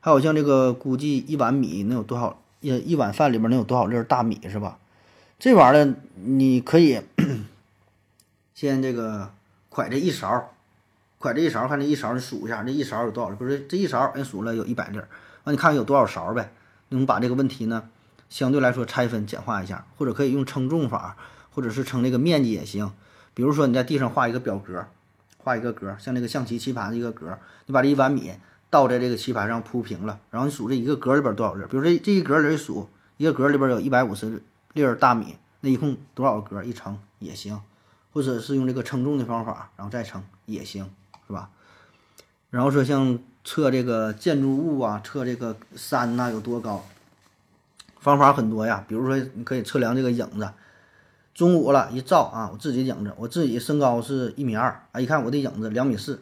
[0.00, 2.38] 还有像这个估计一碗米能有多少？
[2.60, 4.78] 一一碗饭里边能有多少粒大米是吧？
[5.40, 7.00] 这玩意儿你可以
[8.54, 9.32] 先这个
[9.68, 10.52] 㧟这一勺，
[11.18, 13.34] 㧟这一勺，看这一勺你数一下，这一勺有多少？
[13.34, 15.08] 不是这一勺，人数了有一百粒儿，
[15.42, 16.52] 那你看有多少勺呗？
[16.90, 17.88] 你把这个问题呢，
[18.32, 21.16] 相对来说拆分简化一下，或者可以用称重法，
[21.50, 22.90] 或者是称这个面积也行。
[23.34, 24.86] 比如说你在地上画一个表格，
[25.36, 28.32] 画一个格，像那个象棋棋盘的一个格，你把这一碗米。
[28.70, 31.62] 倒在这个棋盘上铺平了，然后你数这一个格里边多少粒？
[31.70, 32.88] 比如这这一格里数
[33.18, 34.42] 一个格里边有一百五十
[34.72, 36.64] 粒大米，那一共多少格？
[36.64, 37.60] 一称也行，
[38.14, 40.90] 或者是用这个称重的方法，然后再称也行，
[41.26, 41.50] 是吧？
[42.48, 46.82] 然后说像测这个建筑物啊，测这个山呐有多高，
[48.02, 48.84] 方法很多呀。
[48.88, 50.50] 比如说你可以测量这个影子，
[51.32, 56.20] 中午了一照啊，我自己影子，我自己身高是一米二啊，一看我的影子两米四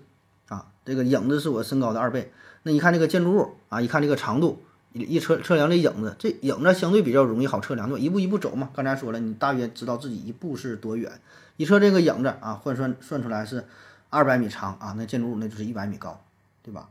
[0.49, 2.31] 啊，这个影子是我身高的二倍。
[2.63, 4.63] 那一看这个建筑物啊，一看这个长度，
[4.93, 8.69] 一测测量这影子，这影子相对比较容易好测量，就一步一步走嘛。
[8.75, 11.11] 刚才说了，你大约知道自己一步是多远。
[11.57, 13.65] 一测这个影子啊，换算算出来是
[14.11, 16.21] 二百米长啊，那建筑物那就是一百米高，
[16.63, 16.89] 对吧？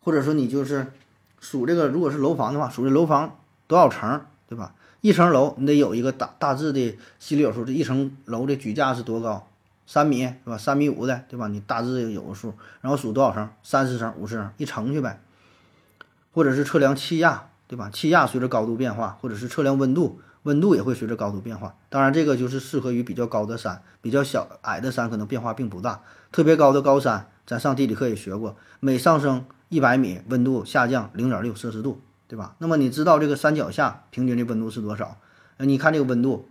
[0.00, 0.86] 或者说你就是
[1.40, 3.38] 数这个，如果是楼房的话，数这楼房
[3.72, 4.74] 多少层，对吧？
[5.00, 9.48] 一层楼你得有一个大大致的心里有数，这一层楼的举架是多高？
[9.86, 10.58] 三米是吧？
[10.58, 11.48] 三米五的对吧？
[11.48, 13.48] 你大致有个数，然后数多少层？
[13.62, 15.22] 三十层、五十层，一乘去呗。
[16.34, 17.88] 或者是测量气压，对吧？
[17.90, 21.74] 气压随着高度变化，或者是测量温度，温度也会随着高度变化。
[21.88, 26.02] 当然，这个就是适合于比较高的山，比较小矮的山可能变化并不大。
[26.30, 32.02] 特别高的高山，咱上地理课也学过，每上升一百米，温度下降零点六摄氏度，
[32.32, 32.56] 对吧？
[32.56, 35.18] 那么你知道这个山脚下平均的温度是多少？
[35.58, 36.48] 那你看这个温度。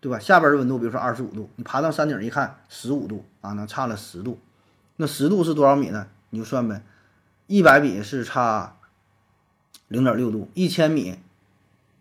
[0.00, 0.16] 对吧？
[0.20, 4.38] 下边的温度，比如说二十五度，你爬到山顶一看，十五度啊，那差了十度。
[4.94, 6.06] 那十度是多少米呢？
[6.30, 6.84] 你就算呗，
[7.48, 8.76] 一百米是差
[9.88, 11.18] 零点六度，一千米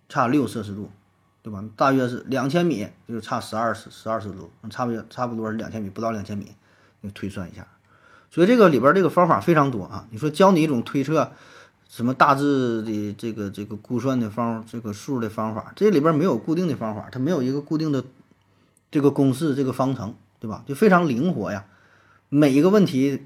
[0.08, 0.92] 差六摄氏度，
[1.42, 1.64] 对吧？
[1.76, 6.54] 大约是两千米就差十二十十二摄氏度，差不多差不多是两千米，不到两千米，
[7.02, 7.66] 你推算一下。
[8.30, 10.06] 所以这个里边这个方法非常多啊。
[10.12, 11.32] 你说教你一种推测。
[11.90, 18.04] 什么大致的这个这个估算的方这个数的方法，这里边没有固定的方法，它没有一个固定的
[18.92, 20.64] 这个公式这个方程，对吧？
[20.68, 21.66] 就非常灵活呀。
[22.30, 23.26] 每一个问题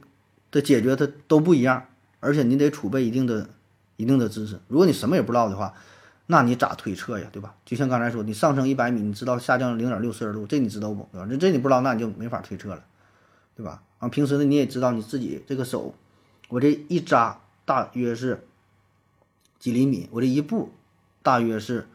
[0.52, 1.86] 的解决它都不一样，
[2.20, 3.50] 而且你得储备一定的
[3.98, 4.60] 一定的知识。
[4.68, 5.74] 如果你什么也不知道的话，
[6.28, 7.28] 那你咋推测呀？
[7.32, 7.56] 对吧？
[7.66, 11.10] 就像刚才说，你上升一百米，你知道下降零点六摄氏度，这你知道不？
[11.28, 12.84] 这这你不知道，那你就没法推测了，
[13.56, 13.82] 对吧？
[13.98, 15.94] 啊，平时呢你也知道你自己这个手，
[16.50, 18.48] 我这一扎大约是
[19.62, 20.72] 几厘米，我这一步
[21.22, 21.88] 大约是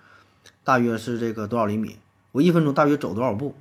[0.62, 1.97] 大约是这个多少厘米？
[2.30, 3.56] 我一分钟大约走多少步？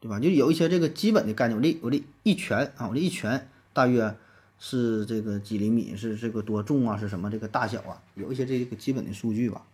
[0.00, 0.18] 对吧？
[0.18, 1.56] 就有一些这个基本的概念。
[1.56, 4.16] 我这我这一拳啊，我这一拳大约
[4.58, 6.96] 是这个几厘米，是这个多重啊？
[6.96, 8.02] 是什么这个大小啊？
[8.16, 9.64] 有一些这个基本的数据吧。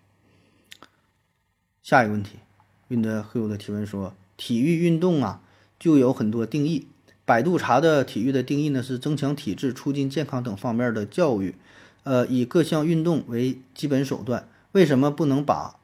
[1.83, 2.37] 下一个问题
[2.91, 5.41] ，Wind Hill 的提问说，体育运动啊，
[5.79, 6.89] 就有很多定义。
[7.25, 11.55] 百度查的体育的定义呢，是增强体质、促进健康等方面的教育，
[12.07, 14.49] 呃，以各项运动为基本手段。
[14.71, 15.75] 为什么不能把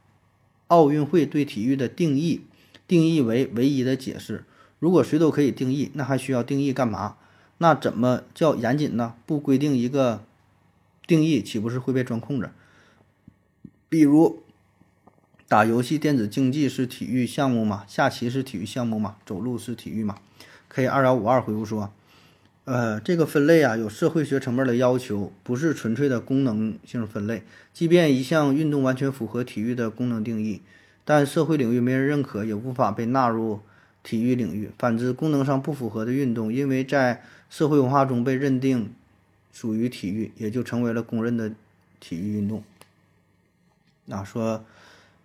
[0.68, 2.42] 奥运会对体育的定义？
[2.86, 4.44] 定义为唯一的解释。
[4.78, 7.16] 如果谁都可以定义，那还需要定义干嘛？
[7.58, 9.14] 那怎么叫严谨呢？
[9.26, 10.22] 不规定一个
[11.08, 12.50] 定义，岂不是会被钻空子？
[13.88, 14.44] 比如，
[15.48, 17.84] 打游戏电子竞技是体育项目吗？
[17.88, 19.16] 下棋是体育项目吗？
[19.26, 20.18] 走路是体育吗
[20.68, 21.92] ？K 二幺五二回复说，
[22.64, 27.42] 呃，这个分类啊，有社会学层面的要求，不是纯粹的功能性分类。
[27.72, 30.62] 即便一项运动完全符合体育的功能定义。
[31.04, 33.58] 但社会领域没人认可，也无法被纳入
[34.04, 34.70] 体育领域。
[34.78, 38.94] 反之，功能上不符合的运动，因为在社会文化中被认定
[39.52, 41.50] 属于体育，也就成为了公认的
[41.98, 42.62] 体育运动。
[44.08, 44.64] 啊，说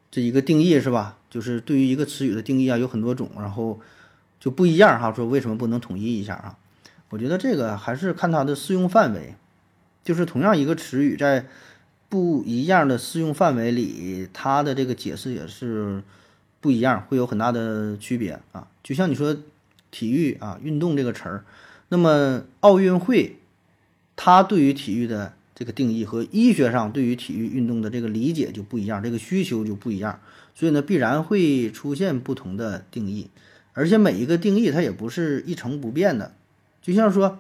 [0.10, 1.20] 这一个定义是吧？
[1.30, 3.80] 就是对于一个词语的定义啊，有很多种，然后
[4.40, 5.14] 就不一样哈。
[5.14, 6.58] 说为什么不能统一一下啊？
[7.10, 9.36] 我觉得这个还是看它的适用范围，
[10.04, 11.46] 就是同样一个词语在。
[12.10, 16.02] 不一样的适用范围里，它的这个解释也是
[16.62, 18.66] 不一样，会有很大的区别啊。
[18.82, 19.36] 就像你说
[19.92, 21.44] 体育啊，运动这个词儿，
[21.90, 23.36] 那么奥运会，
[24.16, 30.22] 它对于体育的这个定义和医学上对于体育运动的这个理解就不一样，这个需求就不一样，
[30.56, 33.30] 所以呢，必然会出现不同的定义，
[33.74, 36.34] 而且每一个定义它也不是一成不变的，
[36.88, 37.38] 就像说。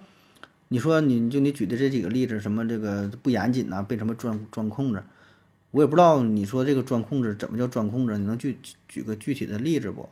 [0.69, 5.02] 你说，你就你举的这几个例子，什么这个不严谨呐，被什么钻钻控制，
[5.72, 10.10] 我也不知道你说这个钻控制怎么叫钻控制，你能举举个具体的例子不？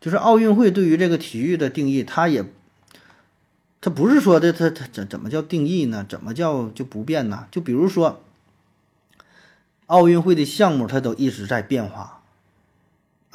[0.00, 2.44] 就是奥运会对于这个体育的定义，它也，
[3.80, 6.04] 它不是说的它它怎怎么叫定义呢？
[6.08, 7.46] 怎么叫就不变呢？
[7.52, 8.20] 就比如说，
[9.86, 12.15] 奥运会的项目它都一直在变化。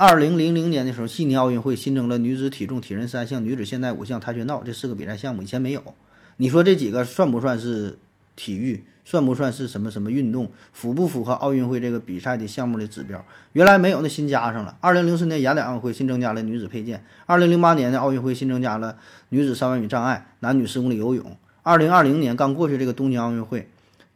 [0.04, 5.94] 二零零零年的时候，悉尼奥运会新增了女子体重、体人三项、女子现代五项、跆拳道这四个比赛项目，以前没有。
[6.38, 8.00] 你说这几个算不算是
[8.36, 8.84] 体育？
[9.06, 10.52] 算不算是什么什么运动？
[10.74, 13.24] 符不符合奥运会这个比赛的项目的指标？
[13.54, 14.76] 原来没有，那新加上了。
[14.82, 17.06] 二零零四年雅典奥运会新增加了女子佩剑。
[17.28, 18.98] 二零零八年的奥运会新增加了
[19.30, 21.38] 女子三万米障碍、男女十公里游泳。
[21.62, 23.70] 二零二零年刚过去这个东京奥运会，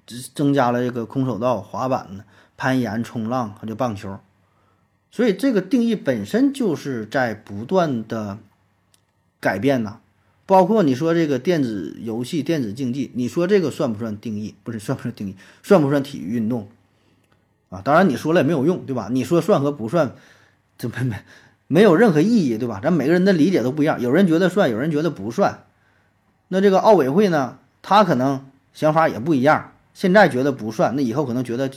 [0.07, 2.25] 只增加了这个空手道、滑板、
[2.57, 4.17] 攀岩、冲浪和这棒球。
[5.15, 8.37] 所以这个定义本身就是在不断的
[9.39, 9.99] 改变呐。
[10.45, 14.55] 包括你说这个电子游戏、电子竞技，你说这个算不算定义？
[14.65, 15.35] 不是算不算定义？
[15.63, 16.67] 算不算体育运动？
[17.69, 19.07] 啊，当然你说了也没有用，对吧？
[19.09, 20.15] 你说算和不算，
[20.77, 21.15] 这没没
[21.67, 22.81] 没有任何意义，对吧？
[22.83, 25.63] 咱每个人的理解都不一样，有人觉得算，有人觉得不算。
[26.49, 31.71] 那这个奥委会呢，他可能想法也不一样，现在觉得不算，那以后可能觉得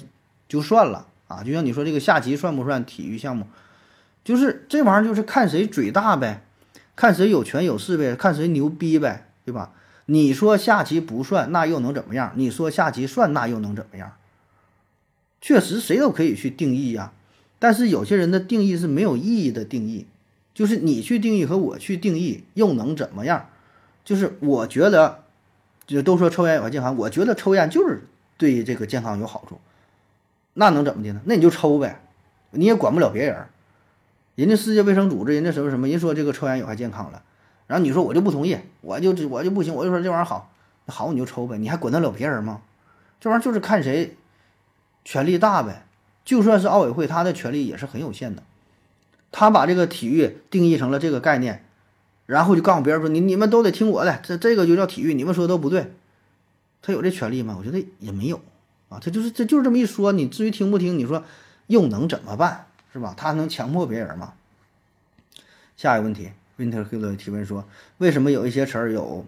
[0.49, 1.45] 就算了啊。
[1.45, 3.47] 就像你说这个下棋算不算体育项目？
[4.25, 6.43] 就是这玩意儿，就是看谁嘴大呗。
[6.97, 9.71] 看谁有权有势呗，看谁牛逼呗，对吧？
[10.07, 12.33] 你说下棋不算，那又能怎么样？
[12.35, 14.15] 你说下棋算，那又能怎么样？
[15.41, 17.13] 确实，谁都可以去定义呀。
[17.61, 20.07] 但是有些人的定义是没有意义的定义，
[20.55, 23.49] 就是你去定义和我去定义又能怎么样？
[24.05, 25.25] 就是我觉得，
[25.87, 29.61] 就都说抽烟有害健康，我觉得抽烟就是对这个健康有好处，
[30.59, 31.21] 那能怎么的呢？
[31.25, 32.01] 那你就抽呗，
[32.51, 33.47] 你也管不了别人。
[34.35, 37.23] 人家世界卫生组织，人家什么什么，人说这个抽烟有害健康了，
[37.69, 40.51] 然后你说我就不同意，我就我就不行，我就说这玩意儿好，
[40.89, 42.61] 好你就抽呗，你还管得了别人吗？
[43.21, 44.17] 这玩意儿就是看谁
[45.05, 45.85] 权力大呗。
[46.25, 48.43] 就算是奥委会，他的权力也是很有限的，
[49.33, 51.65] 他把这个体育定义成了这个概念，
[52.27, 55.93] 然后就告诉别人说你你们都得听我的，这这个就叫体育，你们说的都不对，
[56.83, 57.55] 他有这权利吗？
[57.59, 58.41] 我觉得也没有
[58.89, 61.25] 啊，他就是这就是这么一说，你至于听不听，你说
[61.67, 62.67] 又能怎么办？
[62.93, 63.15] 是吧？
[63.17, 64.33] 他能强迫别人吗？
[65.77, 67.65] 下一个问题，Winter Hill 提问说：
[67.99, 69.27] 为什么有一些词儿有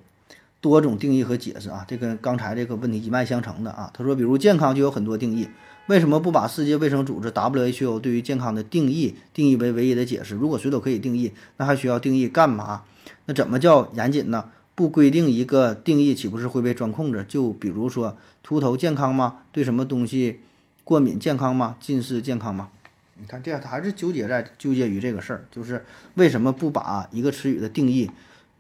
[0.61, 1.85] 多种定义和解释啊？
[1.87, 3.91] 这跟刚才这个问题一脉相承的啊。
[3.93, 5.49] 他说，比如健康就有很多定义，
[5.87, 10.35] 为什么不把世界卫生组织 WHO 对于健康的定义定义为唯一的解释？
[10.35, 12.83] 如果谁都可以定义，那还需要定义干嘛？
[13.27, 14.51] 那怎么叫严谨呢？
[14.81, 17.23] 不规定一个定义，岂不是会被钻空子？
[17.29, 19.43] 就比如说秃头健康吗？
[19.53, 20.41] 对什么东西？
[20.85, 21.77] 过敏健康吗？
[21.79, 22.71] 近视健康吗？
[23.17, 25.85] 你看这样他还是纠结在纠结于这个事儿，就是
[26.15, 28.11] 为什么不把一个词语的定义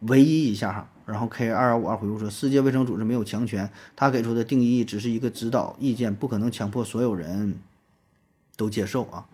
[0.01, 0.91] 唯一一下哈？
[1.07, 7.55] 然后 K 二幺五二回复说，世界卫生组织没有强权，他给出的定义只是一个指导意见，不可能强迫所有人
[8.59, 9.27] 都接受啊。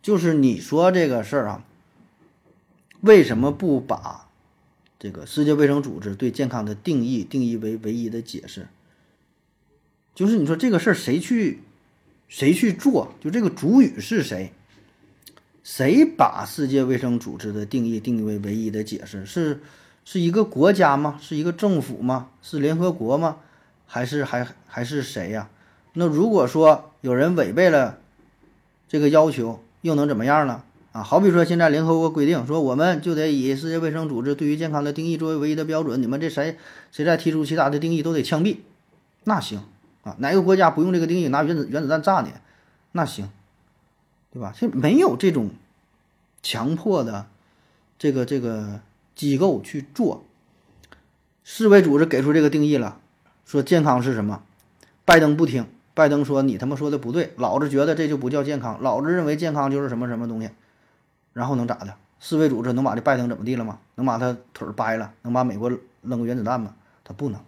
[0.00, 1.64] 就是你说这个事儿啊，
[3.00, 4.28] 为什么不把
[5.00, 8.68] 这个世界卫生组织对健康的定义定义为唯一的解释？
[10.14, 11.60] 就是你说这个事儿谁去？
[12.28, 13.14] 谁去做？
[13.18, 14.52] 就这个主语是谁？
[15.64, 19.24] 谁把世界卫生组织的定义定义为唯一的解释？
[19.24, 19.62] 是
[20.04, 21.18] 是一个国家吗？
[21.22, 22.28] 是一个政府吗？
[22.42, 23.38] 是联合国吗？
[23.86, 25.48] 还是还还是谁呀？
[25.94, 28.00] 那如果说有人违背了
[28.86, 30.62] 这个要求，又能怎么样呢？
[30.92, 36.02] 啊，好比说现在联合国规定说，我们就得以世界卫生组织对于健康的定义作为唯一的标准。
[36.02, 36.56] 你们这谁
[36.90, 38.56] 谁再提出其他的定义，都得枪毙。
[39.24, 39.62] 那行。
[40.02, 42.30] 啊，哪个国家不用这个定义拿原子原子弹炸你？
[42.92, 43.28] 那行，
[44.32, 44.50] 对吧？
[44.56, 45.50] 现没有这种
[46.42, 47.26] 强迫的
[47.98, 48.80] 这个这个
[49.14, 50.24] 机构去做。
[51.44, 52.98] 世卫组织给出这个定义了，
[53.44, 54.42] 说健康是什么？
[55.04, 60.48] 拜登不听，拜登说你他妈说的不对，老子觉得这就不叫健康，老子认为健康就是什么什么东西。
[61.32, 61.94] 然后能咋的？
[62.18, 63.78] 世卫组织能把这拜登怎么地了吗？
[63.94, 65.14] 能把他腿掰了？
[65.22, 65.70] 能把美国
[66.02, 66.74] 扔个原子弹吗？
[67.02, 67.40] 他不能。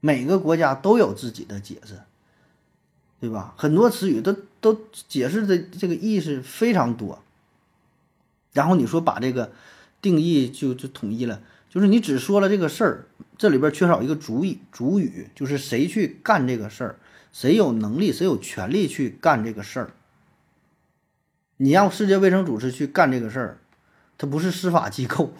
[0.00, 2.00] 每个国家都有自己的解释，
[3.18, 3.52] 对吧？
[3.56, 7.18] 很多词语都都解释的这个意思非常多。
[8.52, 9.50] 然后你说把这个
[10.00, 16.96] 定义就就统一了，就是你只说了这个事儿，这里边缺少一个主语，主语就是谁去干这个事儿，
[17.32, 19.90] 谁有能力，谁有权利去干这个事儿。
[21.58, 23.58] 你让世界卫生组织去干这个事儿，
[24.16, 25.32] 它不是司法机构，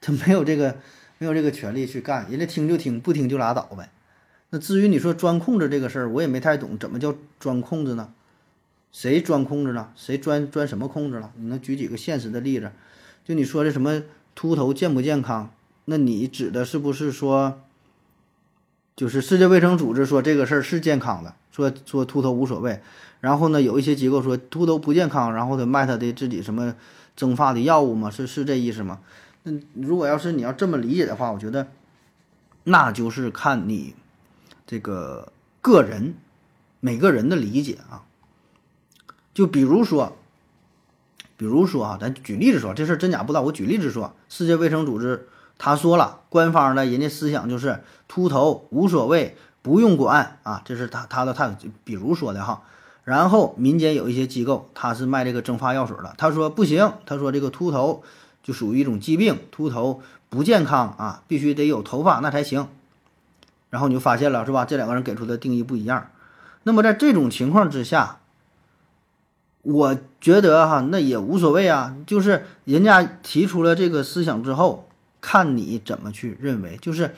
[0.00, 0.78] 它没有这个。
[1.22, 3.90] 没有这个权利去干，人家听就听，不听就拉倒呗。
[4.48, 8.14] 那至于你说钻控制这个事儿，我也没太懂，怎么叫钻控制呢？
[8.90, 9.92] 谁钻控制了？
[9.94, 11.30] 谁钻钻什么控制了？
[11.36, 12.72] 你能举几个现实的例子？
[13.22, 14.02] 就你说的什么
[14.34, 15.52] 秃头健不健康？
[15.84, 17.60] 那你指的是不是说，
[18.96, 22.80] 就是世界卫生组织说这个事儿是健康的，说说秃头无所谓。
[23.20, 26.74] 然后呢，有一些机构说秃头不健康，然后他卖他的自己什么
[27.16, 28.10] 增发的药物吗？
[28.10, 29.00] 是是这意思吗？
[29.42, 31.68] 那如果要是你要这么理解的话，我觉得，
[32.64, 33.94] 那就是看你
[34.66, 36.14] 这个个人
[36.80, 38.04] 每个人的理解啊。
[39.32, 40.16] 就比如说，
[41.36, 43.42] 比如说啊，咱举例子说，这事儿真假不知道。
[43.42, 51.68] 我举例子说，世界卫生组织他说了，官方的人家思想就是秃头无所谓，不用管啊，这是他他的态度。
[51.84, 52.62] 比如说的哈，
[53.10, 58.04] 然后民间有一些机构，他是卖这个蒸发药水的，他说不行，他说这个秃头。
[58.42, 60.00] 就属于一种疾病，秃头
[60.30, 62.68] 不健康啊，必须得有头发那才行。
[63.68, 64.64] 然后你就发现了是吧？
[64.64, 66.08] 这两个人给出的定义不一样。
[66.62, 68.20] 那么在这种情况之下，
[69.60, 71.94] 我觉得哈，那也无所谓啊。
[72.06, 74.88] 就是人家提出了这个思想之后，
[75.20, 76.78] 看你怎么去认为。
[76.80, 77.14] 就是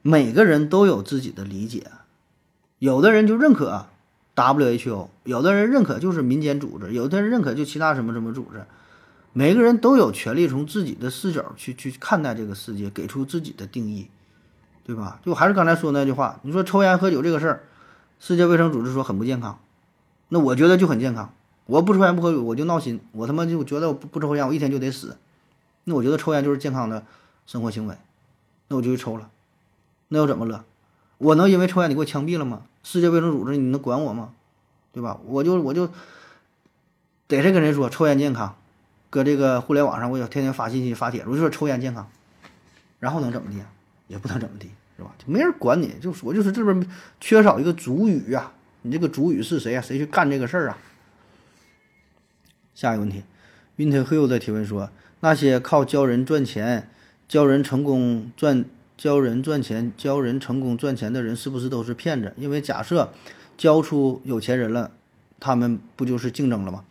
[0.00, 1.90] 每个人都有自己的理解，
[2.78, 3.86] 有的人就认可
[4.34, 8.64] WHO，有的人认可就是民间组织，有的人认可就其他什么什么组织。
[9.34, 14.08] 每个人都有权利从自己的视角去去看待这个世界，给出自己的定义，
[14.84, 15.20] 对吧？
[15.24, 17.62] 就还是刚才说那句话，你说抽烟喝酒这个事儿，
[18.20, 19.58] 世界卫生组织说很不健康，
[20.28, 21.32] 那我觉得就很健康。
[21.64, 25.16] 我不抽烟不喝酒，我就闹心，我他妈就觉得我不不抽烟，我一天就得死。
[25.84, 27.04] 那我觉得抽烟就是健康的
[27.46, 27.96] 生活行为，
[28.68, 29.30] 那我就去抽了，
[30.08, 30.64] 那又怎么了？
[31.22, 32.62] 我能因为抽烟你给我枪毙了吗？
[32.82, 34.34] 世界卫生组织你能管我吗？
[34.92, 35.20] 对吧？
[35.24, 35.86] 我就我就
[37.28, 38.56] 逮谁跟谁说抽烟健康。
[39.08, 42.10] 搁这个互联网上，我也天天发信息、发帖子，我就说抽烟健康，
[42.98, 43.58] 然后能怎么地？
[44.08, 45.14] 也不能怎么地，是吧？
[45.16, 46.86] 就没人管你，就我就是这边
[47.20, 48.52] 缺少一个主语啊。
[48.82, 49.80] 你这个主语是谁啊？
[49.80, 50.78] 谁去干这个事儿啊？
[52.74, 53.22] 下一个问题
[53.76, 54.90] ，Winter Hill 的提问说：
[55.20, 56.90] 那些靠教人赚钱、
[57.28, 58.64] 教人成功赚、
[58.96, 62.32] 教人赚钱、教人成功赚钱的人，是不是都是骗子？
[62.36, 63.12] 因为假设
[63.56, 64.90] 教出有钱人了，
[65.40, 66.84] 他们不就是竞争了吗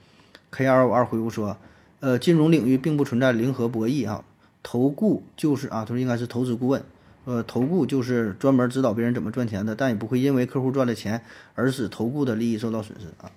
[0.52, 1.58] ？K 二五二回复说。
[2.04, 4.24] 呃，金融领域并不存在零和博弈啊，
[4.64, 6.84] 投顾就是啊，他说应该是投资顾问，
[7.26, 11.24] 呃，投顾就是专门指导别人怎么赚钱的，但也不会因为客户赚了钱
[11.54, 13.30] 而使投顾的利益受到损失啊。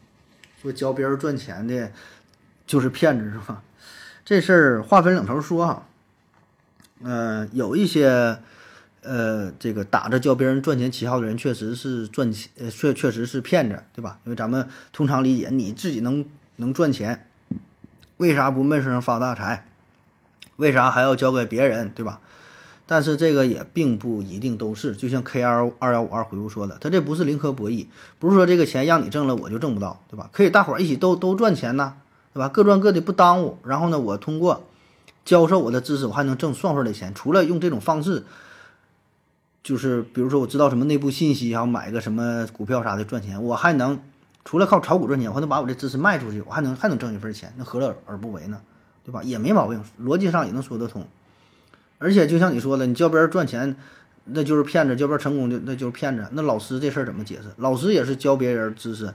[0.62, 1.92] 说教别人赚钱的，
[2.66, 3.62] 就是骗子是吧？
[4.24, 5.86] 这事儿话分两头说哈，
[7.02, 8.38] 呃，有一些
[9.02, 14.18] 呃，这个打着教别人赚钱旗号的人，确实是赚钱，呃，确确实是骗子，对吧？
[14.24, 16.24] 因为咱们通常理解，你自己能
[16.56, 17.26] 能赚钱。
[18.16, 19.66] 为啥不闷声发大财？
[20.56, 22.20] 为啥还要交给别人，对吧？
[22.86, 27.86] 但是这个也并不一定都是，就像 K 二二幺五二回复说的，他这不是零和博弈，
[28.18, 30.28] 不是说这个钱让你挣了我就挣不到，对吧？
[30.32, 31.94] 可以大伙儿一起都都赚钱呐，
[32.32, 32.48] 对吧？
[32.48, 33.58] 各赚各的不耽误。
[33.64, 34.64] 然后呢，我通过
[35.24, 37.14] 教授我的知识，我还能挣双份的钱。
[37.14, 38.24] 除了用这种方式，
[39.62, 43.98] 就是比如说我知道什么内部信息，然后买个什么股票啥的赚钱，我还能
[44.44, 48.60] 除了靠炒股赚钱，我还能把我的知识卖出去，我还能还能挣一份钱，那何乐而不为呢？
[49.04, 49.22] 对吧？
[49.22, 51.06] 也没毛病，逻辑上也能说得通。
[51.98, 53.76] 而且就像你说的，你教别人赚钱，
[54.24, 56.26] 那就是骗子；教别人成功就那就是骗子。
[56.32, 57.50] 那老师这事儿怎么解释？
[57.56, 59.12] 老师也是教别人知识，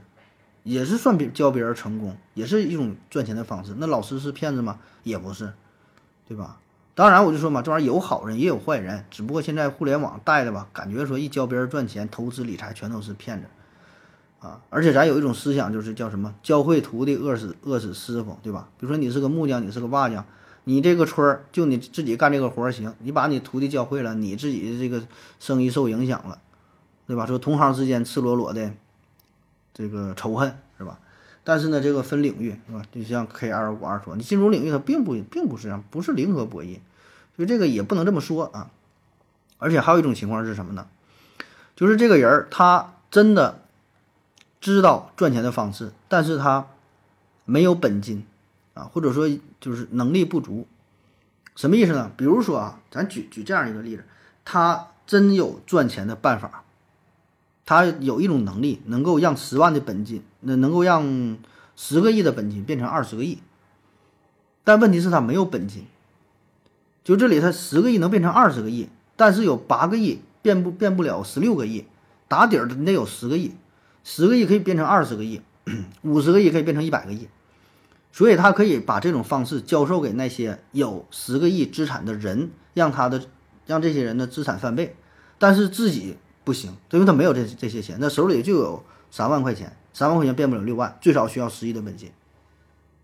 [0.63, 3.73] 也是算别教别人成功，也是一种赚钱的方式。
[3.77, 4.79] 那老师是骗子吗？
[5.03, 5.51] 也不是，
[6.29, 6.59] 对吧？
[6.95, 13.47] 当然，我就说嘛，这玩意儿有好人也有坏人，只不过现在互联网带的吧，感觉说一教别人赚钱、投资理财全都是骗子
[14.39, 14.61] 啊！
[14.69, 18.69] 而且咱有一种思想，就是叫什么“教会徒弟，饿死饿死师傅”，对吧？
[18.77, 20.23] 比如说你是个木匠，你是个瓦匠。
[20.65, 25.01] 你这个村儿就你自己干这个活儿行，你把你徒弟教会了，你自己的这个
[25.39, 26.39] 生意受影响了，
[27.07, 27.25] 对吧？
[27.25, 28.71] 说同行之间赤裸裸的
[29.73, 30.99] 这个仇恨是吧？
[31.43, 32.83] 但是呢，这个分领域是吧？
[32.91, 36.79] 就像 K 二五二说，你金融领域它并不并不是这样，不是零和博弈，
[37.35, 38.71] 所以这个也不能这么说啊。
[39.57, 40.87] 而且还有一种情况是什么呢？
[41.75, 43.61] 就是这个人他真的
[44.61, 46.67] 知道赚钱的方式，但是他
[47.45, 48.25] 没有本金。
[48.75, 49.27] 啊，或者说
[49.59, 50.65] 就是能力不足，
[51.53, 52.09] 什么意思呢？
[52.15, 54.05] 比如说啊，咱举举这样一个例子，
[54.45, 56.63] 他真有赚钱的办法，
[57.69, 61.37] 他有一种能力，能够让十万的本金，那能够让
[61.75, 63.37] 十个亿的本金变成二十个亿，
[64.63, 65.85] 但问题是，他没有本金。
[67.03, 71.85] 就这里，他十个亿能变成二十个亿，但是有八个亿变不变不了十六个亿，
[72.27, 73.53] 打底儿你得有十个亿，
[74.03, 75.39] 十个亿可以变成二十个亿，
[76.01, 77.27] 五十个亿可以变成一百个亿。
[78.11, 83.21] 所以他可以把这种方式教授给那些有十个亿资产的人，让他的
[83.67, 84.95] 让这些人的资产翻倍，
[85.37, 86.17] 但是自己
[86.49, 92.09] 不行，因为他没有这这些钱，那手里就有三万块钱，三万块钱变不了六万，最少需要十亿的本金。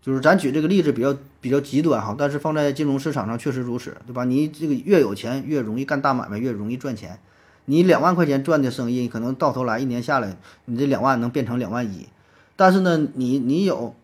[0.02, 4.24] 就是咱举这个例子比较比较极端哈，但是放在金融市场上确实如此，对吧？
[4.24, 7.20] 你这个越有钱越容易干大买卖，越容易赚钱。
[7.66, 12.08] 你两万块钱赚的生意，可能到头来一年下来，你这两万能变成两万一，
[12.56, 13.94] 但是呢，你你有。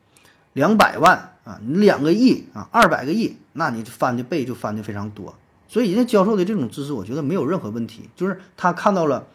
[0.55, 5.35] 两百万啊，你两个亿啊，二百个亿，那你翻的倍就翻的非常多。
[5.73, 8.11] 所以人家教授的这种知识，我觉得没有任何问题。
[8.15, 9.27] 就是他看到了，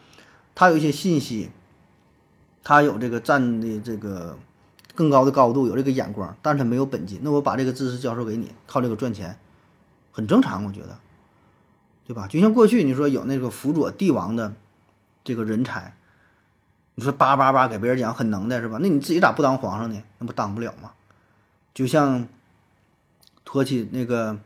[0.54, 1.50] 他有一些信息，
[2.62, 4.38] 他有这个站的这个
[4.94, 7.18] 更高的高度，有这个眼光，但是他没有本金。
[7.24, 9.36] 那我把这个知识教授给你，靠这个赚钱，
[10.12, 10.96] 很正常，我觉得，
[12.06, 12.28] 对吧？
[12.28, 14.54] 就像过去你说有那个辅佐帝王的
[15.24, 15.96] 这个人才，
[16.94, 18.78] 你说叭叭叭给别人讲很能的是吧？
[18.80, 20.00] 那你自己咋不当皇上呢？
[20.18, 20.92] 那不当不了吗？
[21.74, 22.28] 就像
[23.44, 24.38] 托起那个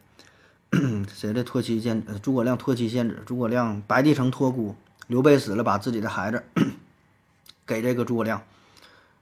[1.14, 4.74] 谁的托妻献诸葛亮托妻献子，诸葛亮白帝城托孤，
[5.06, 6.42] 刘备死了，把自己的孩子
[7.66, 8.42] 给这个诸葛亮，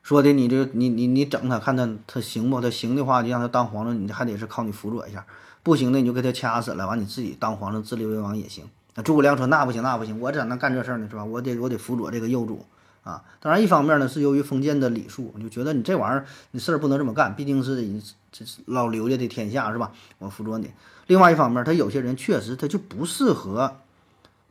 [0.01, 2.60] 说的你这你你你整他看他他行不？
[2.60, 5.20] 他行的话就让他当皇上，你还得是靠你辅佐一下；
[5.64, 8.64] 不行的你就给他掐死了，完你自己当皇上自立为王也行。
[8.94, 11.09] 那诸葛亮说那不行那不行，我咋能干这事儿呢？
[11.10, 11.24] 是吧？
[11.24, 12.64] 我得我得辅佐这个幼主。
[13.02, 17.82] 啊，当然，一方面呢是由于封建的礼数，就觉得你这玩意儿你事儿不能这么干，毕竟是
[18.31, 19.90] 这老刘家的天下是吧？
[20.18, 20.70] 我辅佐你。
[21.10, 23.78] 另外一方面，他有些人确实他就不适合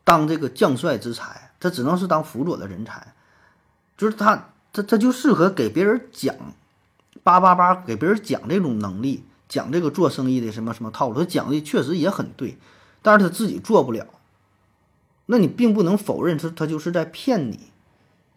[0.03, 3.13] 当这个将帅之才，他只能是当辅佐的人才，
[3.97, 6.35] 就是他他他就适合给别人讲
[7.23, 12.57] 叭叭叭给别人讲这种能力，讲这个做生意的什么什么套路，他讲的确实也很对，
[13.01, 14.05] 但是他自己做不了，
[15.27, 17.71] 那你并不能否认他他就是在骗你。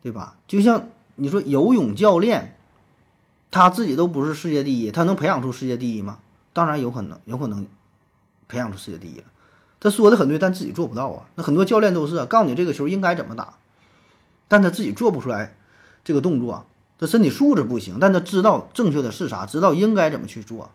[0.04, 0.34] 对吧？
[0.48, 2.56] 就像你说游泳教练，
[3.52, 6.18] 他自己都不是世界第一，他能培养出世界第一吗？
[6.52, 7.64] 当然有可能，有可能
[8.52, 9.24] 培养出世界第一了。
[9.80, 11.24] 他说的很对，但自己做不到啊。
[11.34, 13.54] 那很多教练都是告诉你这个球应该怎么打，
[14.46, 15.56] 但他自己做不出来
[16.04, 16.66] 这个动作，
[16.98, 20.70] 他身体素质不行，但他知道正确的是啥，知道应该怎么去做。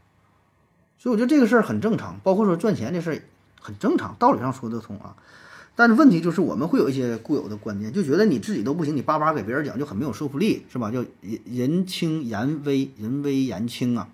[0.98, 3.22] 所以我觉得这个事儿很正常，包括说赚钱这事儿
[3.62, 5.16] 很正常，道理上说得通啊。
[5.76, 10.90] 但是问题就是，我们会有一些固有的观念，就觉得你自己都不行，你叭叭给别人讲就很没有说服力，是吧？
[10.90, 14.10] 叫人人轻言微，人微言轻啊，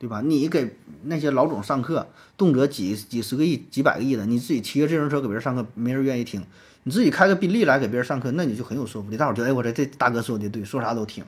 [0.00, 0.22] 对吧？
[0.24, 2.08] 你给那些老总上课，
[2.38, 6.40] 动辄几几十个亿、几百个亿的，你自己骑个自行车给别人上课，没人愿意听；
[6.84, 11.22] 你自己开个宾利来给别人上课，那你就很有说服力，大伙觉得哎，我这这大哥说的对，说啥都听，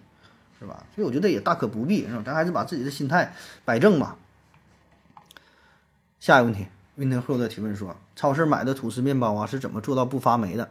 [0.59, 0.85] 是吧？
[0.95, 2.23] 所以我觉得也大可不必，是吧？
[2.25, 3.35] 咱还是把自己的心态
[3.67, 4.17] 摆正吧。
[6.19, 6.67] 下一个问题。
[6.97, 10.71] 温腾后的提问说：“超市买的吐司面包啊，是怎么做到不发霉的？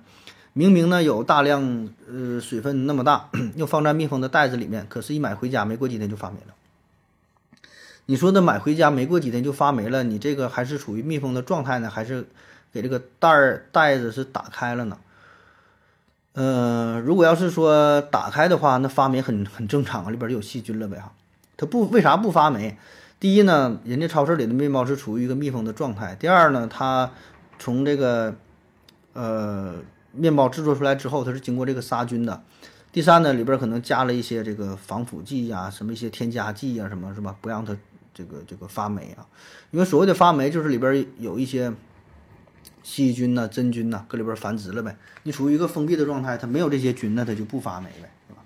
[0.53, 6.53] 明明呢有大量呃水分那么大， 又放在密封的袋子里面，可是，一买回家没过几天就发霉了。
[8.11, 12.27] 你说的买回家没过几天就发霉了，你这个还是处于密封的状态呢，还是
[12.73, 14.97] 给这个袋儿袋子是打开了呢？
[16.33, 21.13] 呃，如果要是说打开的话，那发霉很很正常啊，里边就有细菌了呗哈。
[21.55, 22.77] 它不为啥不发霉？
[23.17, 26.13] 第一呢，人家超市里的面包是处于一个密封的状态。
[26.19, 27.09] 第二呢，它
[27.59, 28.35] 从这个
[29.13, 29.75] 呃
[30.11, 32.43] 面包制作出来之后，它是经过这个杀菌的。
[32.91, 37.33] 第三呢，里边可能加了一些这个防腐剂呀，什么一些添加剂呀，什么是吧？
[37.39, 37.73] 不让它
[38.13, 39.27] 这个这个发霉啊。
[39.71, 41.73] 因为所谓的发霉，就是里边有一些。
[42.83, 44.97] 细菌呐、真菌呐，搁里边繁殖了呗。
[45.21, 48.41] 你处于一个封闭的状态，它没有这些菌呢，它就不发霉呗，对吧？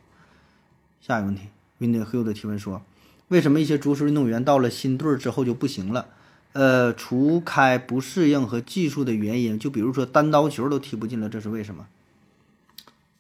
[1.00, 1.44] 下一个问题
[1.78, 2.82] w i n d Hill 的提问说，
[3.30, 6.10] 为什么一些足球运动员到了新队之后就不行了？
[6.52, 11.88] 呃，除开不适应和技术的原因，就比如说单刀球都踢不进了，这是为什么？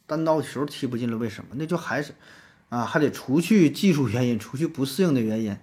[0.05, 1.51] 单刀球踢不进了，为什么？
[1.53, 2.13] 那就还是
[2.67, 5.55] 啊，还得除去技术原因，除去不适应的原因，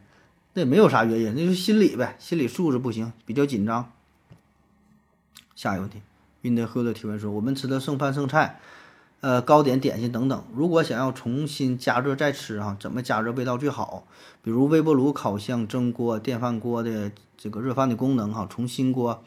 [0.54, 3.90] 那也没有啥原因，那就是心理呗，心理素质不行，比较紧张。
[5.54, 6.02] 下一个问题
[6.42, 8.60] ，Wind 的提问说：“我们吃的剩饭剩菜，
[9.20, 14.06] 呃，糕点、点心等等，如果想要重新加热再吃啊，怎么加热味道最好？
[14.42, 19.22] 比如微波炉、烤箱、蒸锅、电饭锅的这个热饭的功能哈，重新锅，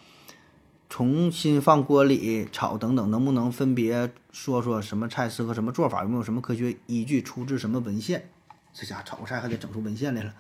[0.90, 6.04] 重新放锅里炒等等，能不能分别说说什么菜适合什么做法？
[6.04, 7.22] 有没有什么科学依据？
[7.22, 8.30] 出自什么文献？
[8.74, 10.34] 这家炒个菜还得整出文献来了。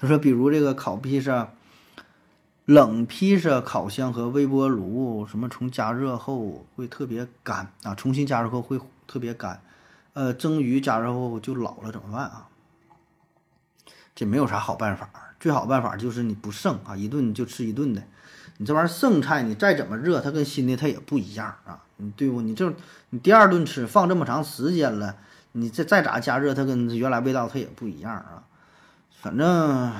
[0.00, 1.50] 他说，比如这个烤披萨。”
[2.66, 7.96] 冷披萨、烤箱和微波炉，什么从加热后会特别干啊？
[7.96, 8.78] 重新加热后会
[9.08, 9.60] 特别干。
[10.12, 12.46] 呃，蒸鱼加热后就老了，怎么办啊？
[14.14, 15.10] 这没有啥好办法，
[15.40, 18.00] 最好办法就是你不剩啊，一顿就吃一顿的。
[18.58, 22.40] 你这玩意儿剩菜，你再怎么热，它跟新的它也不一样啊，你对不？
[22.40, 22.72] 你这
[23.08, 25.16] 你第二顿吃，放这么长时间了，
[25.52, 28.44] 你这再咋加热，它跟原来味道它也不一样啊。
[29.20, 29.92] 反正。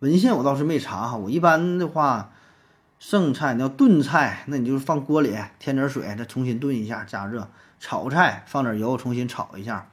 [0.00, 2.30] 文献我倒是没查哈，我一般的话，
[2.98, 7.48] 剩菜你要炖菜，那你就是放锅里添点水，再重新炖一下加热；
[7.80, 9.86] 炒菜放点油重新炒一下；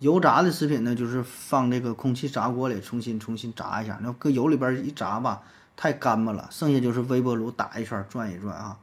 [0.00, 4.00] 油炸的食品呢，就是放这个空气炸锅里重新重新炸一下。
[4.02, 5.42] 那搁油里边一炸吧，
[5.76, 6.48] 太干巴了。
[6.50, 8.76] 剩下就是微波炉打一圈转一转啊。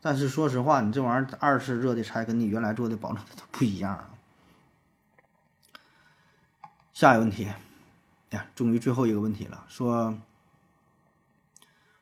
[0.00, 4.10] 但是说实话，你这玩意儿二次热的菜跟你原来做的保证它不一样啊。
[6.92, 7.46] 下一个问题。
[8.32, 9.64] 呀，终于最后一个问题了。
[9.68, 10.18] 说，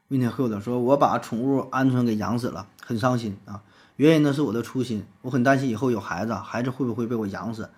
[0.09, 3.63] 明天后的说，我把宠物鹌鹑给养死了，很伤心啊。
[3.97, 7.71] 原因呢是我的初心，我很担心以后有孩子，孩子会不会被我养死？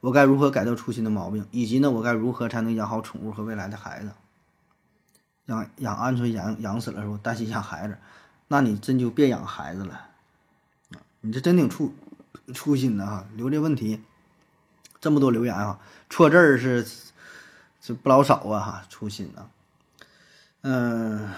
[0.00, 1.46] 我该如何改掉初心的毛病？
[1.50, 4.10] 以及呢，我该如何才能养好宠物和未来的孩子？
[5.46, 7.18] 养养鹌鹑养养死了是吧？
[7.22, 7.98] 担心养孩子，
[8.48, 10.00] 那你真就别养孩子了。
[11.20, 11.92] 你这真挺粗
[12.54, 14.00] 粗心的哈，留这问题，
[15.00, 16.86] 这么多留言啊，错字儿是。
[17.86, 19.46] 这不老少啊哈，初心啊，
[20.62, 21.30] 嗯，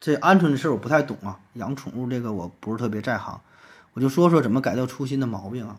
[0.00, 3.38] 这鹌鹑的事儿我不太懂啊，养宠物这个我不是特别在行，
[3.92, 5.76] 我就说说怎么改掉初心的毛病啊。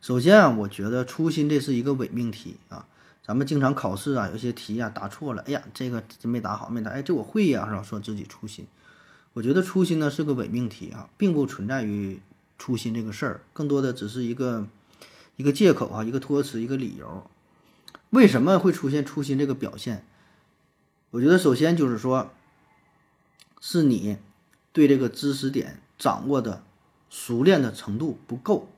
[0.00, 2.84] 首先啊，我觉得初心这是一个伪命题啊，
[3.24, 7.80] 咱们经常考试啊，有些题啊答错了，哎呀，这个真没答好，没答，哎，这我会呀，是吧？
[7.84, 8.66] 说自己初心，
[9.34, 12.20] 我觉得初心呢是个伪命题啊，并不存在于
[12.58, 14.66] 初心这个事儿，更多的只是一个
[15.36, 17.24] 一个借口啊，一个托词，一个理由。
[18.10, 20.04] 为什么会出现粗心这个表现？
[21.10, 22.30] 我觉得首先就是说，
[23.60, 24.18] 是你
[24.72, 26.62] 对这个知识点掌握的
[27.10, 28.68] 熟练的程度不够，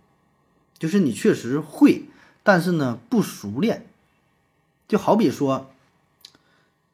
[0.79, 2.05] 就是你确实会，
[2.43, 3.87] 但是呢不熟练。
[4.89, 5.71] 就好比说，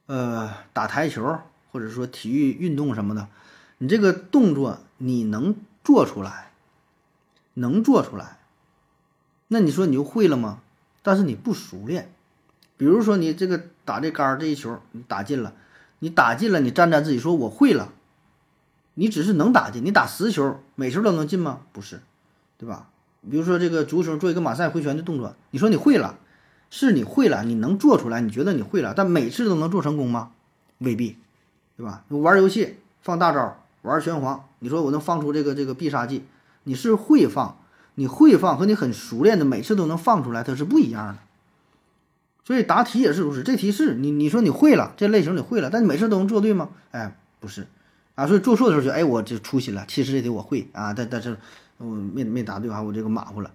[0.07, 1.39] 呃，打台球
[1.73, 3.29] 或者说体育运动什么的，
[3.79, 6.53] 你这个动作你能做出来，
[7.55, 8.39] 能做出来，
[9.49, 10.61] 那你说你就会了吗？
[11.03, 12.13] 但是你不熟练。
[12.77, 15.55] 比如说你这个打这杆儿这一球你打进了，
[15.99, 17.93] 你打进了，你沾沾自喜说我会了，
[18.95, 21.61] 你只是能打进，你打十球每球都能进吗？
[21.73, 22.01] 不是，
[22.59, 22.89] 对吧？
[23.31, 26.19] 比如说这个足球做一个马赛回旋的动作，你说你会了，
[26.71, 30.33] 是你会了，你能做出来，你觉得你会了，但每次都能做成功吗？
[30.79, 31.17] 未必，
[31.77, 32.05] 对吧？
[32.09, 36.25] 玩游戏放大招，玩拳皇，你说我能放出这个这个必杀技，
[36.65, 37.59] 你是会放，
[37.95, 41.19] 你会放和你很熟练的每次都能放出来，它是不一样的。
[42.47, 46.71] 所以答题也是如此，这题是你你说你会了这类型你会了，但你每次都能做对吗？
[46.93, 47.67] 哎，不是，
[48.15, 51.37] 啊，所以做错的时候就哎我这粗心了，其实这题我会啊，但但是
[51.79, 53.51] 我没没答对啊，我这个马虎了，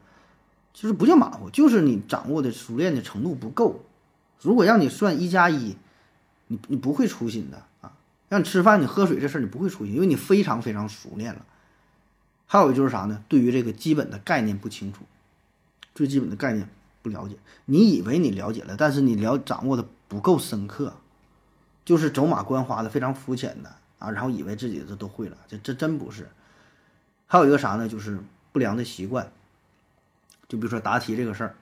[0.73, 3.81] 其实不叫马虎，就是你掌握的熟练的程度不够。
[4.41, 5.77] 如果让你算一加一，
[6.47, 7.93] 你你不会粗心的啊，
[8.27, 11.45] 让你吃饭你喝水这事儿你不会粗心，因为你非常非常熟练了。
[12.45, 13.23] 还有就是啥呢？
[13.29, 15.05] 对于这个基本的概念不清楚，
[15.95, 16.67] 最基本的概念。
[17.01, 20.93] 不了解，你以为你了解了，但是你了掌握的不够深刻，
[21.83, 23.69] 就是走马观花的，非常肤浅的
[23.99, 26.29] 啊，然后以为自己这都会了，这这真不是。
[27.27, 27.87] 还有一个啥呢？
[27.87, 28.19] 就是
[28.51, 29.31] 不良的习惯，
[30.49, 31.55] 就比如说答题这个事儿，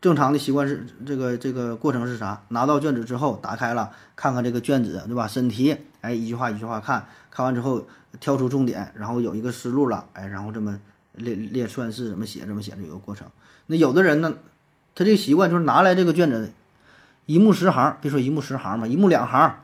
[0.00, 2.42] 正常的习惯是这个这个过程是啥？
[2.48, 5.28] 拿到卷子之后，打开了看看这个卷子，对吧？
[5.28, 7.86] 审题，哎，一句话一句话看，看完之后
[8.18, 10.80] 挑出重点，然后有一个思路了，哎，然后这么
[11.12, 13.28] 列列算式，怎么写，怎么写，这有个过程。
[13.66, 14.34] 那有的人呢，
[14.94, 16.52] 他这个习惯就是拿来这个卷子，
[17.26, 19.54] 一目十行，别说一目十行嘛，一目两行。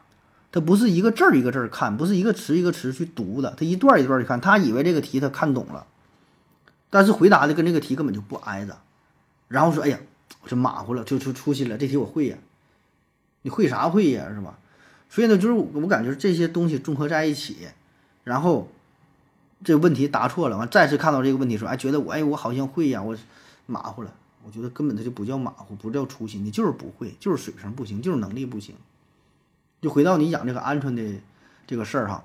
[0.53, 5.86] 他不是一个字儿一个字儿看，不是一个词一个词去读的，他一段一段去看，他以为这个题他看懂了，
[6.89, 8.78] 但是回答的跟这个题根本就不挨着，
[9.48, 9.98] 然后说：“哎呀，
[10.40, 12.39] 我这马虎了，就就粗心了，这题我会呀，
[13.43, 14.59] 你会啥会呀，是吧？”
[15.11, 17.69] 所以呢，就是我感觉这些东西综合在一起，
[18.24, 18.69] 然后
[19.62, 23.15] 这问题答错了，完再次看到这个问题说：“哎，觉得我哎我好像会呀，我
[23.66, 24.11] 马虎了。”
[24.47, 28.77] 我觉得根本它就不叫马虎，不叫粗心，你就是不会，就是水平不行，就是能力不行。
[29.82, 31.20] 就回到你养这个鹌鹑的
[31.66, 32.24] 这个事儿哈，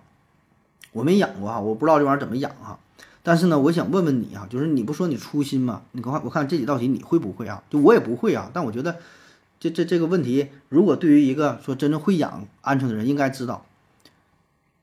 [0.91, 2.79] 我没养过哈，我不知道这玩意儿怎么养哈。
[3.23, 5.81] 但是呢，我想问问你啊，就是你不说你粗心吗？
[5.93, 7.63] 你看我看这几道题你会不会啊？
[7.71, 8.51] 就我也不会啊。
[8.53, 8.99] 但我觉得
[9.59, 13.65] 这这这个问题，如果对于一个说真正会养鹌鹑的人，应该知道。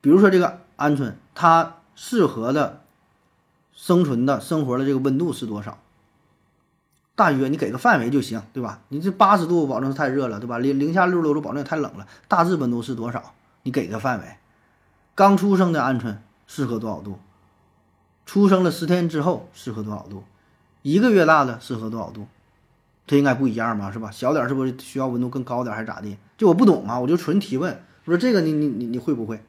[0.01, 2.81] 比如说这个鹌鹑，它适合的
[3.73, 5.77] 生存的生活的这个温度是多少？
[7.19, 8.79] 大约你给个范围就行，对吧？
[8.87, 10.57] 你这八十度保证太热了，对吧？
[10.57, 12.07] 零零下六十度保证太冷了。
[12.29, 13.33] 大致温度是多少？
[13.63, 14.25] 你给个范围。
[15.15, 16.15] 刚出生的鹌鹑
[16.47, 17.19] 适合多少度？
[18.25, 20.23] 出生了十天之后适合多少度？
[20.81, 22.25] 一个月大的适合多少度？
[23.05, 24.09] 它应该不一样嘛，是吧？
[24.11, 26.15] 小点是不是需要温度更高点还是咋地？
[26.37, 27.83] 就我不懂啊，我就纯提问。
[28.05, 29.43] 我说这个你你你你会不会？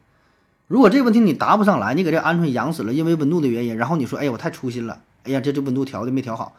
[0.67, 6.57] 如果这个问题你答不上来，你给这鹌鹑养死了，因为温度的原因，然后你说哎呀我太粗心了，哎呀这这温度调的没调好。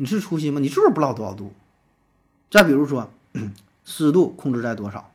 [0.00, 0.60] 你是粗心吗？
[0.60, 1.52] 你是不是不知道多少度。
[2.50, 3.10] 再比如说，
[3.84, 5.12] 湿度控制在多少？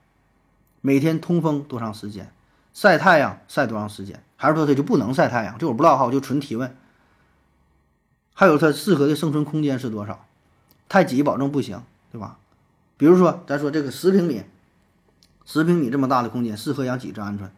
[0.82, 2.32] 每天通风多长时间？
[2.72, 4.22] 晒太阳晒多长时间？
[4.36, 5.58] 还是说它就不能晒太阳？
[5.58, 6.78] 这我不知道哈，我就纯提问。
[8.36, 10.24] 还有它适合的生存空间是多少？
[10.88, 11.82] 太挤保证不行，
[12.12, 12.38] 对吧？
[12.96, 14.44] 比如说，咱说这个十平米，
[15.48, 17.50] 十平米这么大的空间适合养几只鹌鹑？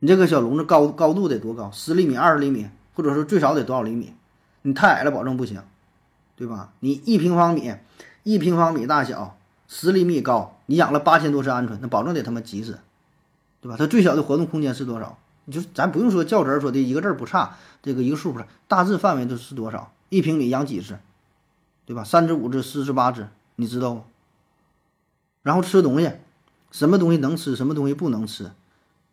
[0.00, 1.70] 你这个小笼子高高度得多高？
[1.70, 4.12] 十厘米、二十厘米，或者说最少得多少厘米？
[4.60, 5.62] 你太矮了保证不行。
[6.36, 6.72] 对吧？
[6.80, 7.74] 你一平方米，
[8.22, 12.78] 一平方米大小，十厘米高，你养了八千多只鹌鹑，那保证得他妈急死，
[13.60, 13.76] 对吧？
[13.78, 15.18] 它最小的活动空间是多少？
[15.46, 19.92] 你就咱不用说较真儿说的一个字儿不差，这个一个数不差，大致范围都是多少？
[20.08, 20.98] 一平米养几只？
[21.84, 22.04] 对吧？
[22.04, 24.04] 三只、五只、四只、八只，你知道吗？
[25.42, 26.12] 然后吃东西，
[26.72, 28.50] 什么东西能吃，什么东西不能吃？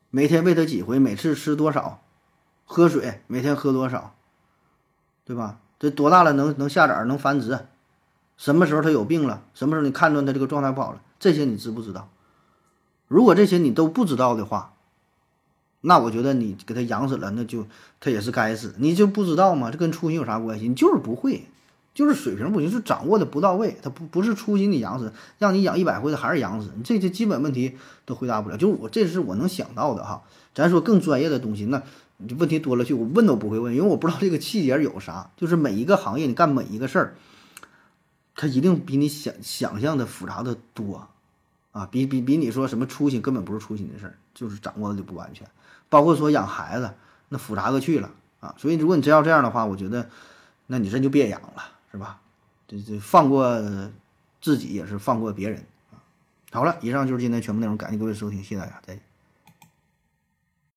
[0.09, 0.99] 每天喂它几回？
[0.99, 2.01] 每次吃多少？
[2.65, 4.15] 喝水每天喝多少？
[5.23, 5.59] 对吧？
[5.83, 7.59] 这多大了能能下崽能繁殖？
[8.37, 9.43] 什么时候它有病了？
[9.53, 11.01] 什么时候你看断它这个状态不好了？
[11.19, 12.07] 这些你知不知道？
[13.09, 14.75] 如果这些你都不知道的话，
[15.81, 17.67] 那我觉得你给它养死了，那就
[17.99, 18.73] 它也是该死。
[18.77, 19.71] 你就不知道吗？
[19.71, 20.69] 这跟粗心有啥关系？
[20.69, 21.49] 你就是不会，
[21.93, 23.77] 就是水平不行，是掌握的不到位。
[23.83, 26.83] 它不不是初心你养死，让你养一百回它还是养死你。
[26.83, 28.55] 这些基本问题都回答不了。
[28.55, 30.23] 就是我这是我能想到的哈。
[30.55, 31.83] 咱说更专业的东西那。
[32.17, 35.31] 你问题多了去，我问都不会问，因为我不知道这个细节有啥。
[35.35, 37.15] 就是每一个行业，你干每一个事儿，
[38.35, 41.07] 它一定比你想想象的复杂的多，
[41.71, 45.47] 啊，比比比你说什么初心根本不是初心的事儿，就是掌握的就不完全。
[45.89, 46.93] 包括说养孩子，
[47.29, 48.55] 那复杂个去了啊。
[48.57, 50.09] 所以如果你真要这样的话，我觉得，
[50.67, 52.19] 那你这就别养了，是吧？
[52.67, 53.61] 这这放过
[54.41, 55.99] 自己也是放过别人啊。
[56.51, 59.12] 好了，以上就是今天全部内容，感谢各位收听，谢谢大家，再见。